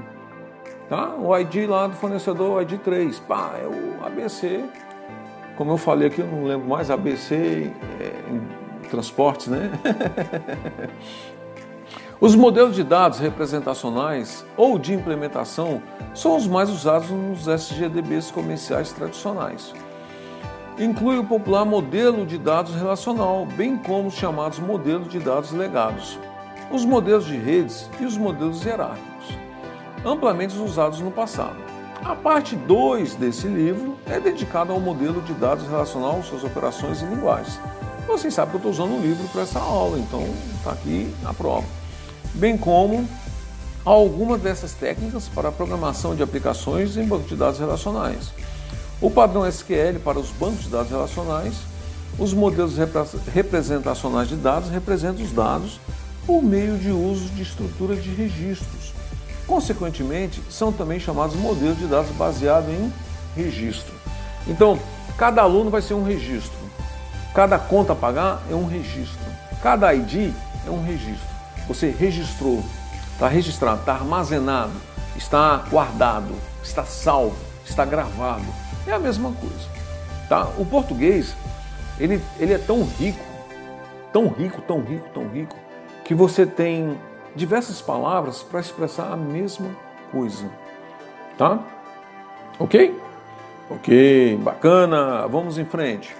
Tá? 0.88 1.14
O 1.14 1.38
ID 1.38 1.68
lá 1.68 1.86
do 1.86 1.94
fornecedor, 1.94 2.50
o 2.50 2.60
ID 2.60 2.80
3. 2.80 3.20
Pá, 3.20 3.52
é 3.62 3.64
o 3.64 4.04
ABC. 4.04 4.64
Como 5.56 5.70
eu 5.70 5.76
falei 5.76 6.08
aqui, 6.08 6.20
eu 6.20 6.26
não 6.26 6.42
lembro 6.42 6.66
mais, 6.68 6.90
ABC 6.90 7.70
é, 8.00 8.88
transportes, 8.90 9.46
né? 9.46 9.70
Os 12.20 12.34
modelos 12.34 12.74
de 12.74 12.82
dados 12.82 13.20
representacionais 13.20 14.44
ou 14.56 14.80
de 14.80 14.94
implementação 14.94 15.80
são 16.12 16.36
os 16.36 16.46
mais 16.46 16.70
usados 16.70 17.10
nos 17.10 17.46
SGDBs 17.46 18.30
comerciais 18.30 18.92
tradicionais 18.92 19.74
inclui 20.78 21.18
o 21.18 21.24
popular 21.24 21.64
modelo 21.64 22.26
de 22.26 22.36
dados 22.36 22.74
relacional, 22.74 23.46
bem 23.46 23.76
como 23.76 24.08
os 24.08 24.14
chamados 24.14 24.58
modelos 24.58 25.08
de 25.08 25.20
dados 25.20 25.52
legados, 25.52 26.18
os 26.70 26.84
modelos 26.84 27.26
de 27.26 27.36
redes 27.36 27.88
e 28.00 28.04
os 28.04 28.16
modelos 28.16 28.64
hierárquicos, 28.64 29.38
amplamente 30.04 30.56
usados 30.58 31.00
no 31.00 31.10
passado. 31.10 31.56
A 32.04 32.14
parte 32.14 32.56
2 32.56 33.14
desse 33.14 33.46
livro 33.46 33.96
é 34.06 34.18
dedicada 34.18 34.72
ao 34.72 34.80
modelo 34.80 35.22
de 35.22 35.32
dados 35.32 35.66
relacional, 35.66 36.22
suas 36.22 36.42
operações 36.44 37.00
e 37.00 37.06
linguagens. 37.06 37.58
Vocês 38.06 38.34
sabem 38.34 38.50
que 38.50 38.66
eu 38.66 38.70
estou 38.70 38.86
usando 38.86 38.98
o 38.98 39.00
livro 39.00 39.26
para 39.28 39.42
essa 39.42 39.60
aula, 39.60 39.98
então 39.98 40.22
está 40.56 40.72
aqui 40.72 41.10
a 41.24 41.32
prova. 41.32 41.64
Bem 42.34 42.58
como 42.58 43.08
algumas 43.84 44.42
dessas 44.42 44.72
técnicas 44.74 45.28
para 45.28 45.52
programação 45.52 46.14
de 46.14 46.22
aplicações 46.22 46.96
em 46.96 47.06
banco 47.06 47.26
de 47.26 47.36
dados 47.36 47.60
relacionais 47.60 48.32
o 49.00 49.10
padrão 49.10 49.46
SQL 49.46 49.98
para 50.02 50.18
os 50.18 50.30
bancos 50.30 50.64
de 50.64 50.70
dados 50.70 50.90
relacionais, 50.90 51.54
os 52.18 52.32
modelos 52.32 52.74
representacionais 53.32 54.28
de 54.28 54.36
dados 54.36 54.70
representam 54.70 55.24
os 55.24 55.32
dados 55.32 55.80
por 56.26 56.42
meio 56.42 56.78
de 56.78 56.90
uso 56.90 57.28
de 57.30 57.42
estruturas 57.42 58.02
de 58.02 58.10
registros. 58.10 58.92
Consequentemente, 59.46 60.40
são 60.48 60.72
também 60.72 60.98
chamados 60.98 61.36
modelos 61.36 61.78
de 61.78 61.86
dados 61.86 62.10
baseados 62.12 62.70
em 62.70 62.92
registro. 63.36 63.92
Então, 64.46 64.78
cada 65.18 65.42
aluno 65.42 65.70
vai 65.70 65.82
ser 65.82 65.94
um 65.94 66.04
registro. 66.04 66.56
Cada 67.34 67.58
conta 67.58 67.92
a 67.92 67.96
pagar 67.96 68.42
é 68.50 68.54
um 68.54 68.66
registro. 68.66 69.18
Cada 69.62 69.92
ID 69.92 70.32
é 70.66 70.70
um 70.70 70.82
registro. 70.82 71.28
Você 71.66 71.90
registrou, 71.90 72.64
está 73.12 73.28
registrado, 73.28 73.80
está 73.80 73.92
armazenado, 73.92 74.72
está 75.16 75.56
guardado, 75.70 76.34
está 76.62 76.84
salvo, 76.84 77.36
está 77.66 77.84
gravado. 77.84 78.44
É 78.86 78.92
a 78.92 78.98
mesma 78.98 79.32
coisa. 79.32 79.68
Tá? 80.28 80.48
O 80.58 80.64
português, 80.64 81.36
ele, 81.98 82.20
ele 82.38 82.52
é 82.52 82.58
tão 82.58 82.84
rico, 82.84 83.24
tão 84.12 84.28
rico, 84.28 84.60
tão 84.62 84.80
rico, 84.80 85.08
tão 85.12 85.28
rico, 85.28 85.56
que 86.04 86.14
você 86.14 86.46
tem 86.46 86.98
diversas 87.34 87.80
palavras 87.80 88.42
para 88.42 88.60
expressar 88.60 89.12
a 89.12 89.16
mesma 89.16 89.70
coisa. 90.10 90.48
Tá? 91.36 91.58
Ok? 92.58 92.94
Ok, 93.70 94.38
bacana, 94.42 95.26
vamos 95.26 95.58
em 95.58 95.64
frente. 95.64 96.14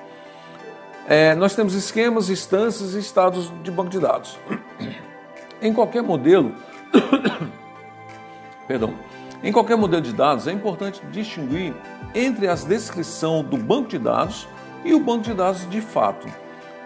É, 1.07 1.35
nós 1.35 1.55
temos 1.55 1.74
esquemas, 1.74 2.31
instâncias 2.31 2.94
e 2.94 2.98
estados 2.98 3.53
de 3.62 3.70
banco 3.70 3.90
de 3.90 4.00
dados. 4.00 4.38
Em 5.61 5.72
qualquer 5.72 6.03
modelo, 6.03 6.53
perdão, 8.66 8.94
em 9.44 9.52
qualquer 9.52 9.76
modelo 9.76 10.00
de 10.00 10.14
dados, 10.14 10.48
é 10.48 10.52
importante 10.52 11.02
distinguir 11.12 11.74
entre 12.14 12.48
a 12.48 12.54
descrição 12.54 13.44
do 13.44 13.59
banco 13.59 13.90
de 13.90 13.98
dados 13.98 14.48
e 14.83 14.94
o 14.94 14.98
banco 14.98 15.24
de 15.24 15.35
dados 15.35 15.68
de 15.68 15.83
fato. 15.83 16.27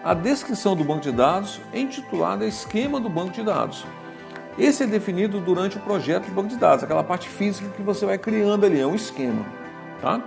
A 0.02 0.12
descrição 0.12 0.74
do 0.74 0.82
banco 0.82 1.02
de 1.02 1.12
dados 1.12 1.60
é 1.72 1.78
intitulada 1.78 2.44
Esquema 2.44 2.98
do 2.98 3.08
Banco 3.08 3.30
de 3.30 3.44
Dados. 3.44 3.86
Esse 4.58 4.82
é 4.82 4.86
definido 4.88 5.38
durante 5.38 5.76
o 5.76 5.80
projeto 5.80 6.26
do 6.26 6.32
banco 6.32 6.48
de 6.48 6.56
dados, 6.56 6.82
aquela 6.82 7.04
parte 7.04 7.28
física 7.28 7.68
que 7.76 7.82
você 7.82 8.04
vai 8.04 8.18
criando 8.18 8.66
ali, 8.66 8.80
é 8.80 8.86
um 8.86 8.96
esquema. 8.96 9.46
Tá? 10.02 10.20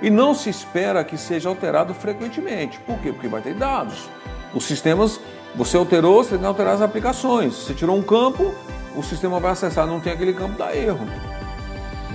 E 0.00 0.10
não 0.10 0.32
se 0.32 0.48
espera 0.48 1.02
que 1.02 1.18
seja 1.18 1.48
alterado 1.48 1.92
frequentemente. 1.92 2.78
Por 2.86 3.00
quê? 3.00 3.10
Porque 3.10 3.26
vai 3.26 3.42
ter 3.42 3.54
dados. 3.54 4.08
Os 4.54 4.64
sistemas, 4.64 5.18
você 5.56 5.76
alterou, 5.76 6.22
você 6.22 6.30
tem 6.30 6.38
que 6.38 6.46
alterar 6.46 6.74
as 6.74 6.82
aplicações. 6.82 7.52
Você 7.52 7.74
tirou 7.74 7.96
um 7.96 8.02
campo, 8.02 8.54
o 8.94 9.02
sistema 9.02 9.40
vai 9.40 9.50
acessar, 9.50 9.88
não 9.88 9.98
tem 9.98 10.12
aquele 10.12 10.32
campo, 10.32 10.56
dá 10.56 10.72
erro 10.76 11.33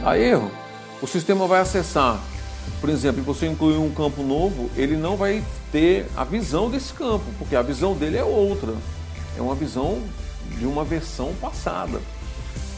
dá 0.09 0.17
erro. 0.17 0.51
O 1.01 1.07
sistema 1.07 1.47
vai 1.47 1.61
acessar, 1.61 2.19
por 2.81 2.89
exemplo, 2.89 3.21
você 3.23 3.47
incluir 3.47 3.77
um 3.77 3.91
campo 3.91 4.23
novo, 4.23 4.69
ele 4.75 4.97
não 4.97 5.15
vai 5.15 5.43
ter 5.71 6.07
a 6.15 6.23
visão 6.23 6.69
desse 6.69 6.93
campo, 6.93 7.25
porque 7.37 7.55
a 7.55 7.61
visão 7.61 7.93
dele 7.93 8.17
é 8.17 8.23
outra. 8.23 8.73
É 9.37 9.41
uma 9.41 9.55
visão 9.55 10.01
de 10.57 10.65
uma 10.65 10.83
versão 10.83 11.33
passada. 11.39 11.99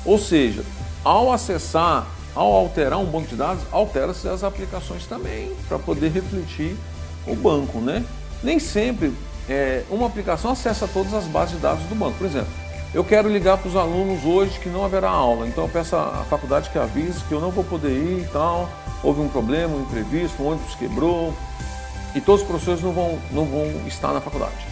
Ou 0.05 0.19
seja, 0.19 0.63
ao 1.03 1.31
acessar, 1.31 2.05
ao 2.35 2.51
alterar 2.51 2.99
um 2.99 3.05
banco 3.05 3.27
de 3.27 3.35
dados, 3.35 3.63
altera-se 3.71 4.27
as 4.27 4.43
aplicações 4.43 5.05
também, 5.05 5.51
para 5.67 5.79
poder 5.79 6.11
refletir 6.11 6.75
o 7.25 7.35
banco, 7.35 7.79
né? 7.79 8.03
Nem 8.43 8.59
sempre 8.59 9.13
é, 9.49 9.83
uma 9.89 10.07
aplicação 10.07 10.51
acessa 10.51 10.87
todas 10.87 11.13
as 11.13 11.25
bases 11.25 11.55
de 11.55 11.61
dados 11.61 11.83
do 11.85 11.95
banco. 11.95 12.17
Por 12.17 12.27
exemplo, 12.27 12.51
eu 12.93 13.03
quero 13.03 13.29
ligar 13.29 13.57
para 13.57 13.69
os 13.69 13.75
alunos 13.75 14.25
hoje 14.25 14.59
que 14.59 14.67
não 14.67 14.83
haverá 14.83 15.09
aula, 15.09 15.47
então 15.47 15.63
eu 15.63 15.69
peço 15.69 15.95
à 15.95 16.25
faculdade 16.29 16.69
que 16.69 16.77
avise 16.77 17.23
que 17.23 17.31
eu 17.31 17.39
não 17.39 17.49
vou 17.49 17.63
poder 17.63 17.91
ir 17.91 18.23
e 18.23 18.27
tal. 18.31 18.69
Houve 19.01 19.21
um 19.21 19.29
problema, 19.29 19.73
um 19.75 19.81
imprevisto, 19.81 20.43
um 20.43 20.47
ônibus 20.47 20.75
quebrou 20.75 21.33
e 22.13 22.19
todos 22.19 22.41
os 22.41 22.47
professores 22.47 22.81
não 22.81 22.91
vão, 22.91 23.17
não 23.31 23.45
vão 23.45 23.65
estar 23.87 24.13
na 24.13 24.19
faculdade. 24.19 24.67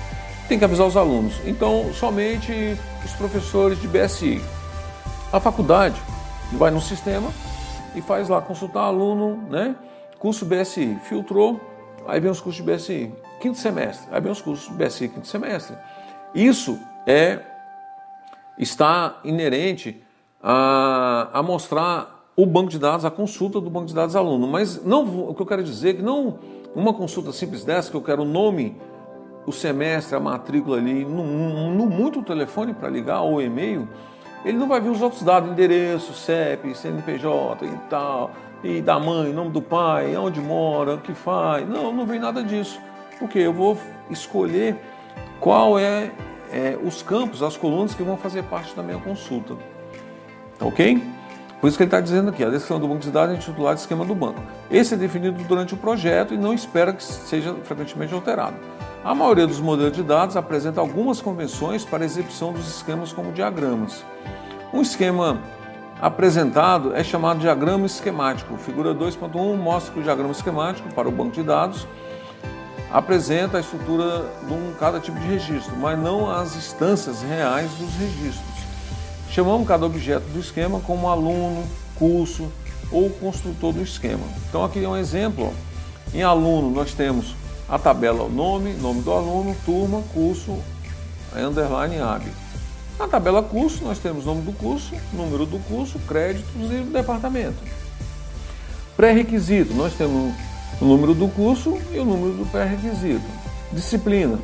Tem 0.49 0.59
que 0.59 0.65
avisar 0.65 0.85
os 0.85 0.97
alunos. 0.97 1.39
Então, 1.45 1.93
somente 1.93 2.77
os 3.05 3.11
professores 3.13 3.79
de 3.79 3.87
BSI. 3.87 4.41
A 5.31 5.39
faculdade 5.39 5.99
vai 6.53 6.71
no 6.71 6.81
sistema 6.81 7.29
e 7.95 8.01
faz 8.01 8.27
lá 8.27 8.41
consultar 8.41 8.81
aluno, 8.81 9.37
né? 9.49 9.75
Curso 10.17 10.45
BSI, 10.45 10.99
filtrou, 11.03 11.61
aí 12.05 12.19
vem 12.19 12.29
os 12.29 12.41
cursos 12.41 12.63
de 12.63 12.69
BSI, 12.69 13.13
quinto 13.39 13.57
semestre, 13.57 14.07
aí 14.11 14.19
vem 14.19 14.31
os 14.31 14.41
cursos 14.41 14.67
de 14.67 14.73
BSI, 14.73 15.07
quinto 15.07 15.27
semestre. 15.27 15.77
Isso 16.35 16.77
é 17.07 17.39
está 18.59 19.19
inerente 19.23 20.01
a, 20.43 21.29
a 21.33 21.41
mostrar 21.41 22.31
o 22.35 22.45
banco 22.45 22.69
de 22.69 22.79
dados, 22.79 23.05
a 23.05 23.11
consulta 23.11 23.59
do 23.59 23.69
banco 23.69 23.87
de 23.87 23.93
dados 23.93 24.15
aluno. 24.15 24.47
Mas 24.47 24.83
não, 24.85 25.29
o 25.29 25.33
que 25.33 25.41
eu 25.41 25.45
quero 25.45 25.63
dizer 25.63 25.89
é 25.89 25.93
que 25.93 26.01
não 26.01 26.39
uma 26.75 26.93
consulta 26.93 27.31
simples 27.31 27.63
dessa, 27.63 27.89
que 27.89 27.97
eu 27.97 28.01
quero 28.01 28.21
o 28.21 28.25
nome, 28.25 28.77
o 29.45 29.51
semestre, 29.51 30.15
a 30.15 30.19
matrícula 30.19 30.77
ali, 30.77 31.03
no, 31.03 31.71
no 31.71 31.85
muito 31.87 32.21
telefone 32.21 32.73
para 32.73 32.87
ligar 32.89 33.21
ou 33.21 33.41
e-mail, 33.41 33.87
ele 34.45 34.57
não 34.57 34.67
vai 34.67 34.79
ver 34.79 34.89
os 34.89 35.01
outros 35.01 35.23
dados, 35.23 35.51
endereço, 35.51 36.13
CEP, 36.13 36.73
CNPJ 36.75 37.65
e 37.65 37.77
tal, 37.89 38.31
e 38.63 38.81
da 38.81 38.99
mãe, 38.99 39.33
nome 39.33 39.51
do 39.51 39.61
pai, 39.61 40.15
onde 40.15 40.39
mora, 40.39 40.95
o 40.95 40.97
que 40.99 41.13
faz. 41.13 41.67
Não, 41.67 41.91
não 41.91 42.05
vem 42.05 42.19
nada 42.19 42.43
disso. 42.43 42.79
Porque 43.17 43.39
eu 43.39 43.51
vou 43.51 43.77
escolher 44.09 44.77
qual 45.39 45.77
é, 45.77 46.11
é 46.51 46.77
os 46.83 47.01
campos, 47.01 47.41
as 47.41 47.57
colunas 47.57 47.93
que 47.93 48.03
vão 48.03 48.17
fazer 48.17 48.43
parte 48.43 48.75
da 48.75 48.83
minha 48.83 48.97
consulta. 48.99 49.55
Ok? 50.59 51.01
Por 51.59 51.67
isso 51.67 51.77
que 51.77 51.83
ele 51.83 51.87
está 51.87 51.99
dizendo 51.99 52.29
aqui, 52.29 52.43
a 52.43 52.49
descrição 52.49 52.79
do 52.79 52.87
banco 52.87 53.01
de 53.01 53.11
dados 53.11 53.35
é 53.35 53.37
titular 53.37 53.75
de 53.75 53.81
esquema 53.81 54.05
do 54.05 54.15
banco. 54.15 54.41
Esse 54.71 54.93
é 54.93 54.97
definido 54.97 55.43
durante 55.43 55.73
o 55.73 55.77
projeto 55.77 56.33
e 56.33 56.37
não 56.37 56.53
espera 56.53 56.93
que 56.93 57.03
seja 57.03 57.53
frequentemente 57.63 58.13
alterado. 58.13 58.55
A 59.03 59.13
maioria 59.13 59.45
dos 59.45 59.59
modelos 59.59 59.93
de 59.93 60.03
dados 60.03 60.37
apresenta 60.37 60.79
algumas 60.79 61.21
convenções 61.21 61.83
para 61.83 62.05
exibição 62.05 62.53
dos 62.53 62.67
esquemas 62.67 63.11
como 63.11 63.31
diagramas. 63.33 64.05
Um 64.73 64.81
esquema 64.81 65.41
apresentado 66.01 66.95
é 66.95 67.03
chamado 67.03 67.39
diagrama 67.39 67.85
esquemático. 67.85 68.57
Figura 68.57 68.93
2.1 68.93 69.57
mostra 69.57 69.93
que 69.93 69.99
o 69.99 70.03
diagrama 70.03 70.31
esquemático 70.31 70.93
para 70.93 71.09
o 71.09 71.11
banco 71.11 71.31
de 71.31 71.43
dados 71.43 71.85
apresenta 72.91 73.57
a 73.57 73.59
estrutura 73.61 74.25
de 74.45 74.53
um, 74.53 74.73
cada 74.79 74.99
tipo 74.99 75.19
de 75.19 75.27
registro, 75.27 75.75
mas 75.77 75.97
não 75.97 76.29
as 76.29 76.55
instâncias 76.55 77.21
reais 77.21 77.69
dos 77.73 77.93
registros. 77.95 78.59
Chamamos 79.29 79.67
cada 79.67 79.85
objeto 79.85 80.25
do 80.29 80.39
esquema 80.39 80.79
como 80.79 81.07
aluno, 81.07 81.63
curso 81.95 82.51
ou 82.91 83.09
construtor 83.09 83.73
do 83.73 83.83
esquema. 83.83 84.25
Então 84.47 84.63
aqui 84.63 84.83
é 84.83 84.89
um 84.89 84.97
exemplo. 84.97 85.53
Em 86.13 86.23
aluno 86.23 86.71
nós 86.71 86.93
temos 86.93 87.35
a 87.67 87.77
tabela 87.77 88.27
nome, 88.27 88.73
nome 88.73 89.01
do 89.01 89.11
aluno, 89.11 89.55
turma, 89.63 90.01
curso, 90.11 90.57
underline 91.35 91.99
AB. 91.99 92.25
Na 92.97 93.07
tabela 93.07 93.43
curso 93.43 93.83
nós 93.83 93.99
temos 93.99 94.25
nome 94.25 94.41
do 94.41 94.51
curso, 94.51 94.95
número 95.13 95.45
do 95.45 95.59
curso, 95.59 95.99
créditos 96.07 96.71
e 96.71 96.81
departamento. 96.91 97.57
Pré-requisito, 98.97 99.73
nós 99.75 99.93
temos 99.93 100.33
o 100.81 100.85
número 100.85 101.13
do 101.13 101.27
curso 101.27 101.77
e 101.91 101.99
o 101.99 102.05
número 102.05 102.33
do 102.33 102.45
pré-requisito. 102.45 103.25
Disciplina, 103.71 104.39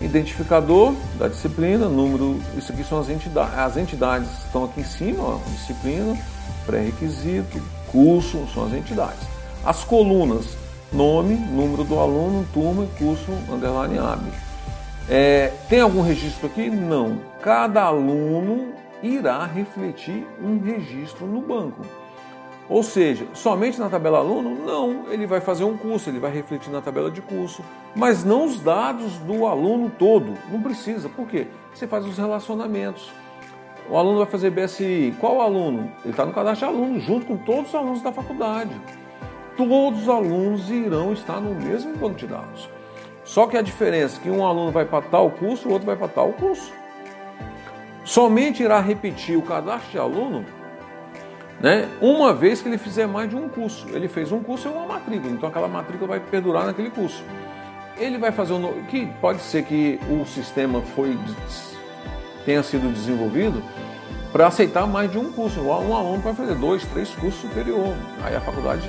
identificador 0.00 0.94
da 1.18 1.28
disciplina, 1.28 1.88
número, 1.88 2.40
isso 2.56 2.72
aqui 2.72 2.84
são 2.84 3.00
as 3.00 3.08
entidades, 3.08 3.58
as 3.58 3.76
entidades 3.76 4.28
estão 4.44 4.64
aqui 4.64 4.80
em 4.80 4.84
cima, 4.84 5.22
ó, 5.24 5.38
disciplina, 5.50 6.16
pré-requisito, 6.66 7.60
curso, 7.90 8.46
são 8.52 8.66
as 8.66 8.72
entidades. 8.72 9.26
As 9.64 9.82
colunas, 9.84 10.56
nome, 10.92 11.34
número 11.34 11.84
do 11.84 11.98
aluno, 11.98 12.46
turma 12.52 12.84
e 12.84 12.98
curso, 12.98 13.32
underline 13.50 13.98
AB. 13.98 14.26
É, 15.08 15.52
tem 15.68 15.80
algum 15.80 16.02
registro 16.02 16.46
aqui? 16.46 16.70
Não. 16.70 17.18
Cada 17.42 17.82
aluno 17.82 18.72
irá 19.02 19.44
refletir 19.44 20.26
um 20.42 20.58
registro 20.58 21.26
no 21.26 21.40
banco. 21.40 21.84
Ou 22.68 22.82
seja, 22.82 23.26
somente 23.34 23.78
na 23.78 23.90
tabela 23.90 24.18
aluno? 24.18 24.54
Não, 24.64 25.04
ele 25.10 25.26
vai 25.26 25.40
fazer 25.40 25.64
um 25.64 25.76
curso, 25.76 26.08
ele 26.08 26.18
vai 26.18 26.32
refletir 26.32 26.70
na 26.70 26.80
tabela 26.80 27.10
de 27.10 27.20
curso, 27.20 27.62
mas 27.94 28.24
não 28.24 28.46
os 28.46 28.58
dados 28.58 29.18
do 29.18 29.46
aluno 29.46 29.92
todo. 29.98 30.32
Não 30.50 30.62
precisa, 30.62 31.08
por 31.08 31.26
quê? 31.26 31.46
Você 31.74 31.86
faz 31.86 32.06
os 32.06 32.16
relacionamentos. 32.16 33.12
O 33.90 33.98
aluno 33.98 34.18
vai 34.18 34.26
fazer 34.26 34.50
BSI. 34.50 35.14
Qual 35.20 35.42
aluno? 35.42 35.92
Ele 36.02 36.10
está 36.12 36.24
no 36.24 36.32
cadastro 36.32 36.66
de 36.66 36.74
aluno, 36.74 37.00
junto 37.00 37.26
com 37.26 37.36
todos 37.36 37.68
os 37.68 37.74
alunos 37.74 38.00
da 38.00 38.10
faculdade. 38.10 38.74
Todos 39.58 40.02
os 40.02 40.08
alunos 40.08 40.70
irão 40.70 41.12
estar 41.12 41.40
no 41.40 41.54
mesmo 41.54 41.94
banco 41.96 42.14
de 42.14 42.26
dados. 42.26 42.70
Só 43.24 43.46
que 43.46 43.58
a 43.58 43.62
diferença 43.62 44.18
é 44.18 44.22
que 44.22 44.30
um 44.30 44.44
aluno 44.44 44.72
vai 44.72 44.86
para 44.86 45.02
tal 45.02 45.30
curso, 45.30 45.68
o 45.68 45.72
outro 45.72 45.86
vai 45.86 45.96
para 45.96 46.08
tal 46.08 46.32
curso. 46.32 46.72
Somente 48.04 48.62
irá 48.62 48.80
repetir 48.80 49.36
o 49.36 49.42
cadastro 49.42 49.90
de 49.90 49.98
aluno 49.98 50.44
né? 51.60 51.88
Uma 52.00 52.34
vez 52.34 52.60
que 52.60 52.68
ele 52.68 52.78
fizer 52.78 53.06
mais 53.06 53.28
de 53.28 53.36
um 53.36 53.48
curso. 53.48 53.86
Ele 53.90 54.08
fez 54.08 54.32
um 54.32 54.40
curso 54.42 54.68
e 54.68 54.70
uma 54.70 54.86
matrícula, 54.86 55.32
então 55.32 55.48
aquela 55.48 55.68
matrícula 55.68 56.08
vai 56.08 56.20
perdurar 56.20 56.66
naquele 56.66 56.90
curso. 56.90 57.22
Ele 57.96 58.18
vai 58.18 58.32
fazer 58.32 58.52
um 58.52 58.82
que 58.84 59.06
pode 59.20 59.40
ser 59.40 59.64
que 59.64 60.00
o 60.10 60.24
sistema 60.26 60.82
foi 60.94 61.16
tenha 62.44 62.62
sido 62.62 62.92
desenvolvido 62.92 63.62
para 64.32 64.48
aceitar 64.48 64.86
mais 64.86 65.10
de 65.10 65.18
um 65.18 65.32
curso. 65.32 65.60
Um 65.60 65.96
aluno 65.96 66.20
pode 66.22 66.36
fazer 66.36 66.54
dois, 66.56 66.84
três 66.86 67.10
cursos 67.10 67.40
superior. 67.40 67.94
Aí 68.22 68.34
a 68.34 68.40
faculdade 68.40 68.88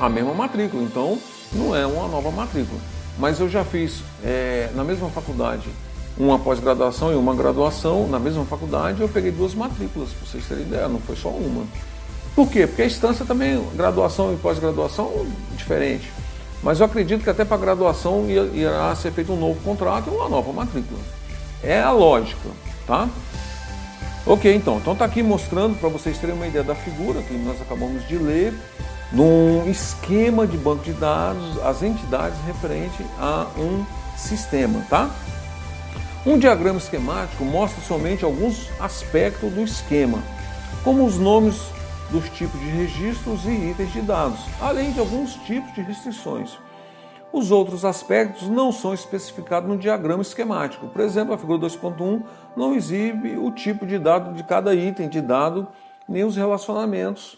a 0.00 0.08
mesma 0.08 0.34
matrícula, 0.34 0.82
então 0.82 1.18
não 1.52 1.74
é 1.74 1.86
uma 1.86 2.08
nova 2.08 2.30
matrícula. 2.30 2.80
Mas 3.18 3.38
eu 3.38 3.48
já 3.48 3.64
fiz 3.64 4.02
é, 4.24 4.70
na 4.74 4.82
mesma 4.82 5.08
faculdade 5.08 5.68
uma 6.16 6.38
pós-graduação 6.38 7.12
e 7.12 7.16
uma 7.16 7.34
graduação 7.34 8.06
na 8.06 8.18
mesma 8.18 8.44
faculdade, 8.44 9.00
eu 9.00 9.08
peguei 9.08 9.32
duas 9.32 9.54
matrículas, 9.54 10.10
para 10.10 10.26
vocês 10.26 10.46
terem 10.46 10.64
ideia, 10.64 10.88
não 10.88 11.00
foi 11.00 11.16
só 11.16 11.28
uma. 11.28 11.64
Por 12.34 12.48
quê? 12.48 12.66
Porque 12.66 12.82
a 12.82 12.86
instância 12.86 13.24
também, 13.24 13.62
graduação 13.74 14.32
e 14.32 14.36
pós-graduação, 14.36 15.26
diferente. 15.56 16.12
Mas 16.62 16.80
eu 16.80 16.86
acredito 16.86 17.22
que 17.22 17.30
até 17.30 17.44
para 17.44 17.56
graduação 17.56 18.26
irá 18.28 18.94
ser 18.96 19.12
feito 19.12 19.32
um 19.32 19.38
novo 19.38 19.60
contrato 19.60 20.10
e 20.10 20.14
uma 20.14 20.28
nova 20.28 20.52
matrícula. 20.52 20.98
É 21.62 21.80
a 21.80 21.92
lógica, 21.92 22.48
tá? 22.86 23.08
Ok, 24.26 24.52
então. 24.54 24.78
Então 24.78 24.94
está 24.94 25.04
aqui 25.04 25.22
mostrando 25.22 25.78
para 25.78 25.88
vocês 25.90 26.18
terem 26.18 26.34
uma 26.34 26.46
ideia 26.46 26.64
da 26.64 26.74
figura 26.74 27.22
que 27.22 27.34
nós 27.34 27.60
acabamos 27.60 28.06
de 28.08 28.16
ler, 28.16 28.54
num 29.12 29.68
esquema 29.70 30.46
de 30.46 30.56
banco 30.56 30.82
de 30.82 30.94
dados, 30.94 31.62
as 31.62 31.82
entidades 31.82 32.38
referente 32.46 33.04
a 33.18 33.46
um 33.56 33.84
sistema, 34.16 34.84
tá? 34.88 35.10
Um 36.26 36.38
diagrama 36.38 36.78
esquemático 36.78 37.44
mostra 37.44 37.82
somente 37.86 38.24
alguns 38.24 38.70
aspectos 38.80 39.52
do 39.52 39.62
esquema, 39.62 40.18
como 40.82 41.04
os 41.04 41.18
nomes 41.18 41.56
dos 42.14 42.30
tipos 42.30 42.60
de 42.60 42.68
registros 42.68 43.44
e 43.44 43.50
itens 43.50 43.92
de 43.92 44.00
dados, 44.00 44.38
além 44.60 44.92
de 44.92 45.00
alguns 45.00 45.34
tipos 45.34 45.74
de 45.74 45.80
restrições. 45.80 46.56
Os 47.32 47.50
outros 47.50 47.84
aspectos 47.84 48.48
não 48.48 48.70
são 48.70 48.94
especificados 48.94 49.68
no 49.68 49.76
diagrama 49.76 50.22
esquemático. 50.22 50.86
Por 50.86 51.00
exemplo, 51.00 51.34
a 51.34 51.38
figura 51.38 51.58
2.1 51.66 52.22
não 52.56 52.72
exibe 52.72 53.36
o 53.36 53.50
tipo 53.50 53.84
de 53.84 53.98
dado 53.98 54.32
de 54.32 54.44
cada 54.44 54.72
item 54.72 55.08
de 55.08 55.20
dado, 55.20 55.66
nem 56.08 56.22
os 56.22 56.36
relacionamentos 56.36 57.36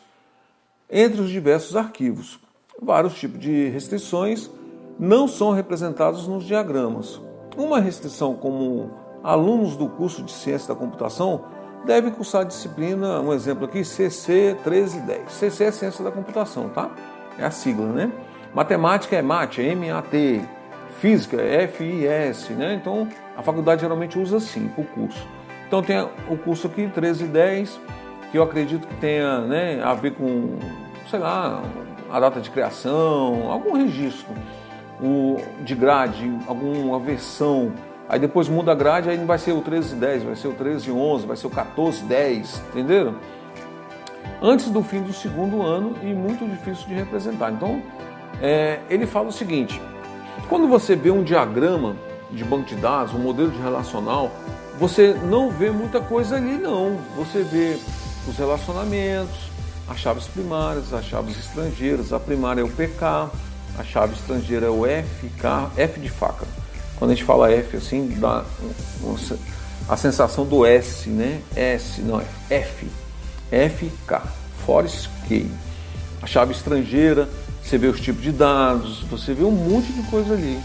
entre 0.90 1.22
os 1.22 1.30
diversos 1.30 1.74
arquivos. 1.74 2.38
Vários 2.80 3.14
tipos 3.14 3.40
de 3.40 3.70
restrições 3.70 4.50
não 4.98 5.26
são 5.26 5.52
representados 5.52 6.28
nos 6.28 6.44
diagramas. 6.44 7.18
Uma 7.56 7.80
restrição 7.80 8.34
como 8.34 8.90
alunos 9.24 9.74
do 9.74 9.88
curso 9.88 10.22
de 10.22 10.32
Ciência 10.32 10.68
da 10.68 10.78
Computação 10.78 11.55
deve 11.86 12.10
cursar 12.10 12.44
disciplina, 12.44 13.20
um 13.20 13.32
exemplo 13.32 13.64
aqui, 13.64 13.84
CC 13.84 14.56
1310. 14.64 15.32
CC 15.32 15.64
é 15.64 15.70
Ciência 15.70 16.04
da 16.04 16.10
Computação, 16.10 16.68
tá? 16.68 16.90
É 17.38 17.44
a 17.44 17.50
sigla, 17.50 17.86
né? 17.86 18.10
Matemática 18.52 19.16
é 19.16 19.22
MAT, 19.22 19.58
M-A-T. 19.58 20.42
Física 21.00 21.40
é 21.40 21.64
F-I-S, 21.64 22.52
né? 22.54 22.74
Então, 22.74 23.08
a 23.36 23.42
faculdade 23.42 23.82
geralmente 23.82 24.18
usa 24.18 24.38
assim 24.38 24.70
o 24.76 24.84
curso. 24.84 25.26
Então, 25.66 25.82
tem 25.82 26.00
o 26.28 26.36
curso 26.36 26.66
aqui, 26.66 26.82
1310, 26.82 27.78
que 28.32 28.38
eu 28.38 28.42
acredito 28.42 28.86
que 28.86 28.94
tenha 28.96 29.40
né, 29.40 29.80
a 29.82 29.94
ver 29.94 30.12
com, 30.14 30.58
sei 31.10 31.18
lá, 31.18 31.62
a 32.10 32.18
data 32.18 32.40
de 32.40 32.50
criação, 32.50 33.50
algum 33.50 33.74
registro 33.74 34.32
o, 35.00 35.36
de 35.62 35.74
grade, 35.74 36.32
alguma 36.46 36.98
versão 36.98 37.72
Aí 38.08 38.20
depois 38.20 38.48
muda 38.48 38.72
a 38.72 38.74
grade, 38.74 39.08
aí 39.08 39.18
não 39.18 39.26
vai 39.26 39.38
ser 39.38 39.50
o 39.50 39.56
1310, 39.56 40.22
vai 40.22 40.36
ser 40.36 40.46
o 40.46 40.50
1311, 40.50 41.26
vai 41.26 41.36
ser 41.36 41.46
o 41.48 41.50
1410, 41.50 42.62
entenderam? 42.70 43.16
Antes 44.40 44.70
do 44.70 44.82
fim 44.82 45.02
do 45.02 45.12
segundo 45.12 45.62
ano 45.62 45.96
e 46.02 46.06
muito 46.06 46.46
difícil 46.48 46.86
de 46.86 46.94
representar. 46.94 47.50
Então, 47.50 47.82
é, 48.40 48.80
ele 48.88 49.06
fala 49.06 49.28
o 49.28 49.32
seguinte: 49.32 49.80
quando 50.48 50.68
você 50.68 50.94
vê 50.94 51.10
um 51.10 51.24
diagrama 51.24 51.96
de 52.30 52.44
banco 52.44 52.64
de 52.64 52.76
dados, 52.76 53.12
um 53.14 53.18
modelo 53.18 53.50
de 53.50 53.58
relacional, 53.60 54.30
você 54.78 55.14
não 55.24 55.50
vê 55.50 55.70
muita 55.70 56.00
coisa 56.00 56.36
ali, 56.36 56.58
não. 56.58 56.98
Você 57.16 57.42
vê 57.42 57.78
os 58.28 58.36
relacionamentos, 58.36 59.50
as 59.88 59.98
chaves 59.98 60.28
primárias, 60.28 60.92
as 60.92 61.04
chaves 61.04 61.36
estrangeiras. 61.38 62.12
A 62.12 62.20
primária 62.20 62.60
é 62.60 62.64
o 62.64 62.68
PK, 62.68 63.30
a 63.78 63.84
chave 63.84 64.14
estrangeira 64.14 64.66
é 64.66 64.70
o 64.70 64.82
FK, 64.84 65.72
F 65.76 65.98
de 65.98 66.08
faca 66.08 66.55
quando 66.98 67.10
a 67.10 67.14
gente 67.14 67.24
fala 67.24 67.50
F 67.50 67.76
assim, 67.76 68.08
dá 68.18 68.44
a 69.88 69.96
sensação 69.96 70.44
do 70.44 70.64
S, 70.64 71.08
né? 71.08 71.40
S, 71.54 72.00
não, 72.00 72.20
é 72.20 72.26
F. 72.50 72.86
FK, 73.50 74.22
Forestkey. 74.64 75.48
A 76.20 76.26
chave 76.26 76.52
estrangeira, 76.52 77.28
você 77.62 77.78
vê 77.78 77.86
os 77.86 78.00
tipos 78.00 78.22
de 78.22 78.32
dados, 78.32 79.02
você 79.04 79.32
vê 79.32 79.44
um 79.44 79.50
monte 79.50 79.92
de 79.92 80.02
coisa 80.04 80.34
ali. 80.34 80.58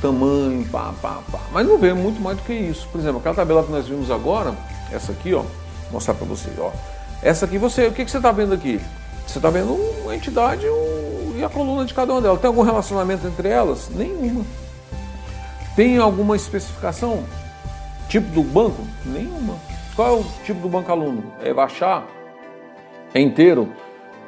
Tamanho, 0.00 0.64
pá, 0.70 0.92
pá, 1.00 1.20
pá. 1.30 1.40
Mas 1.52 1.66
não 1.66 1.78
vê 1.78 1.92
muito 1.92 2.20
mais 2.20 2.36
do 2.36 2.42
que 2.44 2.52
isso. 2.52 2.88
Por 2.90 3.00
exemplo, 3.00 3.18
aquela 3.18 3.34
tabela 3.34 3.62
que 3.62 3.70
nós 3.70 3.86
vimos 3.86 4.10
agora, 4.10 4.54
essa 4.90 5.12
aqui, 5.12 5.34
ó, 5.34 5.42
vou 5.42 5.92
mostrar 5.92 6.14
para 6.14 6.26
você, 6.26 6.50
ó. 6.58 6.70
Essa 7.22 7.44
aqui, 7.44 7.58
você, 7.58 7.86
o 7.86 7.92
que, 7.92 8.04
que 8.04 8.10
você 8.10 8.16
está 8.16 8.32
vendo 8.32 8.54
aqui? 8.54 8.80
Você 9.26 9.38
está 9.38 9.50
vendo 9.50 9.74
uma 10.02 10.14
entidade 10.14 10.66
um, 10.66 11.34
e 11.36 11.44
a 11.44 11.48
coluna 11.48 11.84
de 11.84 11.94
cada 11.94 12.12
uma 12.12 12.20
delas. 12.20 12.40
Tem 12.40 12.48
algum 12.48 12.62
relacionamento 12.62 13.26
entre 13.26 13.48
elas? 13.48 13.88
Nenhuma. 13.90 14.44
Tem 15.74 15.96
alguma 15.96 16.36
especificação? 16.36 17.24
Tipo 18.08 18.28
do 18.32 18.42
banco? 18.42 18.86
Nenhuma. 19.06 19.56
Qual 19.96 20.08
é 20.08 20.20
o 20.20 20.24
tipo 20.44 20.60
do 20.60 20.68
banco 20.68 20.92
aluno? 20.92 21.32
É 21.42 21.52
baixar? 21.54 22.06
É 23.14 23.20
inteiro? 23.20 23.72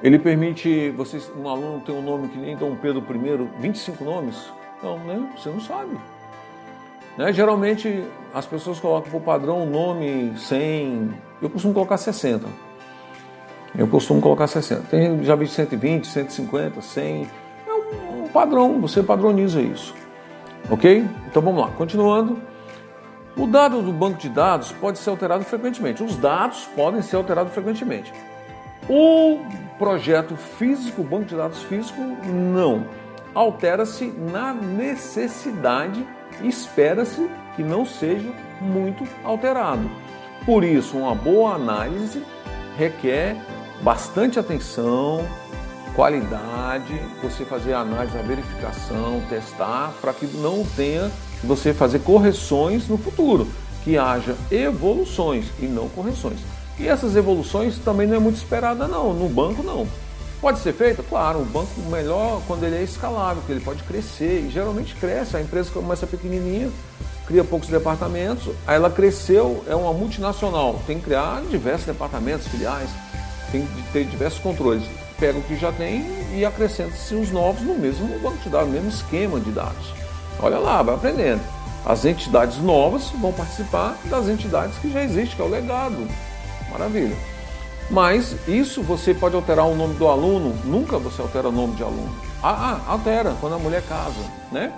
Ele 0.02 0.18
permite 0.18 0.90
vocês, 0.90 1.30
um 1.36 1.48
aluno 1.48 1.80
ter 1.80 1.92
um 1.92 2.02
nome 2.02 2.28
que 2.28 2.38
nem 2.38 2.56
Dom 2.56 2.76
Pedro 2.76 3.02
I, 3.02 3.60
25 3.60 4.04
nomes? 4.04 4.52
Não, 4.82 4.98
né? 4.98 5.28
Você 5.36 5.50
não 5.50 5.60
sabe. 5.60 5.96
Né? 7.16 7.32
Geralmente 7.32 8.04
as 8.32 8.46
pessoas 8.46 8.80
colocam 8.80 9.10
por 9.10 9.20
padrão 9.20 9.62
um 9.62 9.70
nome 9.70 10.32
100, 10.38 11.14
eu 11.42 11.50
costumo 11.50 11.74
colocar 11.74 11.96
60. 11.96 12.46
Eu 13.76 13.88
costumo 13.88 14.20
colocar 14.20 14.46
60. 14.46 14.82
Tem, 14.82 15.22
já 15.24 15.34
vi 15.34 15.46
120, 15.46 16.06
150, 16.06 16.80
100. 16.80 17.28
É 17.66 17.72
um, 17.72 18.24
um 18.24 18.28
padrão, 18.28 18.80
você 18.80 19.02
padroniza 19.02 19.60
isso. 19.60 19.94
Ok? 20.70 21.04
Então 21.26 21.42
vamos 21.42 21.60
lá, 21.60 21.68
continuando. 21.72 22.40
O 23.36 23.46
dado 23.46 23.82
do 23.82 23.92
banco 23.92 24.18
de 24.18 24.28
dados 24.28 24.72
pode 24.72 24.98
ser 24.98 25.10
alterado 25.10 25.44
frequentemente. 25.44 26.02
Os 26.02 26.16
dados 26.16 26.68
podem 26.76 27.02
ser 27.02 27.16
alterados 27.16 27.52
frequentemente. 27.52 28.12
O 28.88 29.40
projeto 29.78 30.36
físico, 30.36 31.02
o 31.02 31.04
banco 31.04 31.24
de 31.24 31.36
dados 31.36 31.62
físico, 31.62 32.00
não. 32.00 32.86
Altera-se 33.34 34.06
na 34.06 34.52
necessidade 34.52 36.06
espera-se 36.42 37.28
que 37.56 37.62
não 37.62 37.84
seja 37.84 38.30
muito 38.60 39.04
alterado. 39.24 39.90
Por 40.44 40.62
isso, 40.62 40.96
uma 40.98 41.14
boa 41.14 41.54
análise 41.54 42.22
requer 42.76 43.36
bastante 43.82 44.38
atenção, 44.38 45.26
qualidade, 45.94 47.00
você 47.22 47.44
fazer 47.44 47.72
a 47.72 47.80
análise, 47.80 48.18
a 48.18 48.22
verificação, 48.22 49.22
testar, 49.28 49.94
para 50.00 50.12
que 50.12 50.26
não 50.26 50.64
tenha 50.76 51.10
você 51.42 51.72
fazer 51.72 52.00
correções 52.00 52.88
no 52.88 52.98
futuro, 52.98 53.46
que 53.84 53.96
haja 53.96 54.34
evoluções 54.50 55.46
e 55.60 55.66
não 55.66 55.88
correções. 55.88 56.38
E 56.78 56.88
essas 56.88 57.14
evoluções 57.14 57.78
também 57.78 58.06
não 58.06 58.16
é 58.16 58.18
muito 58.18 58.36
esperada 58.36 58.88
não, 58.88 59.14
no 59.14 59.28
banco 59.28 59.62
não. 59.62 59.86
Pode 60.40 60.58
ser 60.58 60.74
feita? 60.74 61.02
Claro, 61.02 61.40
o 61.40 61.44
banco 61.44 61.80
melhor 61.88 62.42
quando 62.46 62.64
ele 62.64 62.76
é 62.76 62.82
escalável, 62.82 63.42
que 63.46 63.52
ele 63.52 63.60
pode 63.60 63.82
crescer, 63.84 64.44
e 64.46 64.50
geralmente 64.50 64.94
cresce, 64.96 65.36
a 65.36 65.40
empresa 65.40 65.70
começa 65.70 66.06
pequenininha, 66.06 66.70
cria 67.26 67.44
poucos 67.44 67.68
departamentos, 67.68 68.52
aí 68.66 68.76
ela 68.76 68.90
cresceu, 68.90 69.64
é 69.68 69.74
uma 69.74 69.92
multinacional, 69.92 70.80
tem 70.86 70.98
que 70.98 71.04
criar 71.04 71.40
diversos 71.48 71.86
departamentos, 71.86 72.48
filiais, 72.48 72.90
tem 73.50 73.64
que 73.64 73.92
ter 73.92 74.04
diversos 74.04 74.40
controles. 74.40 74.84
Pega 75.18 75.38
o 75.38 75.42
que 75.42 75.56
já 75.56 75.70
tem 75.72 76.04
e 76.34 76.44
acrescenta-se 76.44 77.14
os 77.14 77.30
novos 77.30 77.62
no 77.62 77.74
mesmo 77.74 78.18
banco 78.18 78.38
de 78.38 78.48
dados, 78.48 78.68
no 78.68 78.74
mesmo 78.74 78.88
esquema 78.88 79.38
de 79.38 79.50
dados. 79.50 79.92
Olha 80.40 80.58
lá, 80.58 80.82
vai 80.82 80.94
aprendendo. 80.94 81.40
As 81.86 82.04
entidades 82.04 82.58
novas 82.58 83.10
vão 83.10 83.32
participar 83.32 83.96
das 84.06 84.28
entidades 84.28 84.76
que 84.78 84.90
já 84.90 85.02
existem, 85.02 85.36
que 85.36 85.42
é 85.42 85.44
o 85.44 85.48
legado. 85.48 86.08
Maravilha. 86.70 87.16
Mas 87.90 88.36
isso 88.48 88.82
você 88.82 89.12
pode 89.12 89.36
alterar 89.36 89.66
o 89.66 89.74
nome 89.74 89.94
do 89.94 90.08
aluno, 90.08 90.56
nunca 90.64 90.98
você 90.98 91.20
altera 91.20 91.48
o 91.48 91.52
nome 91.52 91.74
de 91.74 91.82
aluno. 91.82 92.14
Ah, 92.42 92.80
ah 92.86 92.92
altera 92.92 93.36
quando 93.40 93.54
a 93.54 93.58
mulher 93.58 93.82
casa, 93.82 94.20
né? 94.50 94.72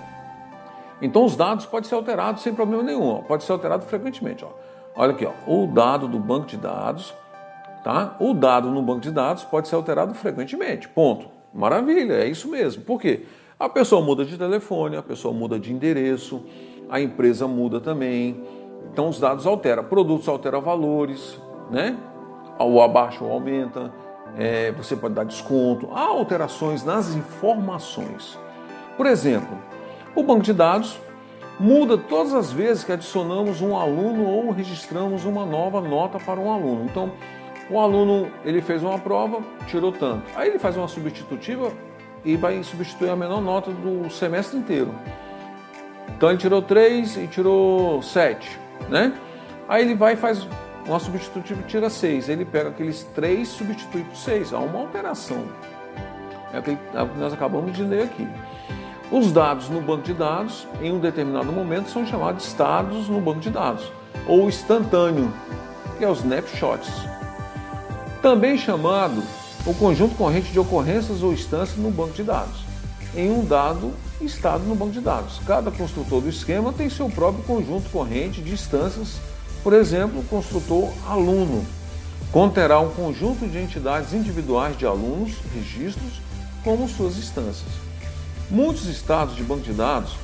Então 1.01 1.25
os 1.25 1.37
dados 1.37 1.67
podem 1.67 1.89
ser 1.89 1.95
alterados 1.95 2.43
sem 2.43 2.53
problema 2.53 2.83
nenhum, 2.83 3.09
ó. 3.09 3.19
pode 3.19 3.45
ser 3.45 3.53
alterado 3.53 3.85
frequentemente. 3.87 4.45
Ó. 4.45 4.49
Olha 4.97 5.13
aqui, 5.13 5.27
ó. 5.27 5.33
o 5.47 5.67
dado 5.67 6.09
do 6.09 6.19
banco 6.19 6.47
de 6.47 6.57
dados, 6.57 7.15
tá? 7.87 8.17
O 8.19 8.35
dado 8.35 8.69
no 8.69 8.83
banco 8.83 8.99
de 8.99 9.13
dados 9.13 9.45
pode 9.45 9.69
ser 9.69 9.77
alterado 9.77 10.13
frequentemente. 10.13 10.89
Ponto. 10.89 11.29
Maravilha, 11.55 12.15
é 12.15 12.27
isso 12.27 12.49
mesmo. 12.49 12.83
Por 12.83 13.01
quê? 13.01 13.23
A 13.61 13.69
pessoa 13.69 14.05
muda 14.05 14.25
de 14.25 14.37
telefone, 14.37 14.97
a 14.97 15.03
pessoa 15.05 15.33
muda 15.33 15.57
de 15.57 15.73
endereço, 15.73 16.43
a 16.91 17.01
empresa 17.01 17.47
muda 17.47 17.81
também. 17.81 18.43
Então 18.93 19.09
os 19.09 19.21
dados 19.21 19.47
alteram, 19.47 19.85
produtos 19.85 20.27
alteram 20.27 20.61
valores, 20.61 21.41
né? 21.71 21.97
Ou 22.59 22.83
abaixa 22.83 23.23
ou 23.23 23.31
aumenta, 23.31 23.93
é, 24.37 24.73
você 24.73 24.97
pode 24.97 25.15
dar 25.15 25.25
desconto. 25.25 25.89
Há 25.93 26.09
alterações 26.09 26.85
nas 26.85 27.15
informações. 27.15 28.37
Por 28.97 29.07
exemplo, 29.07 29.57
o 30.17 30.25
banco 30.25 30.43
de 30.43 30.53
dados 30.53 30.99
muda 31.61 31.97
todas 31.97 32.35
as 32.35 32.51
vezes 32.51 32.83
que 32.83 32.91
adicionamos 32.91 33.61
um 33.61 33.77
aluno 33.77 34.27
ou 34.27 34.51
registramos 34.51 35.25
uma 35.25 35.47
nova 35.47 35.81
nota 35.81 36.19
para 36.19 36.41
um 36.41 36.53
aluno. 36.53 36.85
Então, 36.85 37.13
o 37.71 37.79
aluno 37.81 38.31
ele 38.45 38.61
fez 38.61 38.83
uma 38.83 38.99
prova, 38.99 39.41
tirou 39.67 39.93
tanto. 39.93 40.25
Aí 40.37 40.49
ele 40.49 40.59
faz 40.59 40.77
uma 40.77 40.89
substitutiva, 40.89 41.73
e 42.27 42.37
vai 42.37 42.61
substituir 42.65 43.09
a 43.09 43.17
menor 43.17 43.41
nota 43.41 43.71
do 43.71 44.11
semestre 44.11 44.59
inteiro. 44.59 44.93
Então 46.17 46.29
ele 46.29 46.39
tirou 46.39 46.61
3 46.61 47.17
e 47.19 47.27
tirou 47.29 48.03
7, 48.03 48.59
né? 48.89 49.13
Aí 49.69 49.85
ele 49.85 49.95
vai 49.95 50.15
e 50.15 50.17
faz 50.17 50.47
uma 50.85 50.99
substitutiva 50.99 51.61
e 51.61 51.65
tira 51.65 51.89
6. 51.89 52.29
Ele 52.29 52.45
pega 52.45 52.71
aqueles 52.71 53.05
3 53.15 53.41
e 53.41 53.47
substitui 53.47 54.03
por 54.03 54.17
6. 54.17 54.53
Há 54.53 54.59
uma 54.59 54.81
alteração. 54.81 55.45
É 56.53 56.59
o 56.59 56.63
que 56.63 56.77
nós 57.17 57.33
acabamos 57.33 57.73
de 57.73 57.85
ler 57.85 58.05
aqui. 58.05 58.27
Os 59.11 59.31
dados 59.31 59.69
no 59.69 59.81
banco 59.81 60.03
de 60.03 60.15
dados, 60.15 60.67
em 60.83 60.93
um 60.93 60.99
determinado 60.99 61.53
momento, 61.53 61.89
são 61.91 62.05
chamados 62.05 62.45
estados 62.45 63.09
no 63.09 63.21
banco 63.21 63.39
de 63.39 63.51
dados, 63.51 63.93
ou 64.27 64.49
instantâneo, 64.49 65.33
que 65.97 66.05
é 66.05 66.09
os 66.09 66.19
snapshots. 66.19 67.16
Também 68.23 68.57
chamado 68.59 69.23
o 69.67 69.75
conjunto 69.75 70.15
corrente 70.15 70.51
de 70.51 70.59
ocorrências 70.59 71.23
ou 71.23 71.33
instâncias 71.33 71.77
no 71.77 71.91
banco 71.91 72.15
de 72.15 72.23
dados, 72.23 72.65
em 73.15 73.31
um 73.31 73.45
dado 73.45 73.93
estado 74.21 74.65
no 74.65 74.75
banco 74.75 74.93
de 74.93 75.01
dados. 75.01 75.41
Cada 75.47 75.71
construtor 75.71 76.21
do 76.21 76.29
esquema 76.29 76.73
tem 76.73 76.89
seu 76.89 77.09
próprio 77.09 77.45
conjunto 77.45 77.91
corrente 77.91 78.41
de 78.41 78.53
instâncias, 78.53 79.17
por 79.63 79.73
exemplo, 79.73 80.21
o 80.21 80.25
construtor 80.25 80.91
aluno 81.09 81.65
conterá 82.33 82.81
um 82.81 82.91
conjunto 82.91 83.47
de 83.47 83.59
entidades 83.59 84.13
individuais 84.13 84.77
de 84.79 84.87
alunos, 84.87 85.33
registros, 85.55 86.21
como 86.63 86.89
suas 86.89 87.17
instâncias. 87.17 87.71
Muitos 88.51 88.87
estados 88.87 89.35
de 89.35 89.43
banco 89.43 89.63
de 89.63 89.73
dados 89.73 90.17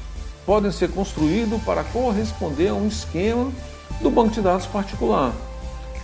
podem 0.46 0.70
ser 0.70 0.90
construídos 0.90 1.62
para 1.62 1.84
corresponder 1.84 2.68
a 2.68 2.74
um 2.74 2.86
esquema 2.86 3.50
do 4.00 4.10
banco 4.10 4.30
de 4.30 4.40
dados 4.40 4.66
particular. 4.66 5.32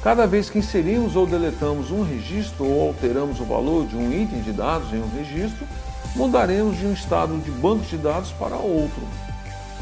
Cada 0.03 0.27
vez 0.27 0.49
que 0.49 0.59
inserimos 0.59 1.17
ou 1.17 1.27
deletamos 1.27 1.91
um 1.91 2.05
registro 2.05 2.65
ou 2.65 2.89
alteramos 2.89 3.41
o 3.41 3.45
valor 3.45 3.87
de 3.87 3.97
um 3.97 4.13
item 4.13 4.41
de 4.41 4.53
dados 4.53 4.93
em 4.93 5.03
um 5.03 5.09
registro, 5.09 5.67
mudaremos 6.15 6.77
de 6.79 6.87
um 6.87 6.93
estado 6.93 7.37
de 7.39 7.51
banco 7.51 7.85
de 7.85 7.97
dados 7.97 8.31
para 8.33 8.55
outro. 8.57 9.03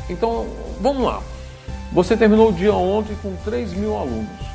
Então, 0.08 0.46
vamos 0.80 1.04
lá. 1.04 1.20
Você 1.92 2.16
terminou 2.16 2.48
o 2.48 2.52
dia 2.52 2.74
ontem 2.74 3.14
com 3.22 3.34
3 3.44 3.74
mil 3.74 3.96
alunos. 3.96 4.46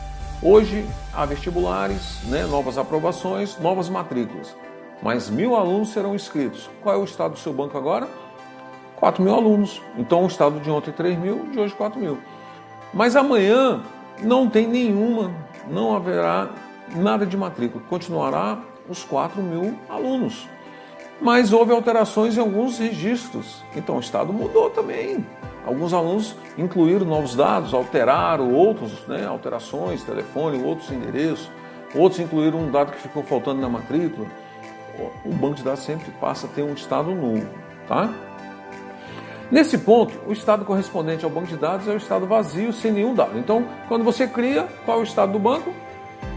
Hoje 0.41 0.83
há 1.13 1.25
vestibulares, 1.25 2.19
né, 2.23 2.45
novas 2.45 2.77
aprovações, 2.77 3.59
novas 3.59 3.87
matrículas. 3.87 4.55
Mais 5.01 5.29
mil 5.29 5.55
alunos 5.55 5.89
serão 5.89 6.15
inscritos. 6.15 6.69
Qual 6.81 6.95
é 6.95 6.97
o 6.97 7.03
estado 7.03 7.33
do 7.33 7.39
seu 7.39 7.53
banco 7.53 7.77
agora? 7.77 8.07
4 8.95 9.23
mil 9.23 9.35
alunos. 9.35 9.79
Então 9.97 10.23
o 10.23 10.27
estado 10.27 10.59
de 10.59 10.71
ontem 10.71 10.91
3 10.91 11.19
mil, 11.19 11.45
de 11.51 11.59
hoje 11.59 11.75
4 11.75 11.99
mil. 11.99 12.17
Mas 12.91 13.15
amanhã 13.15 13.81
não 14.21 14.49
tem 14.49 14.67
nenhuma 14.67 15.31
não 15.69 15.95
haverá 15.95 16.49
nada 16.95 17.25
de 17.25 17.37
matrícula, 17.37 17.83
continuará 17.89 18.59
os 18.89 19.03
4 19.03 19.41
mil 19.41 19.77
alunos. 19.89 20.47
Mas 21.21 21.53
houve 21.53 21.71
alterações 21.71 22.35
em 22.35 22.39
alguns 22.39 22.79
registros, 22.79 23.63
então 23.75 23.97
o 23.97 23.99
Estado 23.99 24.33
mudou 24.33 24.69
também. 24.69 25.25
Alguns 25.65 25.93
alunos 25.93 26.35
incluíram 26.57 27.05
novos 27.05 27.35
dados, 27.35 27.73
alteraram 27.73 28.51
outros, 28.51 29.05
né, 29.07 29.27
alterações, 29.27 30.03
telefone, 30.03 30.63
outros 30.63 30.91
endereços, 30.91 31.51
outros 31.93 32.19
incluíram 32.19 32.59
um 32.59 32.71
dado 32.71 32.91
que 32.91 32.99
ficou 32.99 33.21
faltando 33.21 33.61
na 33.61 33.69
matrícula. 33.69 34.27
O 35.23 35.31
banco 35.31 35.55
de 35.55 35.63
dados 35.63 35.83
sempre 35.83 36.11
passa 36.19 36.47
a 36.47 36.49
ter 36.49 36.63
um 36.63 36.73
estado 36.73 37.13
novo, 37.13 37.47
tá? 37.87 38.09
Nesse 39.51 39.77
ponto, 39.77 40.17
o 40.25 40.31
estado 40.31 40.63
correspondente 40.63 41.25
ao 41.25 41.29
banco 41.29 41.47
de 41.47 41.57
dados 41.57 41.85
é 41.85 41.91
o 41.91 41.97
estado 41.97 42.25
vazio, 42.25 42.71
sem 42.71 42.89
nenhum 42.89 43.13
dado. 43.13 43.37
Então, 43.37 43.67
quando 43.89 44.01
você 44.01 44.25
cria, 44.25 44.65
qual 44.85 44.99
é 44.99 45.01
o 45.01 45.03
estado 45.03 45.33
do 45.33 45.39
banco? 45.39 45.73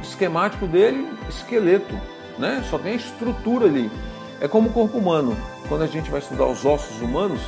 Esquemático 0.02 0.66
dele, 0.66 1.08
esqueleto, 1.28 1.94
né? 2.36 2.64
Só 2.68 2.76
tem 2.76 2.92
a 2.92 2.96
estrutura 2.96 3.66
ali. 3.66 3.88
É 4.40 4.48
como 4.48 4.68
o 4.68 4.72
corpo 4.72 4.98
humano. 4.98 5.36
Quando 5.68 5.82
a 5.82 5.86
gente 5.86 6.10
vai 6.10 6.18
estudar 6.18 6.46
os 6.46 6.64
ossos 6.64 7.00
humanos, 7.00 7.40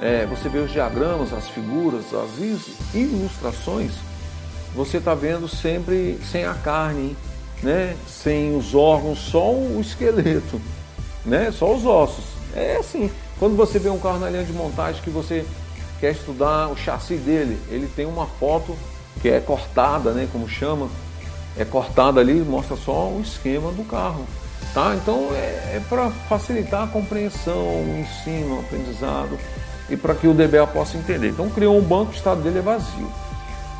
é, 0.00 0.24
você 0.26 0.48
vê 0.48 0.60
os 0.60 0.70
diagramas, 0.70 1.32
as 1.32 1.48
figuras, 1.48 2.14
as 2.14 2.38
ilustrações, 2.94 3.94
você 4.72 4.98
está 4.98 5.16
vendo 5.16 5.48
sempre 5.48 6.16
sem 6.30 6.44
a 6.44 6.54
carne, 6.54 7.16
né, 7.60 7.96
sem 8.06 8.56
os 8.56 8.72
órgãos, 8.72 9.18
só 9.18 9.50
o 9.50 9.80
esqueleto, 9.80 10.60
né, 11.26 11.50
só 11.50 11.74
os 11.74 11.84
ossos. 11.84 12.24
É 12.54 12.76
assim, 12.76 13.10
quando 13.38 13.56
você 13.56 13.78
vê 13.78 13.88
um 13.88 13.98
carro 13.98 14.18
na 14.18 14.28
linha 14.28 14.44
de 14.44 14.52
montagem 14.52 15.00
que 15.02 15.10
você 15.10 15.44
quer 16.00 16.12
estudar 16.12 16.68
o 16.68 16.76
chassi 16.76 17.14
dele, 17.14 17.58
ele 17.68 17.86
tem 17.86 18.04
uma 18.04 18.26
foto 18.26 18.76
que 19.20 19.28
é 19.28 19.40
cortada, 19.40 20.12
né, 20.12 20.28
como 20.32 20.48
chama, 20.48 20.88
é 21.56 21.64
cortada 21.64 22.20
ali, 22.20 22.34
mostra 22.34 22.76
só 22.76 23.08
o 23.08 23.20
esquema 23.20 23.70
do 23.72 23.84
carro. 23.84 24.26
Tá? 24.74 24.94
Então 24.94 25.28
é, 25.32 25.76
é 25.76 25.82
para 25.88 26.10
facilitar 26.28 26.84
a 26.84 26.86
compreensão, 26.88 27.56
o 27.56 27.98
ensino, 28.00 28.56
o 28.56 28.60
aprendizado 28.60 29.38
e 29.88 29.96
para 29.96 30.14
que 30.14 30.26
o 30.26 30.34
DBA 30.34 30.66
possa 30.66 30.96
entender. 30.96 31.28
Então 31.28 31.48
criou 31.48 31.78
um 31.78 31.82
banco, 31.82 32.12
o 32.12 32.14
estado 32.14 32.42
dele 32.42 32.58
é 32.58 32.62
vazio. 32.62 33.10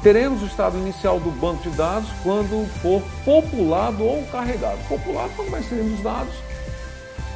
Teremos 0.03 0.43
o 0.43 0.47
estado 0.47 0.79
inicial 0.79 1.19
do 1.19 1.31
banco 1.31 1.69
de 1.69 1.77
dados 1.77 2.09
quando 2.23 2.67
for 2.81 3.03
populado 3.25 4.05
ou 4.05 4.23
carregado. 4.31 4.79
Populado 4.89 5.31
quando 5.35 5.51
vai 5.51 5.63
serem 5.63 5.93
os 5.93 6.01
dados, 6.01 6.35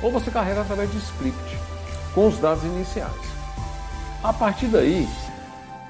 ou 0.00 0.12
você 0.12 0.30
carrega 0.30 0.60
através 0.60 0.90
de 0.90 0.98
script 0.98 1.71
com 2.14 2.26
os 2.26 2.38
dados 2.38 2.64
iniciais. 2.64 3.12
A 4.22 4.32
partir 4.32 4.66
daí, 4.66 5.08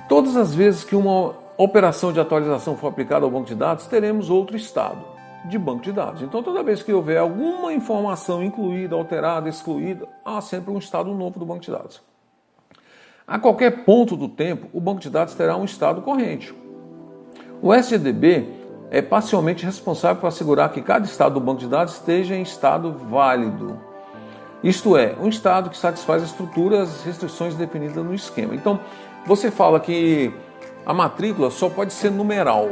todas 0.08 0.36
as 0.36 0.54
vezes 0.54 0.84
que 0.84 0.96
uma 0.96 1.34
operação 1.56 2.12
de 2.12 2.20
atualização 2.20 2.76
for 2.76 2.88
aplicada 2.88 3.24
ao 3.24 3.30
banco 3.30 3.46
de 3.46 3.54
dados, 3.54 3.86
teremos 3.86 4.30
outro 4.30 4.56
estado 4.56 5.04
de 5.44 5.58
banco 5.58 5.82
de 5.82 5.92
dados. 5.92 6.22
Então, 6.22 6.42
toda 6.42 6.62
vez 6.62 6.82
que 6.82 6.92
houver 6.92 7.18
alguma 7.18 7.72
informação 7.72 8.42
incluída, 8.42 8.94
alterada, 8.94 9.48
excluída, 9.48 10.08
há 10.24 10.40
sempre 10.40 10.72
um 10.72 10.78
estado 10.78 11.12
novo 11.12 11.38
do 11.38 11.44
banco 11.44 11.60
de 11.60 11.70
dados. 11.70 12.00
A 13.26 13.38
qualquer 13.38 13.84
ponto 13.84 14.16
do 14.16 14.28
tempo, 14.28 14.68
o 14.72 14.80
banco 14.80 15.00
de 15.00 15.10
dados 15.10 15.34
terá 15.34 15.56
um 15.56 15.64
estado 15.64 16.02
corrente. 16.02 16.54
O 17.60 17.72
SGDB 17.72 18.48
é 18.90 19.00
parcialmente 19.00 19.64
responsável 19.64 20.20
por 20.20 20.26
assegurar 20.26 20.70
que 20.72 20.82
cada 20.82 21.04
estado 21.04 21.34
do 21.34 21.40
banco 21.40 21.60
de 21.60 21.68
dados 21.68 21.94
esteja 21.94 22.34
em 22.34 22.42
estado 22.42 22.92
válido. 22.92 23.91
Isto 24.62 24.96
é, 24.96 25.16
um 25.20 25.28
estado 25.28 25.70
que 25.70 25.76
satisfaz 25.76 26.22
a 26.22 26.26
estrutura 26.26 26.82
as 26.82 27.02
restrições 27.02 27.54
definidas 27.54 28.04
no 28.04 28.14
esquema. 28.14 28.54
Então, 28.54 28.78
você 29.26 29.50
fala 29.50 29.80
que 29.80 30.32
a 30.86 30.94
matrícula 30.94 31.50
só 31.50 31.68
pode 31.68 31.92
ser 31.92 32.10
numeral, 32.10 32.70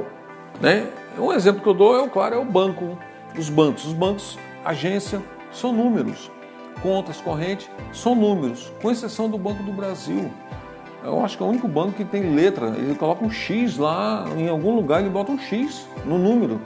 né? 0.61 0.89
Um 1.19 1.33
exemplo 1.33 1.61
que 1.61 1.69
eu 1.69 1.75
dou 1.75 2.05
é, 2.05 2.09
claro, 2.09 2.37
é 2.37 2.39
o 2.39 2.45
banco, 2.45 2.97
os 3.37 3.49
bancos. 3.49 3.85
Os 3.85 3.93
bancos, 3.93 4.39
agência, 4.65 5.21
são 5.51 5.73
números. 5.73 6.31
Contas 6.81 7.21
correntes 7.21 7.69
são 7.93 8.15
números, 8.15 8.73
com 8.81 8.91
exceção 8.91 9.29
do 9.29 9.37
Banco 9.37 9.63
do 9.63 9.73
Brasil. 9.73 10.31
Eu 11.03 11.25
acho 11.25 11.37
que 11.37 11.43
é 11.43 11.47
o 11.47 11.49
único 11.49 11.67
banco 11.67 11.93
que 11.93 12.05
tem 12.05 12.35
letra. 12.35 12.69
Ele 12.69 12.95
coloca 12.95 13.25
um 13.25 13.31
X 13.31 13.77
lá, 13.77 14.25
em 14.37 14.49
algum 14.49 14.75
lugar 14.75 15.01
ele 15.01 15.11
bota 15.11 15.33
um 15.33 15.39
X 15.39 15.87
no 16.05 16.19
número. 16.19 16.61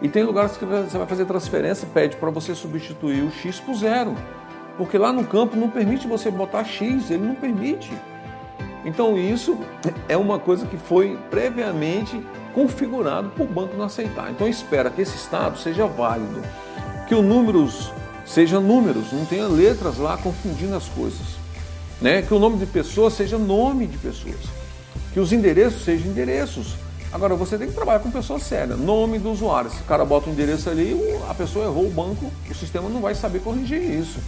E 0.00 0.08
tem 0.08 0.22
lugares 0.22 0.56
que 0.56 0.64
você 0.64 0.98
vai 0.98 1.06
fazer 1.06 1.24
transferência, 1.24 1.88
pede 1.92 2.16
para 2.16 2.30
você 2.30 2.54
substituir 2.54 3.22
o 3.22 3.30
X 3.30 3.60
por 3.60 3.74
zero. 3.74 4.14
Porque 4.76 4.98
lá 4.98 5.12
no 5.12 5.24
campo 5.24 5.56
não 5.56 5.70
permite 5.70 6.06
você 6.06 6.30
botar 6.30 6.64
X, 6.64 7.10
ele 7.10 7.24
não 7.24 7.34
permite. 7.34 7.92
Então 8.84 9.16
isso 9.16 9.58
é 10.08 10.16
uma 10.16 10.38
coisa 10.38 10.66
que 10.66 10.76
foi 10.76 11.18
previamente 11.30 12.20
configurado 12.52 13.30
para 13.30 13.44
o 13.44 13.46
banco 13.46 13.76
não 13.76 13.86
aceitar. 13.86 14.30
Então 14.30 14.48
espera 14.48 14.90
que 14.90 15.00
esse 15.00 15.16
estado 15.16 15.58
seja 15.58 15.86
válido, 15.86 16.42
que 17.08 17.14
os 17.14 17.24
números 17.24 17.92
sejam 18.26 18.60
números, 18.60 19.12
não 19.12 19.24
tenha 19.24 19.46
letras 19.46 19.98
lá 19.98 20.16
confundindo 20.16 20.74
as 20.74 20.88
coisas. 20.88 21.36
Né? 22.00 22.22
Que 22.22 22.34
o 22.34 22.38
nome 22.38 22.58
de 22.58 22.66
pessoa 22.66 23.10
seja 23.10 23.38
nome 23.38 23.86
de 23.86 23.96
pessoas. 23.96 24.40
Que 25.12 25.20
os 25.20 25.32
endereços 25.32 25.84
sejam 25.84 26.10
endereços. 26.10 26.74
Agora 27.12 27.36
você 27.36 27.56
tem 27.56 27.68
que 27.68 27.74
trabalhar 27.74 28.00
com 28.00 28.10
pessoa 28.10 28.40
séria, 28.40 28.74
nome 28.74 29.20
do 29.20 29.30
usuário. 29.30 29.70
Se 29.70 29.80
o 29.80 29.84
cara 29.84 30.04
bota 30.04 30.28
o 30.28 30.32
endereço 30.32 30.68
ali, 30.68 30.96
a 31.30 31.34
pessoa 31.34 31.66
errou 31.66 31.86
o 31.86 31.90
banco, 31.90 32.30
o 32.50 32.54
sistema 32.54 32.88
não 32.88 33.00
vai 33.00 33.14
saber 33.14 33.38
corrigir 33.38 33.80
isso. 33.80 34.18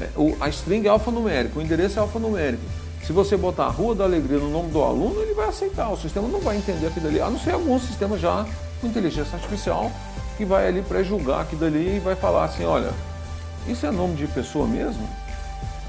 É, 0.00 0.08
a 0.40 0.48
string 0.48 0.86
é 0.86 0.90
alfanumérico, 0.90 1.58
o 1.58 1.62
endereço 1.62 1.98
é 1.98 2.02
alfanumérico. 2.02 2.62
Se 3.04 3.12
você 3.12 3.36
botar 3.36 3.66
a 3.66 3.70
Rua 3.70 3.94
da 3.94 4.04
Alegria 4.04 4.38
no 4.38 4.50
nome 4.50 4.70
do 4.70 4.82
aluno, 4.82 5.20
ele 5.20 5.34
vai 5.34 5.48
aceitar. 5.48 5.90
O 5.90 5.96
sistema 5.96 6.26
não 6.26 6.40
vai 6.40 6.56
entender 6.56 6.86
aquilo 6.86 7.08
ali, 7.08 7.20
a 7.20 7.28
não 7.28 7.38
ser 7.38 7.52
algum 7.52 7.78
sistema 7.78 8.18
já 8.18 8.46
com 8.80 8.86
inteligência 8.86 9.36
artificial 9.36 9.90
que 10.36 10.44
vai 10.44 10.66
ali 10.66 10.82
pré-julgar 10.82 11.42
aquilo 11.42 11.64
ali 11.66 11.96
e 11.96 11.98
vai 12.00 12.16
falar 12.16 12.44
assim, 12.44 12.64
olha, 12.64 12.90
isso 13.68 13.86
é 13.86 13.90
nome 13.90 14.14
de 14.14 14.26
pessoa 14.26 14.66
mesmo? 14.66 15.08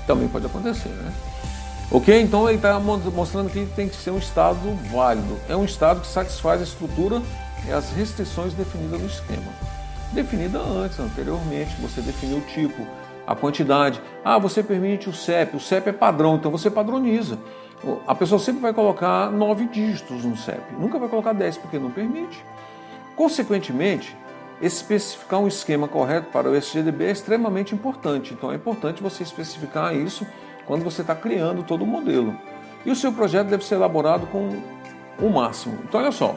Também 0.06 0.28
pode 0.28 0.45
acontecer, 0.45 0.89
né? 0.89 1.12
Ok? 1.91 2.20
Então 2.22 2.47
ele 2.47 2.58
está 2.58 2.80
mostrando 2.80 3.49
que 3.49 3.66
tem 3.76 3.88
que 3.88 3.95
ser 3.95 4.12
um 4.12 4.18
estado 4.18 4.60
válido. 4.91 5.38
É 5.47 5.56
um 5.56 5.66
estado 5.66 6.01
que 6.01 6.08
satisfaz 6.08 6.60
a 6.60 6.64
estrutura 6.64 7.22
e 7.68 7.72
as 7.72 7.91
restrições 7.91 8.53
definidas 8.53 8.99
no 8.99 9.08
esquema. 9.08 9.51
Definida 10.12 10.60
antes, 10.60 10.99
anteriormente, 10.99 11.76
você 11.82 12.01
definiu 12.01 12.38
o 12.38 12.41
tipo, 12.41 12.86
a 13.26 13.36
quantidade. 13.36 14.02
Ah, 14.24 14.38
você 14.38 14.62
permite 14.62 15.10
o 15.10 15.14
CEP, 15.14 15.56
o 15.56 15.60
CEP 15.60 15.90
é 15.90 15.94
padrão, 15.94 16.36
então 16.36 16.52
você 16.52 16.70
padroniza. 16.70 17.40
A 18.08 18.16
pessoa 18.16 18.40
sempre 18.40 18.62
vai 18.62 18.74
colocar 18.74 19.30
nove 19.32 19.66
dígitos 19.68 20.24
no 20.24 20.36
CEP, 20.36 20.74
nunca 20.80 20.98
vai 20.98 21.10
colocar 21.10 21.34
dez 21.34 21.58
porque 21.58 21.78
não 21.78 21.92
permite. 21.92 22.44
Consequentemente, 23.16 24.16
especificar 24.62 25.40
um 25.40 25.48
esquema 25.48 25.88
correto 25.88 26.30
para 26.32 26.50
o 26.50 26.56
SGDB 26.56 27.06
é 27.06 27.12
extremamente 27.12 27.76
importante. 27.76 28.34
Então 28.34 28.52
é 28.52 28.56
importante 28.56 29.04
você 29.04 29.24
especificar 29.24 29.96
isso 29.96 30.26
quando 30.66 30.84
você 30.84 31.02
está 31.02 31.16
criando 31.16 31.64
todo 31.64 31.84
o 31.84 31.88
modelo. 31.88 32.36
E 32.86 32.92
o 32.92 32.96
seu 32.96 33.12
projeto 33.12 33.48
deve 33.48 33.64
ser 33.64 33.76
elaborado 33.76 34.28
com 34.28 34.62
o 35.20 35.30
máximo. 35.30 35.80
Então 35.84 36.00
olha 36.00 36.12
só, 36.12 36.36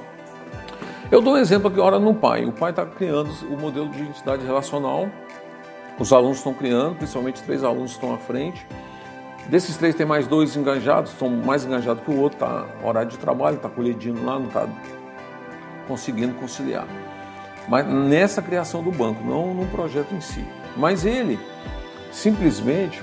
eu 1.10 1.20
dou 1.20 1.34
um 1.34 1.38
exemplo 1.38 1.68
aqui 1.68 1.78
agora 1.78 1.98
no 1.98 2.14
pai. 2.14 2.44
O 2.44 2.52
pai 2.52 2.70
está 2.70 2.84
criando 2.84 3.30
o 3.50 3.58
modelo 3.58 3.88
de 3.88 4.02
entidade 4.02 4.44
relacional 4.44 5.08
os 5.98 6.12
alunos 6.12 6.38
estão 6.38 6.54
criando, 6.54 6.96
principalmente 6.96 7.42
três 7.42 7.64
alunos 7.64 7.92
estão 7.92 8.14
à 8.14 8.18
frente. 8.18 8.66
Desses 9.48 9.76
três 9.76 9.94
tem 9.94 10.06
mais 10.06 10.26
dois 10.26 10.56
engajados, 10.56 11.12
estão 11.12 11.28
mais 11.28 11.64
engajados 11.64 12.04
que 12.04 12.10
o 12.10 12.20
outro, 12.20 12.36
está 12.36 12.66
horário 12.84 13.10
de 13.10 13.18
trabalho, 13.18 13.56
está 13.56 13.68
colhedindo 13.68 14.24
lá, 14.24 14.38
não 14.38 14.46
está 14.46 14.68
conseguindo 15.86 16.34
conciliar. 16.34 16.86
Mas 17.66 17.86
nessa 17.86 18.40
criação 18.42 18.82
do 18.82 18.92
banco, 18.92 19.24
não 19.24 19.54
no 19.54 19.66
projeto 19.66 20.14
em 20.14 20.20
si. 20.20 20.44
Mas 20.76 21.04
ele, 21.04 21.38
simplesmente, 22.12 23.02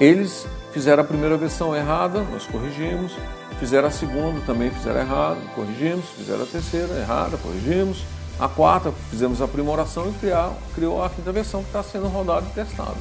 eles 0.00 0.46
fizeram 0.72 1.02
a 1.02 1.06
primeira 1.06 1.36
versão 1.36 1.74
errada, 1.74 2.20
nós 2.24 2.46
corrigimos, 2.46 3.16
fizeram 3.60 3.88
a 3.88 3.90
segunda, 3.90 4.40
também 4.44 4.70
fizeram 4.70 5.00
errado, 5.00 5.38
corrigimos, 5.54 6.04
fizeram 6.16 6.42
a 6.42 6.46
terceira 6.46 6.94
errada, 6.94 7.36
corrigimos, 7.36 8.04
a 8.44 8.48
quarta, 8.48 8.92
fizemos 9.08 9.40
a 9.40 9.46
aprimoração 9.46 10.10
e 10.10 10.12
criar, 10.18 10.52
criou 10.74 11.02
a 11.02 11.08
quinta 11.08 11.32
versão 11.32 11.62
que 11.62 11.68
está 11.68 11.82
sendo 11.82 12.08
rodada 12.08 12.44
e 12.50 12.52
testada. 12.52 12.98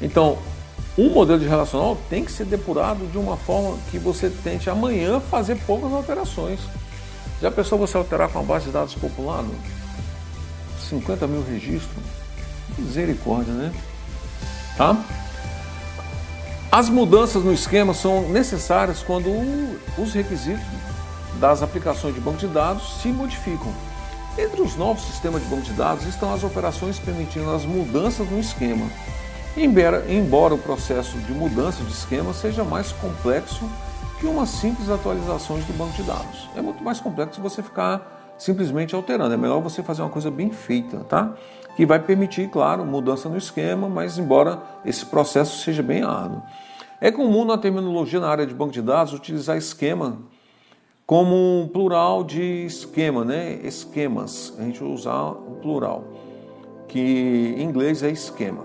Então, 0.00 0.38
um 0.96 1.10
modelo 1.10 1.40
de 1.40 1.48
relacional 1.48 1.98
tem 2.08 2.24
que 2.24 2.30
ser 2.30 2.44
depurado 2.44 3.10
de 3.10 3.18
uma 3.18 3.36
forma 3.36 3.76
que 3.90 3.98
você 3.98 4.30
tente 4.30 4.70
amanhã 4.70 5.18
fazer 5.18 5.56
poucas 5.66 5.92
alterações. 5.92 6.60
Já 7.42 7.50
pensou 7.50 7.76
você 7.76 7.96
alterar 7.96 8.28
com 8.28 8.38
a 8.38 8.42
base 8.42 8.66
de 8.66 8.70
dados 8.70 8.94
populada? 8.94 9.48
50 10.88 11.26
mil 11.26 11.42
registros? 11.42 12.04
Misericórdia, 12.78 13.52
né? 13.52 13.72
Tá? 14.76 14.96
As 16.70 16.88
mudanças 16.88 17.42
no 17.42 17.52
esquema 17.52 17.92
são 17.92 18.28
necessárias 18.28 19.02
quando 19.02 19.28
os 19.98 20.12
requisitos 20.12 20.64
das 21.40 21.62
aplicações 21.62 22.14
de 22.14 22.20
banco 22.20 22.38
de 22.38 22.46
dados 22.46 23.00
se 23.02 23.08
modificam. 23.08 23.74
Entre 24.38 24.60
os 24.60 24.76
novos 24.76 25.02
sistemas 25.04 25.42
de 25.42 25.48
banco 25.48 25.62
de 25.62 25.72
dados 25.72 26.04
estão 26.04 26.32
as 26.32 26.44
operações 26.44 26.98
permitindo 26.98 27.50
as 27.50 27.64
mudanças 27.64 28.28
no 28.30 28.38
esquema. 28.38 28.86
Embora 29.56 30.54
o 30.54 30.58
processo 30.58 31.16
de 31.20 31.32
mudança 31.32 31.82
de 31.82 31.90
esquema 31.90 32.34
seja 32.34 32.62
mais 32.62 32.92
complexo 32.92 33.64
que 34.20 34.26
uma 34.26 34.44
simples 34.44 34.90
atualização 34.90 35.58
do 35.58 35.72
banco 35.78 35.94
de 35.94 36.02
dados. 36.02 36.50
É 36.54 36.60
muito 36.60 36.84
mais 36.84 37.00
complexo 37.00 37.40
você 37.40 37.62
ficar 37.62 38.34
simplesmente 38.36 38.94
alterando. 38.94 39.32
É 39.32 39.36
melhor 39.38 39.62
você 39.62 39.82
fazer 39.82 40.02
uma 40.02 40.10
coisa 40.10 40.30
bem 40.30 40.50
feita, 40.50 40.98
tá? 40.98 41.34
Que 41.74 41.86
vai 41.86 41.98
permitir, 41.98 42.50
claro, 42.50 42.84
mudança 42.84 43.30
no 43.30 43.38
esquema, 43.38 43.88
mas 43.88 44.18
embora 44.18 44.60
esse 44.84 45.06
processo 45.06 45.62
seja 45.62 45.82
bem 45.82 46.02
árduo. 46.02 46.42
É 47.00 47.10
comum 47.10 47.46
na 47.46 47.56
terminologia 47.56 48.20
na 48.20 48.28
área 48.28 48.46
de 48.46 48.52
banco 48.54 48.72
de 48.72 48.82
dados 48.82 49.14
utilizar 49.14 49.56
esquema 49.56 50.18
como 51.06 51.62
um 51.62 51.68
plural 51.68 52.24
de 52.24 52.66
esquema, 52.66 53.24
né? 53.24 53.60
Esquemas. 53.62 54.52
A 54.58 54.62
gente 54.62 54.82
usar 54.82 55.30
o 55.30 55.58
plural, 55.62 56.04
que 56.88 57.54
em 57.56 57.62
inglês 57.62 58.02
é 58.02 58.10
esquema. 58.10 58.64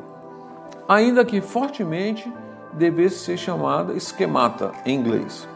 Ainda 0.88 1.24
que 1.24 1.40
fortemente 1.40 2.32
devesse 2.74 3.20
ser 3.20 3.38
chamada 3.38 3.94
esquemata 3.94 4.72
em 4.86 4.96
inglês. 4.96 5.48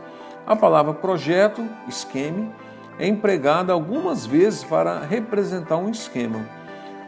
A 0.45 0.55
palavra 0.55 0.93
projeto, 0.93 1.67
esquema, 1.87 2.53
é 2.99 3.07
empregada 3.07 3.73
algumas 3.73 4.25
vezes 4.25 4.63
para 4.63 4.99
representar 4.99 5.77
um 5.77 5.89
esquema. 5.89 6.47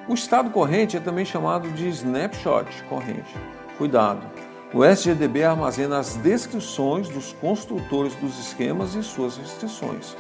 O 0.10 0.14
estado 0.14 0.50
corrente 0.50 0.98
é 0.98 1.00
também 1.00 1.24
chamado 1.24 1.70
de 1.70 1.88
snapshot 1.90 2.84
corrente. 2.90 3.36
Cuidado! 3.78 4.26
O 4.74 4.84
SGDB 4.84 5.46
armazena 5.46 5.98
as 5.98 6.18
descrições 6.18 7.08
dos 7.08 7.32
construtores 7.32 8.14
dos 8.16 8.38
esquemas 8.38 8.96
e 8.96 9.04
suas 9.04 9.38
restrições, 9.38 10.14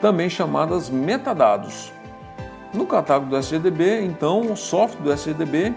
também 0.00 0.30
chamadas 0.30 0.88
metadados. 0.88 1.92
No 2.72 2.86
catálogo 2.86 3.30
do 3.30 3.36
SGDB, 3.36 4.02
então, 4.02 4.52
o 4.52 4.56
software 4.56 5.02
do 5.02 5.12
SGDB 5.12 5.74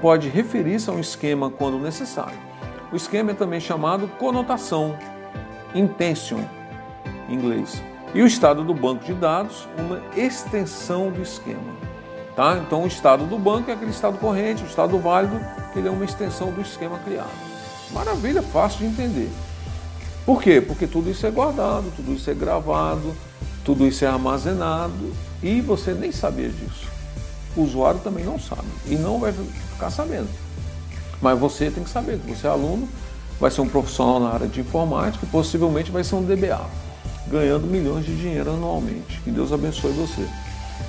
pode 0.00 0.28
referir-se 0.28 0.88
a 0.88 0.92
um 0.92 1.00
esquema 1.00 1.50
quando 1.50 1.80
necessário. 1.80 2.38
O 2.92 2.96
esquema 2.96 3.32
é 3.32 3.34
também 3.34 3.58
chamado 3.58 4.06
conotação, 4.18 4.96
intention, 5.74 6.40
em 7.28 7.34
inglês. 7.34 7.82
E 8.14 8.22
o 8.22 8.26
estado 8.26 8.62
do 8.62 8.72
banco 8.72 9.04
de 9.04 9.14
dados, 9.14 9.68
uma 9.76 10.00
extensão 10.16 11.10
do 11.10 11.20
esquema. 11.22 11.76
Tá? 12.36 12.56
Então, 12.56 12.84
o 12.84 12.86
estado 12.86 13.26
do 13.26 13.36
banco 13.36 13.68
é 13.68 13.74
aquele 13.74 13.90
estado 13.90 14.16
corrente, 14.18 14.62
o 14.62 14.66
estado 14.66 14.96
válido, 14.96 15.40
que 15.72 15.80
ele 15.80 15.88
é 15.88 15.90
uma 15.90 16.04
extensão 16.04 16.52
do 16.52 16.60
esquema 16.60 16.96
criado. 17.00 17.47
Maravilha, 17.92 18.42
fácil 18.42 18.80
de 18.80 18.86
entender. 18.86 19.30
Por 20.26 20.42
quê? 20.42 20.60
Porque 20.60 20.86
tudo 20.86 21.10
isso 21.10 21.26
é 21.26 21.30
guardado, 21.30 21.90
tudo 21.96 22.12
isso 22.12 22.30
é 22.30 22.34
gravado, 22.34 23.16
tudo 23.64 23.86
isso 23.86 24.04
é 24.04 24.08
armazenado 24.08 25.12
e 25.42 25.60
você 25.60 25.92
nem 25.92 26.12
sabia 26.12 26.48
disso. 26.48 26.86
O 27.56 27.62
usuário 27.62 28.00
também 28.00 28.24
não 28.24 28.38
sabe 28.38 28.68
e 28.86 28.94
não 28.94 29.18
vai 29.18 29.32
ficar 29.32 29.90
sabendo. 29.90 30.28
Mas 31.20 31.38
você 31.38 31.70
tem 31.70 31.82
que 31.82 31.90
saber 31.90 32.18
você 32.18 32.46
é 32.46 32.50
aluno, 32.50 32.88
vai 33.40 33.50
ser 33.50 33.62
um 33.62 33.68
profissional 33.68 34.20
na 34.20 34.30
área 34.30 34.46
de 34.46 34.60
informática 34.60 35.24
e 35.24 35.28
possivelmente 35.28 35.90
vai 35.90 36.04
ser 36.04 36.14
um 36.16 36.22
DBA, 36.22 36.60
ganhando 37.26 37.66
milhões 37.66 38.04
de 38.04 38.14
dinheiro 38.14 38.50
anualmente. 38.50 39.20
Que 39.24 39.30
Deus 39.30 39.50
abençoe 39.50 39.92
você. 39.92 40.28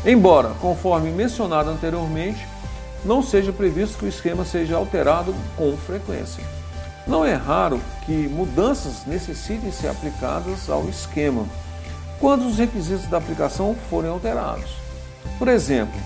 Embora, 0.06 0.50
conforme 0.62 1.12
mencionado 1.12 1.70
anteriormente, 1.70 2.46
não 3.06 3.24
seja 3.24 3.54
previsto 3.54 3.98
que 3.98 4.06
o 4.06 4.10
esquema 4.10 4.44
seja 4.44 4.76
alterado 4.76 5.34
com 5.56 5.76
frequência. 5.78 6.44
Não 7.10 7.26
é 7.26 7.34
raro 7.34 7.82
que 8.06 8.28
mudanças 8.28 9.04
necessitem 9.08 9.72
ser 9.72 9.88
aplicadas 9.88 10.70
ao 10.70 10.88
esquema 10.88 11.44
quando 12.20 12.46
os 12.46 12.60
requisitos 12.60 13.08
da 13.08 13.18
aplicação 13.18 13.76
forem 13.90 14.12
alterados. 14.12 14.76
Por 15.40 15.48
exemplo, 15.48 16.00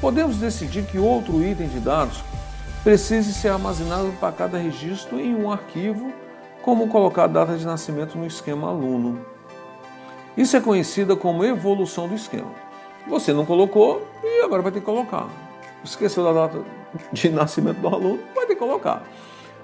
podemos 0.00 0.38
decidir 0.38 0.84
que 0.86 0.98
outro 0.98 1.40
item 1.44 1.68
de 1.68 1.78
dados 1.78 2.24
precise 2.82 3.32
ser 3.32 3.50
armazenado 3.50 4.12
para 4.18 4.32
cada 4.32 4.58
registro 4.58 5.20
em 5.20 5.32
um 5.32 5.48
arquivo, 5.48 6.12
como 6.62 6.88
colocar 6.88 7.24
a 7.24 7.28
data 7.28 7.56
de 7.56 7.64
nascimento 7.64 8.18
no 8.18 8.26
esquema 8.26 8.68
aluno. 8.68 9.24
Isso 10.36 10.56
é 10.56 10.60
conhecida 10.60 11.14
como 11.14 11.44
evolução 11.44 12.08
do 12.08 12.16
esquema. 12.16 12.50
Você 13.06 13.32
não 13.32 13.46
colocou 13.46 14.04
e 14.24 14.42
agora 14.42 14.60
vai 14.60 14.72
ter 14.72 14.80
que 14.80 14.86
colocar. 14.86 15.28
Esqueceu 15.84 16.24
da 16.24 16.32
data 16.32 16.64
de 17.12 17.28
nascimento 17.28 17.78
do 17.78 17.86
aluno, 17.86 18.18
vai 18.34 18.44
ter 18.44 18.54
que 18.54 18.58
colocar. 18.60 19.04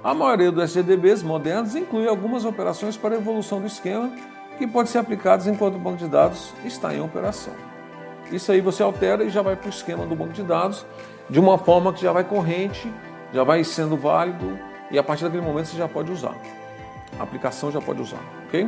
A 0.09 0.15
maioria 0.15 0.51
dos 0.51 0.65
SGDBs 0.65 1.23
modernos 1.23 1.77
inclui 1.77 2.09
algumas 2.09 2.47
operações 2.47 2.97
para 2.97 3.15
evolução 3.15 3.61
do 3.61 3.67
esquema 3.67 4.11
que 4.57 4.67
podem 4.67 4.91
ser 4.91 4.97
aplicadas 4.97 5.47
enquanto 5.47 5.75
o 5.75 5.79
banco 5.79 5.99
de 5.99 6.09
dados 6.09 6.55
está 6.65 6.95
em 6.95 7.01
operação. 7.03 7.53
Isso 8.33 8.51
aí 8.51 8.63
você 8.63 8.83
altera 8.83 9.23
e 9.23 9.29
já 9.29 9.43
vai 9.43 9.55
para 9.55 9.67
o 9.67 9.69
esquema 9.69 10.07
do 10.07 10.17
banco 10.17 10.33
de 10.33 10.43
dados 10.43 10.87
de 11.29 11.39
uma 11.39 11.59
forma 11.59 11.93
que 11.93 12.01
já 12.01 12.11
vai 12.11 12.25
corrente, 12.25 12.91
já 13.35 13.45
vai 13.45 13.63
sendo 13.63 13.99
válido 13.99 14.59
e 14.91 14.99
a 14.99 15.03
partir 15.03 15.25
daquele 15.25 15.43
momento 15.43 15.67
você 15.67 15.77
já 15.77 15.87
pode 15.87 16.11
usar. 16.11 16.35
A 17.21 17.23
aplicação 17.23 17.71
já 17.71 17.83
pode 17.83 18.01
usar, 18.01 18.23
ok? 18.47 18.67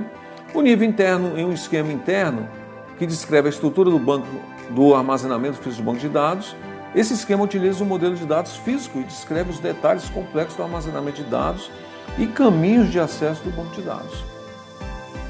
O 0.52 0.60
nível 0.60 0.86
interno 0.86 1.38
em 1.38 1.46
um 1.46 1.54
esquema 1.54 1.90
interno 1.90 2.50
que 2.98 3.06
descreve 3.06 3.48
a 3.48 3.50
estrutura 3.50 3.88
do 3.88 3.98
banco 3.98 4.28
do 4.68 4.94
armazenamento 4.94 5.56
físico 5.56 5.82
do 5.82 5.86
banco 5.86 6.00
de 6.00 6.08
dados. 6.10 6.54
Esse 6.94 7.14
esquema 7.14 7.44
utiliza 7.44 7.84
um 7.84 7.86
modelo 7.86 8.16
de 8.16 8.26
dados 8.26 8.56
físico 8.56 8.98
e 8.98 9.04
descreve 9.04 9.50
os 9.50 9.60
detalhes 9.60 10.08
complexos 10.08 10.56
do 10.56 10.64
armazenamento 10.64 11.22
de 11.22 11.30
dados 11.30 11.70
e 12.18 12.26
caminhos 12.26 12.90
de 12.90 12.98
acesso 12.98 13.44
do 13.44 13.50
banco 13.50 13.74
de 13.76 13.82
dados. 13.82 14.24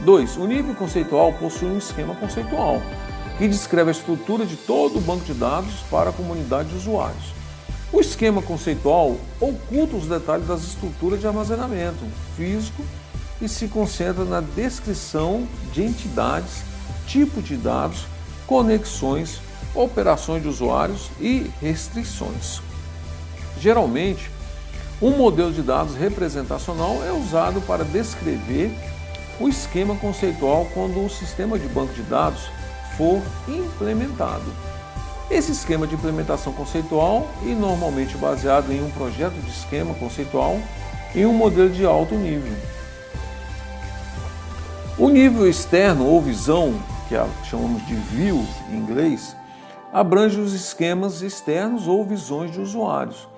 2. 0.04 0.38
O 0.38 0.46
nível 0.46 0.74
conceitual 0.74 1.34
possui 1.34 1.68
um 1.68 1.76
esquema 1.76 2.14
conceitual 2.14 2.80
que 3.36 3.46
descreve 3.46 3.90
a 3.90 3.92
estrutura 3.92 4.46
de 4.46 4.56
todo 4.56 4.98
o 4.98 5.00
banco 5.02 5.24
de 5.24 5.34
dados 5.34 5.82
para 5.90 6.08
a 6.10 6.12
comunidade 6.12 6.70
de 6.70 6.76
usuários. 6.76 7.34
O 7.92 8.00
esquema 8.00 8.40
conceitual 8.40 9.16
oculta 9.38 9.96
os 9.96 10.06
detalhes 10.06 10.46
das 10.46 10.62
estruturas 10.62 11.20
de 11.20 11.26
armazenamento 11.26 12.04
físico 12.36 12.82
e 13.40 13.48
se 13.48 13.68
concentra 13.68 14.24
na 14.24 14.40
descrição 14.40 15.46
de 15.72 15.82
entidades, 15.82 16.62
tipo 17.06 17.42
de 17.42 17.56
dados, 17.56 18.06
conexões, 18.46 19.40
operações 19.74 20.42
de 20.42 20.48
usuários 20.48 21.10
e 21.20 21.50
restrições. 21.60 22.60
Geralmente, 23.58 24.30
um 25.00 25.10
modelo 25.16 25.52
de 25.52 25.62
dados 25.62 25.94
representacional 25.94 27.02
é 27.04 27.12
usado 27.12 27.60
para 27.62 27.84
descrever 27.84 28.70
o 29.38 29.48
esquema 29.48 29.96
conceitual 29.96 30.66
quando 30.74 31.04
o 31.04 31.08
sistema 31.08 31.58
de 31.58 31.66
banco 31.68 31.94
de 31.94 32.02
dados 32.02 32.50
for 32.96 33.22
implementado. 33.48 34.44
Esse 35.30 35.52
esquema 35.52 35.86
de 35.86 35.94
implementação 35.94 36.52
conceitual 36.52 37.26
e 37.42 37.54
normalmente 37.54 38.16
baseado 38.16 38.72
em 38.72 38.84
um 38.84 38.90
projeto 38.90 39.34
de 39.34 39.50
esquema 39.50 39.94
conceitual 39.94 40.60
em 41.14 41.24
um 41.24 41.32
modelo 41.32 41.70
de 41.70 41.86
alto 41.86 42.14
nível. 42.14 42.52
O 44.98 45.08
nível 45.08 45.48
externo 45.48 46.04
ou 46.04 46.20
visão, 46.20 46.74
que 47.08 47.14
chamamos 47.48 47.86
de 47.86 47.94
view 47.94 48.46
em 48.70 48.76
inglês, 48.76 49.34
abrange 49.92 50.40
os 50.40 50.52
esquemas 50.52 51.22
externos 51.22 51.88
ou 51.88 52.04
visões 52.04 52.50
de 52.50 52.60
usuários. 52.60 53.28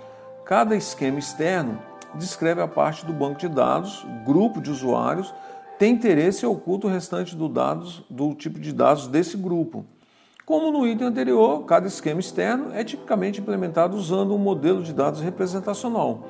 Cada 0.45 0.77
esquema 0.77 1.19
externo 1.19 1.79
descreve 2.15 2.61
a 2.61 2.69
parte 2.69 3.07
do 3.07 3.13
banco 3.13 3.39
de 3.39 3.49
dados, 3.49 4.07
grupo 4.25 4.61
de 4.61 4.71
usuários 4.71 5.33
tem 5.83 5.95
interesse 5.95 6.45
e 6.45 6.47
oculta 6.47 6.87
o 6.87 6.91
restante 6.91 7.35
do, 7.35 7.49
dados, 7.49 8.05
do 8.09 8.35
tipo 8.35 8.61
de 8.61 8.73
dados 8.73 9.09
desse 9.09 9.37
grupo. 9.37 9.85
Como 10.47 10.71
no 10.71 10.87
item 10.87 11.09
anterior, 11.09 11.65
cada 11.65 11.89
esquema 11.89 12.21
externo 12.21 12.73
é 12.73 12.85
tipicamente 12.85 13.41
implementado 13.41 13.97
usando 13.97 14.33
um 14.33 14.39
modelo 14.39 14.81
de 14.81 14.93
dados 14.93 15.21
representacional, 15.21 16.29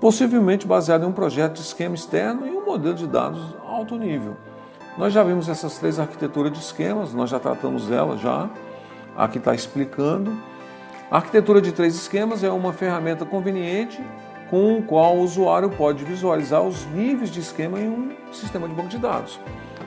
possivelmente 0.00 0.64
baseado 0.64 1.02
em 1.02 1.08
um 1.08 1.12
projeto 1.12 1.54
de 1.54 1.62
esquema 1.62 1.96
externo 1.96 2.46
e 2.46 2.50
um 2.50 2.64
modelo 2.64 2.94
de 2.94 3.08
dados 3.08 3.42
alto 3.66 3.96
nível. 3.96 4.36
Nós 4.96 5.12
já 5.12 5.24
vimos 5.24 5.48
essas 5.48 5.76
três 5.76 5.98
arquiteturas 5.98 6.52
de 6.52 6.60
esquemas, 6.60 7.12
nós 7.12 7.30
já 7.30 7.40
tratamos 7.40 7.90
elas 7.90 8.20
já, 8.20 8.48
aqui 9.16 9.38
está 9.38 9.54
explicando. 9.54 10.32
A 11.10 11.16
arquitetura 11.16 11.60
de 11.60 11.72
três 11.72 11.94
esquemas 11.94 12.42
é 12.42 12.50
uma 12.50 12.72
ferramenta 12.72 13.24
conveniente 13.24 14.02
com 14.50 14.78
o 14.78 14.82
qual 14.82 15.16
o 15.16 15.22
usuário 15.22 15.70
pode 15.70 16.04
visualizar 16.04 16.62
os 16.62 16.86
níveis 16.86 17.30
de 17.30 17.40
esquema 17.40 17.78
em 17.78 17.88
um 17.88 18.12
sistema 18.32 18.68
de 18.68 18.74
banco 18.74 18.88
de 18.88 18.98
dados. 18.98 19.40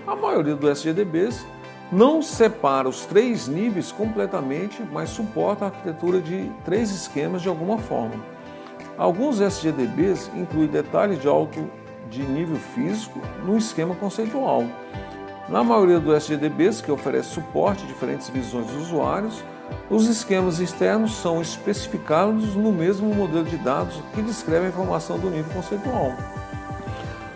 A 0.05 0.15
maioria 0.15 0.55
dos 0.55 0.69
SGDBs 0.69 1.45
não 1.91 2.21
separa 2.21 2.89
os 2.89 3.05
três 3.05 3.47
níveis 3.47 3.91
completamente, 3.91 4.83
mas 4.91 5.09
suporta 5.09 5.65
a 5.65 5.67
arquitetura 5.69 6.19
de 6.19 6.51
três 6.65 6.91
esquemas 6.91 7.41
de 7.41 7.49
alguma 7.49 7.77
forma. 7.77 8.15
Alguns 8.97 9.39
SGDBs 9.39 10.31
incluem 10.35 10.67
detalhes 10.67 11.21
de 11.21 11.27
alto 11.27 11.69
de 12.09 12.23
nível 12.23 12.57
físico 12.57 13.21
no 13.45 13.57
esquema 13.57 13.95
conceitual. 13.95 14.63
Na 15.49 15.63
maioria 15.63 15.99
dos 15.99 16.13
SGDBs, 16.23 16.81
que 16.81 16.91
oferece 16.91 17.29
suporte 17.29 17.83
a 17.83 17.87
diferentes 17.87 18.27
visões 18.27 18.67
dos 18.67 18.87
usuários, 18.87 19.43
os 19.89 20.05
esquemas 20.07 20.59
externos 20.59 21.15
são 21.15 21.41
especificados 21.41 22.53
no 22.53 22.71
mesmo 22.73 23.13
modelo 23.15 23.45
de 23.45 23.57
dados 23.57 23.95
que 24.13 24.21
descreve 24.21 24.65
a 24.65 24.69
informação 24.69 25.17
do 25.17 25.29
nível 25.29 25.51
conceitual. 25.53 26.13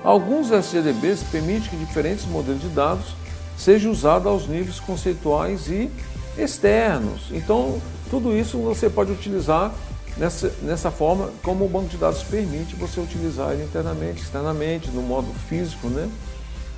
Alguns 0.04 0.52
SGDBs 0.52 1.24
permitem 1.24 1.70
que 1.70 1.76
diferentes 1.78 2.26
modelos 2.26 2.62
de 2.62 2.68
dados 2.70 3.16
sejam 3.58 3.92
usados 3.92 4.28
aos 4.28 4.48
níveis 4.48 4.80
conceituais 4.80 5.70
e 5.70 5.90
externos. 6.38 7.30
Então, 7.32 7.82
tudo 8.10 8.36
isso 8.36 8.58
você 8.58 8.90
pode 8.90 9.12
utilizar 9.12 9.72
nessa, 10.18 10.54
nessa 10.64 10.92
forma 10.92 11.30
como 11.44 11.66
o 11.66 11.70
banco 11.70 11.88
de 11.88 11.98
dados 11.98 12.24
permite 12.24 12.76
você 12.76 13.00
utilizar 13.00 13.52
ele 13.52 13.64
internamente, 13.64 14.22
externamente, 14.22 14.90
no 14.90 15.02
modo 15.02 15.28
físico. 15.48 15.88
Né? 15.88 16.10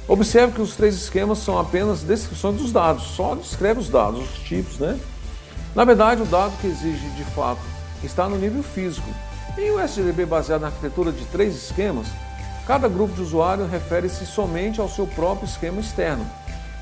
Observe 0.07 0.53
que 0.53 0.61
os 0.61 0.75
três 0.75 0.95
esquemas 0.95 1.39
são 1.39 1.57
apenas 1.57 2.03
descrições 2.03 2.57
dos 2.57 2.71
dados, 2.71 3.03
só 3.15 3.35
descreve 3.35 3.79
os 3.79 3.89
dados, 3.89 4.21
os 4.21 4.39
tipos, 4.39 4.77
né? 4.77 4.99
Na 5.73 5.85
verdade, 5.85 6.21
o 6.21 6.25
dado 6.25 6.53
que 6.59 6.67
exige 6.67 7.09
de 7.11 7.23
fato 7.23 7.61
está 8.03 8.27
no 8.27 8.37
nível 8.37 8.61
físico. 8.61 9.07
Em 9.57 9.71
um 9.71 9.79
SGDB 9.79 10.25
baseado 10.25 10.61
na 10.61 10.67
arquitetura 10.67 11.11
de 11.11 11.23
três 11.25 11.55
esquemas, 11.55 12.07
cada 12.67 12.87
grupo 12.87 13.13
de 13.13 13.21
usuário 13.21 13.65
refere-se 13.65 14.25
somente 14.25 14.81
ao 14.81 14.89
seu 14.89 15.07
próprio 15.07 15.45
esquema 15.45 15.79
externo. 15.79 16.25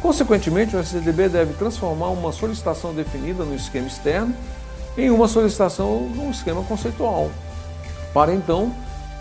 Consequentemente, 0.01 0.76
o 0.76 0.80
SGDB 0.80 1.30
deve 1.30 1.53
transformar 1.53 2.09
uma 2.09 2.32
solicitação 2.32 2.93
definida 2.93 3.43
no 3.43 3.55
esquema 3.55 3.88
externo 3.88 4.34
em 4.97 5.11
uma 5.11 5.28
solicitação 5.28 6.09
no 6.09 6.32
esquema 6.32 6.63
conceitual, 6.63 7.30
para 8.13 8.34
então 8.34 8.76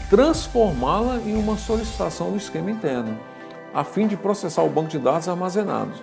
transformá-la 0.08 1.18
em 1.18 1.36
uma 1.36 1.56
solicitação 1.56 2.30
no 2.30 2.38
esquema 2.38 2.70
interno, 2.70 3.16
a 3.74 3.84
fim 3.84 4.06
de 4.06 4.16
processar 4.16 4.62
o 4.62 4.68
banco 4.68 4.88
de 4.88 4.98
dados 4.98 5.28
armazenados. 5.28 6.02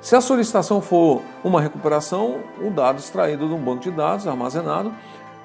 Se 0.00 0.14
a 0.14 0.20
solicitação 0.20 0.80
for 0.80 1.22
uma 1.42 1.60
recuperação, 1.60 2.40
o 2.60 2.70
dado 2.70 2.98
extraído 2.98 3.48
de 3.48 3.54
um 3.54 3.58
banco 3.58 3.80
de 3.80 3.90
dados 3.90 4.26
armazenado 4.26 4.92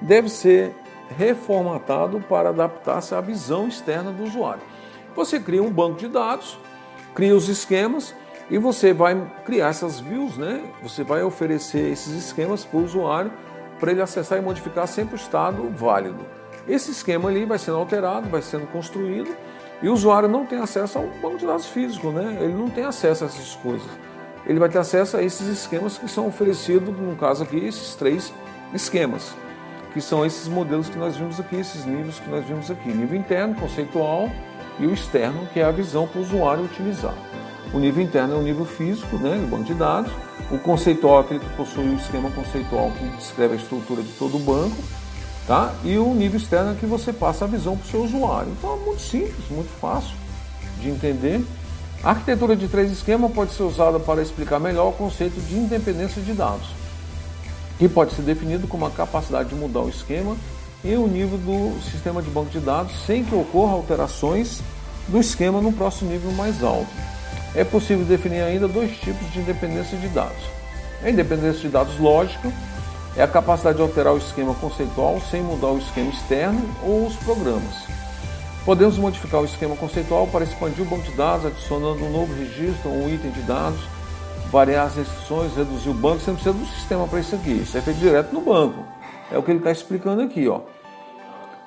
deve 0.00 0.28
ser 0.28 0.74
reformatado 1.16 2.20
para 2.20 2.50
adaptar-se 2.50 3.14
à 3.14 3.20
visão 3.20 3.66
externa 3.66 4.12
do 4.12 4.22
usuário. 4.22 4.62
Você 5.16 5.40
cria 5.40 5.62
um 5.62 5.70
banco 5.70 5.98
de 5.98 6.08
dados, 6.08 6.58
cria 7.14 7.34
os 7.34 7.48
esquemas, 7.48 8.14
e 8.50 8.58
você 8.58 8.92
vai 8.92 9.32
criar 9.44 9.68
essas 9.68 10.00
views, 10.00 10.36
né? 10.36 10.62
Você 10.82 11.04
vai 11.04 11.22
oferecer 11.22 11.90
esses 11.90 12.12
esquemas 12.14 12.64
para 12.64 12.80
o 12.80 12.84
usuário 12.84 13.32
para 13.78 13.92
ele 13.92 14.02
acessar 14.02 14.38
e 14.38 14.42
modificar 14.42 14.86
sempre 14.86 15.14
o 15.14 15.16
estado 15.16 15.68
válido. 15.76 16.26
Esse 16.68 16.90
esquema 16.90 17.28
ali 17.28 17.44
vai 17.44 17.58
sendo 17.58 17.78
alterado, 17.78 18.28
vai 18.28 18.42
sendo 18.42 18.66
construído 18.66 19.34
e 19.82 19.88
o 19.88 19.92
usuário 19.92 20.28
não 20.28 20.44
tem 20.44 20.58
acesso 20.58 20.98
ao 20.98 21.06
banco 21.22 21.38
de 21.38 21.46
dados 21.46 21.66
físico, 21.66 22.10
né? 22.10 22.38
Ele 22.40 22.54
não 22.54 22.68
tem 22.68 22.84
acesso 22.84 23.24
a 23.24 23.26
essas 23.26 23.54
coisas. 23.56 23.88
Ele 24.46 24.58
vai 24.58 24.68
ter 24.68 24.78
acesso 24.78 25.16
a 25.16 25.22
esses 25.22 25.46
esquemas 25.46 25.96
que 25.98 26.08
são 26.08 26.26
oferecidos, 26.26 26.96
no 26.98 27.16
caso 27.16 27.42
aqui, 27.42 27.56
esses 27.58 27.94
três 27.94 28.32
esquemas, 28.74 29.34
que 29.92 30.00
são 30.00 30.24
esses 30.24 30.48
modelos 30.48 30.88
que 30.88 30.98
nós 30.98 31.16
vimos 31.16 31.38
aqui, 31.40 31.56
esses 31.56 31.84
níveis 31.84 32.18
que 32.18 32.28
nós 32.30 32.44
vimos 32.44 32.70
aqui. 32.70 32.88
Nível 32.88 33.18
interno, 33.18 33.54
conceitual 33.54 34.30
e 34.78 34.86
o 34.86 34.92
externo, 34.92 35.46
que 35.52 35.60
é 35.60 35.64
a 35.64 35.70
visão 35.70 36.06
para 36.06 36.18
o 36.18 36.22
usuário 36.22 36.64
utilizar. 36.64 37.14
O 37.72 37.78
nível 37.78 38.02
interno 38.02 38.34
é 38.34 38.36
o 38.36 38.42
nível 38.42 38.64
físico, 38.64 39.16
né, 39.16 39.36
do 39.36 39.46
banco 39.46 39.64
de 39.64 39.74
dados. 39.74 40.12
O 40.50 40.58
conceitual 40.58 41.18
é 41.18 41.20
aquele 41.20 41.40
que 41.40 41.50
possui 41.56 41.84
o 41.84 41.94
esquema 41.94 42.30
conceitual 42.30 42.90
que 42.92 43.04
descreve 43.16 43.54
a 43.54 43.56
estrutura 43.56 44.02
de 44.02 44.12
todo 44.12 44.36
o 44.36 44.40
banco. 44.40 44.76
Tá? 45.50 45.74
E 45.82 45.98
o 45.98 46.14
nível 46.14 46.38
externo 46.38 46.70
é 46.70 46.74
que 46.76 46.86
você 46.86 47.12
passa 47.12 47.44
a 47.44 47.48
visão 47.48 47.76
para 47.76 47.84
o 47.84 47.90
seu 47.90 48.04
usuário. 48.04 48.52
Então 48.56 48.72
é 48.72 48.86
muito 48.86 49.02
simples, 49.02 49.50
muito 49.50 49.68
fácil 49.80 50.14
de 50.80 50.88
entender. 50.88 51.44
A 52.04 52.10
arquitetura 52.10 52.54
de 52.54 52.68
três 52.68 52.92
esquemas 52.92 53.32
pode 53.32 53.54
ser 53.54 53.64
usada 53.64 53.98
para 53.98 54.22
explicar 54.22 54.60
melhor 54.60 54.90
o 54.90 54.92
conceito 54.92 55.40
de 55.40 55.56
independência 55.56 56.22
de 56.22 56.34
dados, 56.34 56.68
que 57.80 57.88
pode 57.88 58.14
ser 58.14 58.22
definido 58.22 58.68
como 58.68 58.86
a 58.86 58.92
capacidade 58.92 59.48
de 59.48 59.56
mudar 59.56 59.80
o 59.80 59.88
esquema 59.88 60.36
e 60.84 60.94
o 60.94 61.08
nível 61.08 61.36
do 61.38 61.82
sistema 61.82 62.22
de 62.22 62.30
banco 62.30 62.50
de 62.50 62.60
dados 62.60 62.92
sem 63.04 63.24
que 63.24 63.34
ocorra 63.34 63.72
alterações 63.72 64.60
do 65.08 65.18
esquema 65.18 65.60
no 65.60 65.72
próximo 65.72 66.12
nível 66.12 66.30
mais 66.30 66.62
alto. 66.62 66.86
É 67.56 67.64
possível 67.64 68.04
definir 68.04 68.42
ainda 68.42 68.68
dois 68.68 68.96
tipos 68.98 69.28
de 69.32 69.40
independência 69.40 69.98
de 69.98 70.06
dados. 70.10 70.44
A 71.02 71.10
independência 71.10 71.62
de 71.62 71.70
dados 71.70 71.98
lógica 71.98 72.52
é 73.16 73.22
a 73.22 73.28
capacidade 73.28 73.76
de 73.76 73.82
alterar 73.82 74.12
o 74.14 74.18
esquema 74.18 74.54
conceitual 74.54 75.20
sem 75.30 75.42
mudar 75.42 75.68
o 75.68 75.78
esquema 75.78 76.10
externo 76.10 76.62
ou 76.82 77.06
os 77.06 77.16
programas. 77.16 77.74
Podemos 78.64 78.98
modificar 78.98 79.40
o 79.40 79.44
esquema 79.44 79.74
conceitual 79.76 80.26
para 80.26 80.44
expandir 80.44 80.82
o 80.82 80.88
banco 80.88 81.02
de 81.02 81.12
dados, 81.12 81.46
adicionando 81.46 82.04
um 82.04 82.10
novo 82.10 82.32
registro 82.34 82.90
ou 82.90 82.96
um 82.96 83.08
item 83.08 83.30
de 83.30 83.42
dados, 83.42 83.80
variar 84.50 84.86
as 84.86 84.96
restrições, 84.96 85.56
reduzir 85.56 85.88
o 85.88 85.94
banco. 85.94 86.20
Você 86.20 86.30
não 86.30 86.36
precisa 86.36 86.54
do 86.54 86.66
sistema 86.66 87.08
para 87.08 87.20
isso 87.20 87.34
aqui. 87.34 87.52
Isso 87.52 87.76
é 87.76 87.80
feito 87.80 87.98
direto 87.98 88.32
no 88.32 88.42
banco. 88.42 88.84
É 89.32 89.38
o 89.38 89.42
que 89.42 89.50
ele 89.50 89.58
está 89.58 89.70
explicando 89.70 90.22
aqui. 90.22 90.46
Ó. 90.46 90.60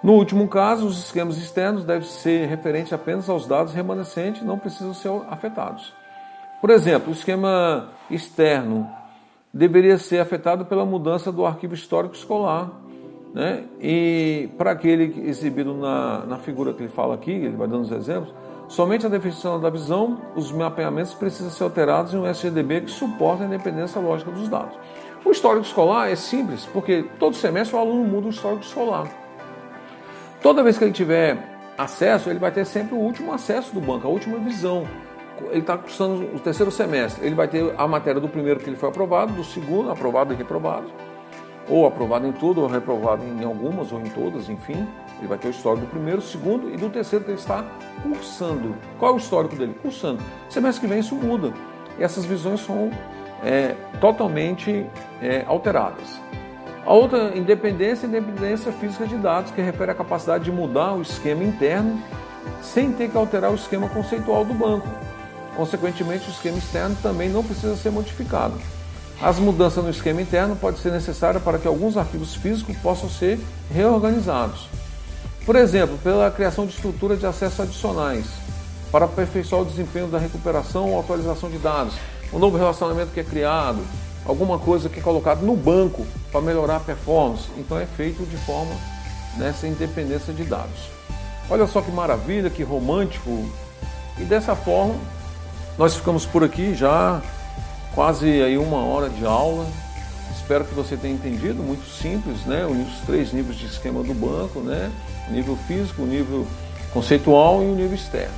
No 0.04 0.14
último 0.14 0.48
caso, 0.48 0.86
os 0.86 1.06
esquemas 1.06 1.38
externos 1.38 1.84
devem 1.84 2.08
ser 2.08 2.48
referentes 2.48 2.94
apenas 2.94 3.30
aos 3.30 3.48
dados 3.48 3.74
remanescentes, 3.74 4.44
não 4.44 4.60
precisam 4.60 4.94
ser 4.94 5.10
afetados. 5.30 5.94
Por 6.62 6.70
exemplo, 6.70 7.10
o 7.10 7.14
esquema 7.14 7.90
externo 8.10 8.90
deveria 9.54 9.98
ser 9.98 10.20
afetado 10.20 10.66
pela 10.66 10.84
mudança 10.84 11.32
do 11.32 11.46
arquivo 11.46 11.76
histórico 11.76 12.16
escolar. 12.16 12.72
Né? 13.34 13.66
E 13.80 14.50
para 14.58 14.72
aquele 14.72 15.28
exibido 15.28 15.74
na, 15.74 16.26
na 16.26 16.38
figura 16.40 16.74
que 16.74 16.82
ele 16.84 16.92
fala 16.92 17.14
aqui, 17.16 17.32
ele 17.32 17.56
vai 17.56 17.68
dando 17.68 17.82
os 17.82 17.92
exemplos, 17.92 18.34
somente 18.68 19.06
a 19.06 19.10
definição 19.10 19.60
da 19.60 19.70
visão, 19.70 20.22
os 20.36 20.52
mapeamentos 20.52 21.14
precisam 21.14 21.52
ser 21.52 21.64
alterados 21.64 22.14
em 22.14 22.18
um 22.18 22.28
SGDB 22.28 22.82
que 22.82 22.92
suporta 22.92 23.44
a 23.44 23.48
independência 23.48 24.00
lógica 24.00 24.32
dos 24.32 24.48
dados. 24.50 24.78
O 25.26 25.32
histórico 25.32 25.66
escolar 25.66 26.10
é 26.10 26.16
simples, 26.16 26.68
porque 26.72 27.06
todo 27.18 27.36
semestre 27.36 27.76
o 27.76 27.80
aluno 27.80 28.04
muda 28.04 28.28
o 28.28 28.30
histórico 28.30 28.64
escolar. 28.64 29.08
Toda 30.42 30.62
vez 30.62 30.78
que 30.78 30.84
ele 30.84 30.92
tiver 30.92 31.38
acesso, 31.78 32.30
ele 32.30 32.40
vai 32.40 32.52
ter 32.52 32.66
sempre 32.66 32.94
o 32.94 33.00
último 33.00 33.34
acesso 33.34 33.74
do 33.74 33.80
banco, 33.80 34.06
a 34.06 34.10
última 34.12 34.38
visão 34.38 34.86
ele 35.52 35.60
está 35.60 35.78
cursando 35.78 36.36
o 36.36 36.40
terceiro 36.40 36.72
semestre, 36.72 37.26
ele 37.26 37.36
vai 37.36 37.48
ter 37.48 37.74
a 37.78 37.88
matéria 37.88 38.20
do 38.20 38.28
primeiro 38.28 38.60
que 38.60 38.70
ele 38.70 38.76
foi 38.76 38.90
aprovado, 38.90 39.34
do 39.34 39.44
segundo, 39.44 39.92
aprovado 39.92 40.34
e 40.34 40.36
reprovado, 40.36 40.88
ou 41.70 41.86
aprovado 41.86 42.28
em 42.28 42.32
tudo, 42.32 42.62
ou 42.62 42.68
reprovado 42.68 43.24
em 43.24 43.44
algumas, 43.44 43.92
ou 43.92 44.00
em 44.00 44.10
todas, 44.10 44.50
enfim. 44.50 44.88
Ele 45.20 45.28
vai 45.28 45.38
ter 45.38 45.48
o 45.48 45.52
histórico 45.52 45.86
do 45.86 45.90
primeiro, 45.90 46.22
segundo 46.22 46.70
e 46.70 46.78
do 46.78 46.90
terceiro 46.90 47.24
que 47.24 47.32
ele 47.32 47.40
está 47.40 47.64
cursando. 48.02 48.76
Qual 49.00 49.12
é 49.12 49.16
o 49.16 49.18
histórico 49.18 49.56
dele? 49.56 49.76
Cursando. 49.82 50.22
Semestre 50.50 50.82
que 50.82 50.88
vem 50.88 51.00
isso 51.00 51.16
muda. 51.16 51.54
E 51.98 52.04
essas 52.04 52.26
visões 52.26 52.60
são 52.60 52.92
é, 53.44 53.76
totalmente 54.02 54.86
é, 55.22 55.46
alteradas. 55.48 56.20
A 56.86 56.94
outra 56.94 57.38
independência 57.38 58.06
é 58.06 58.08
a 58.08 58.10
independência 58.10 58.72
física 58.74 59.08
de 59.08 59.16
dados, 59.16 59.52
que 59.52 59.62
refere 59.62 59.92
à 59.92 59.96
capacidade 59.96 60.44
de 60.44 60.52
mudar 60.52 60.94
o 60.94 61.02
esquema 61.02 61.44
interno 61.44 62.02
sem 62.62 62.92
ter 62.92 63.10
que 63.10 63.18
alterar 63.18 63.52
o 63.52 63.56
esquema 63.56 63.88
conceitual 63.88 64.44
do 64.44 64.54
banco. 64.54 64.88
Consequentemente, 65.56 66.28
o 66.28 66.32
esquema 66.32 66.58
externo 66.58 66.98
também 67.02 67.30
não 67.30 67.44
precisa 67.44 67.76
ser 67.76 67.92
modificado. 67.92 68.60
As 69.22 69.38
mudanças 69.38 69.84
no 69.84 69.90
esquema 69.90 70.22
interno 70.22 70.56
podem 70.56 70.82
ser 70.82 70.92
necessárias 70.92 71.42
para 71.44 71.58
que 71.58 71.68
alguns 71.68 71.96
arquivos 71.96 72.36
físicos 72.36 72.76
possam 72.78 73.10
ser 73.10 73.40
reorganizados. 73.74 74.68
Por 75.46 75.56
exemplo, 75.56 75.98
pela 76.04 76.32
criação 76.32 76.66
de 76.66 76.74
estruturas 76.74 77.20
de 77.20 77.26
acesso 77.26 77.62
adicionais, 77.62 78.26
para 78.92 79.06
aperfeiçoar 79.06 79.62
o 79.62 79.66
desempenho 79.66 80.08
da 80.08 80.18
recuperação 80.18 80.92
ou 80.92 81.00
atualização 81.00 81.50
de 81.50 81.58
dados, 81.58 81.96
um 82.32 82.40
novo 82.40 82.58
relacionamento 82.58 83.12
que 83.12 83.20
é 83.20 83.24
criado, 83.24 83.80
alguma 84.26 84.58
coisa 84.60 84.90
que 84.90 85.00
é 85.00 85.02
colocado 85.04 85.42
no 85.42 85.56
banco 85.56 86.06
para 86.32 86.42
melhorar 86.42 86.78
a 86.78 86.80
performance. 86.80 87.50
Então 87.58 87.78
é 87.78 87.86
feito 87.86 88.24
de 88.24 88.38
forma 88.38 88.74
nessa 89.38 89.68
independência 89.68 90.34
de 90.34 90.44
dados. 90.44 90.90
Olha 91.50 91.68
só 91.68 91.82
que 91.82 91.92
maravilha, 91.92 92.50
que 92.50 92.64
romântico. 92.64 93.46
E 94.18 94.24
dessa 94.24 94.56
forma 94.56 94.96
nós 95.78 95.96
ficamos 95.96 96.26
por 96.26 96.44
aqui 96.44 96.76
já 96.76 97.22
quase 97.96 98.28
aí 98.42 98.58
uma 98.58 98.78
hora 98.78 99.10
de 99.10 99.26
aula. 99.26 99.66
Espero 100.36 100.66
que 100.66 100.74
você 100.74 100.98
tenha 100.98 101.14
entendido, 101.14 101.64
muito 101.64 101.86
simples, 101.86 102.46
né? 102.46 102.66
Os 102.66 103.06
três 103.06 103.32
níveis 103.32 103.58
de 103.58 103.66
esquema 103.66 104.04
do 104.04 104.14
banco, 104.14 104.60
né? 104.60 104.92
O 105.30 105.32
nível 105.32 105.56
físico, 105.56 106.04
o 106.04 106.06
nível 106.06 106.46
conceitual 106.92 107.64
e 107.64 107.66
o 107.66 107.76
nível 107.76 107.96
externo. 107.96 108.34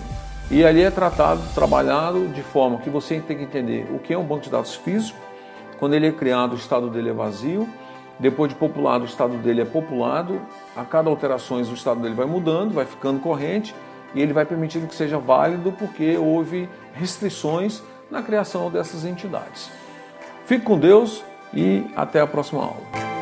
E 0.49 0.63
ali 0.63 0.83
é 0.83 0.91
tratado, 0.91 1.41
trabalhado 1.53 2.27
de 2.27 2.43
forma 2.43 2.77
que 2.77 2.89
você 2.89 3.19
tem 3.19 3.37
que 3.37 3.43
entender 3.43 3.87
o 3.91 3.99
que 3.99 4.13
é 4.13 4.17
um 4.17 4.23
banco 4.23 4.43
de 4.43 4.49
dados 4.49 4.75
físico. 4.75 5.17
Quando 5.79 5.93
ele 5.93 6.07
é 6.07 6.11
criado, 6.11 6.53
o 6.53 6.55
estado 6.55 6.89
dele 6.89 7.09
é 7.09 7.13
vazio. 7.13 7.67
Depois 8.19 8.49
de 8.49 8.55
populado, 8.55 9.03
o 9.03 9.07
estado 9.07 9.35
dele 9.37 9.61
é 9.61 9.65
populado. 9.65 10.39
A 10.75 10.85
cada 10.85 11.09
alterações, 11.09 11.69
o 11.69 11.73
estado 11.73 11.99
dele 11.99 12.13
vai 12.13 12.25
mudando, 12.25 12.73
vai 12.73 12.85
ficando 12.85 13.19
corrente 13.19 13.75
e 14.15 14.21
ele 14.21 14.33
vai 14.33 14.45
permitindo 14.45 14.87
que 14.87 14.95
seja 14.95 15.19
válido 15.19 15.71
porque 15.73 16.17
houve 16.17 16.67
restrições 16.93 17.83
na 18.09 18.23
criação 18.23 18.71
dessas 18.71 19.05
entidades. 19.05 19.69
Fique 20.45 20.63
com 20.63 20.79
Deus 20.79 21.23
e 21.53 21.85
até 21.95 22.21
a 22.21 22.27
próxima 22.27 22.61
aula. 22.63 23.14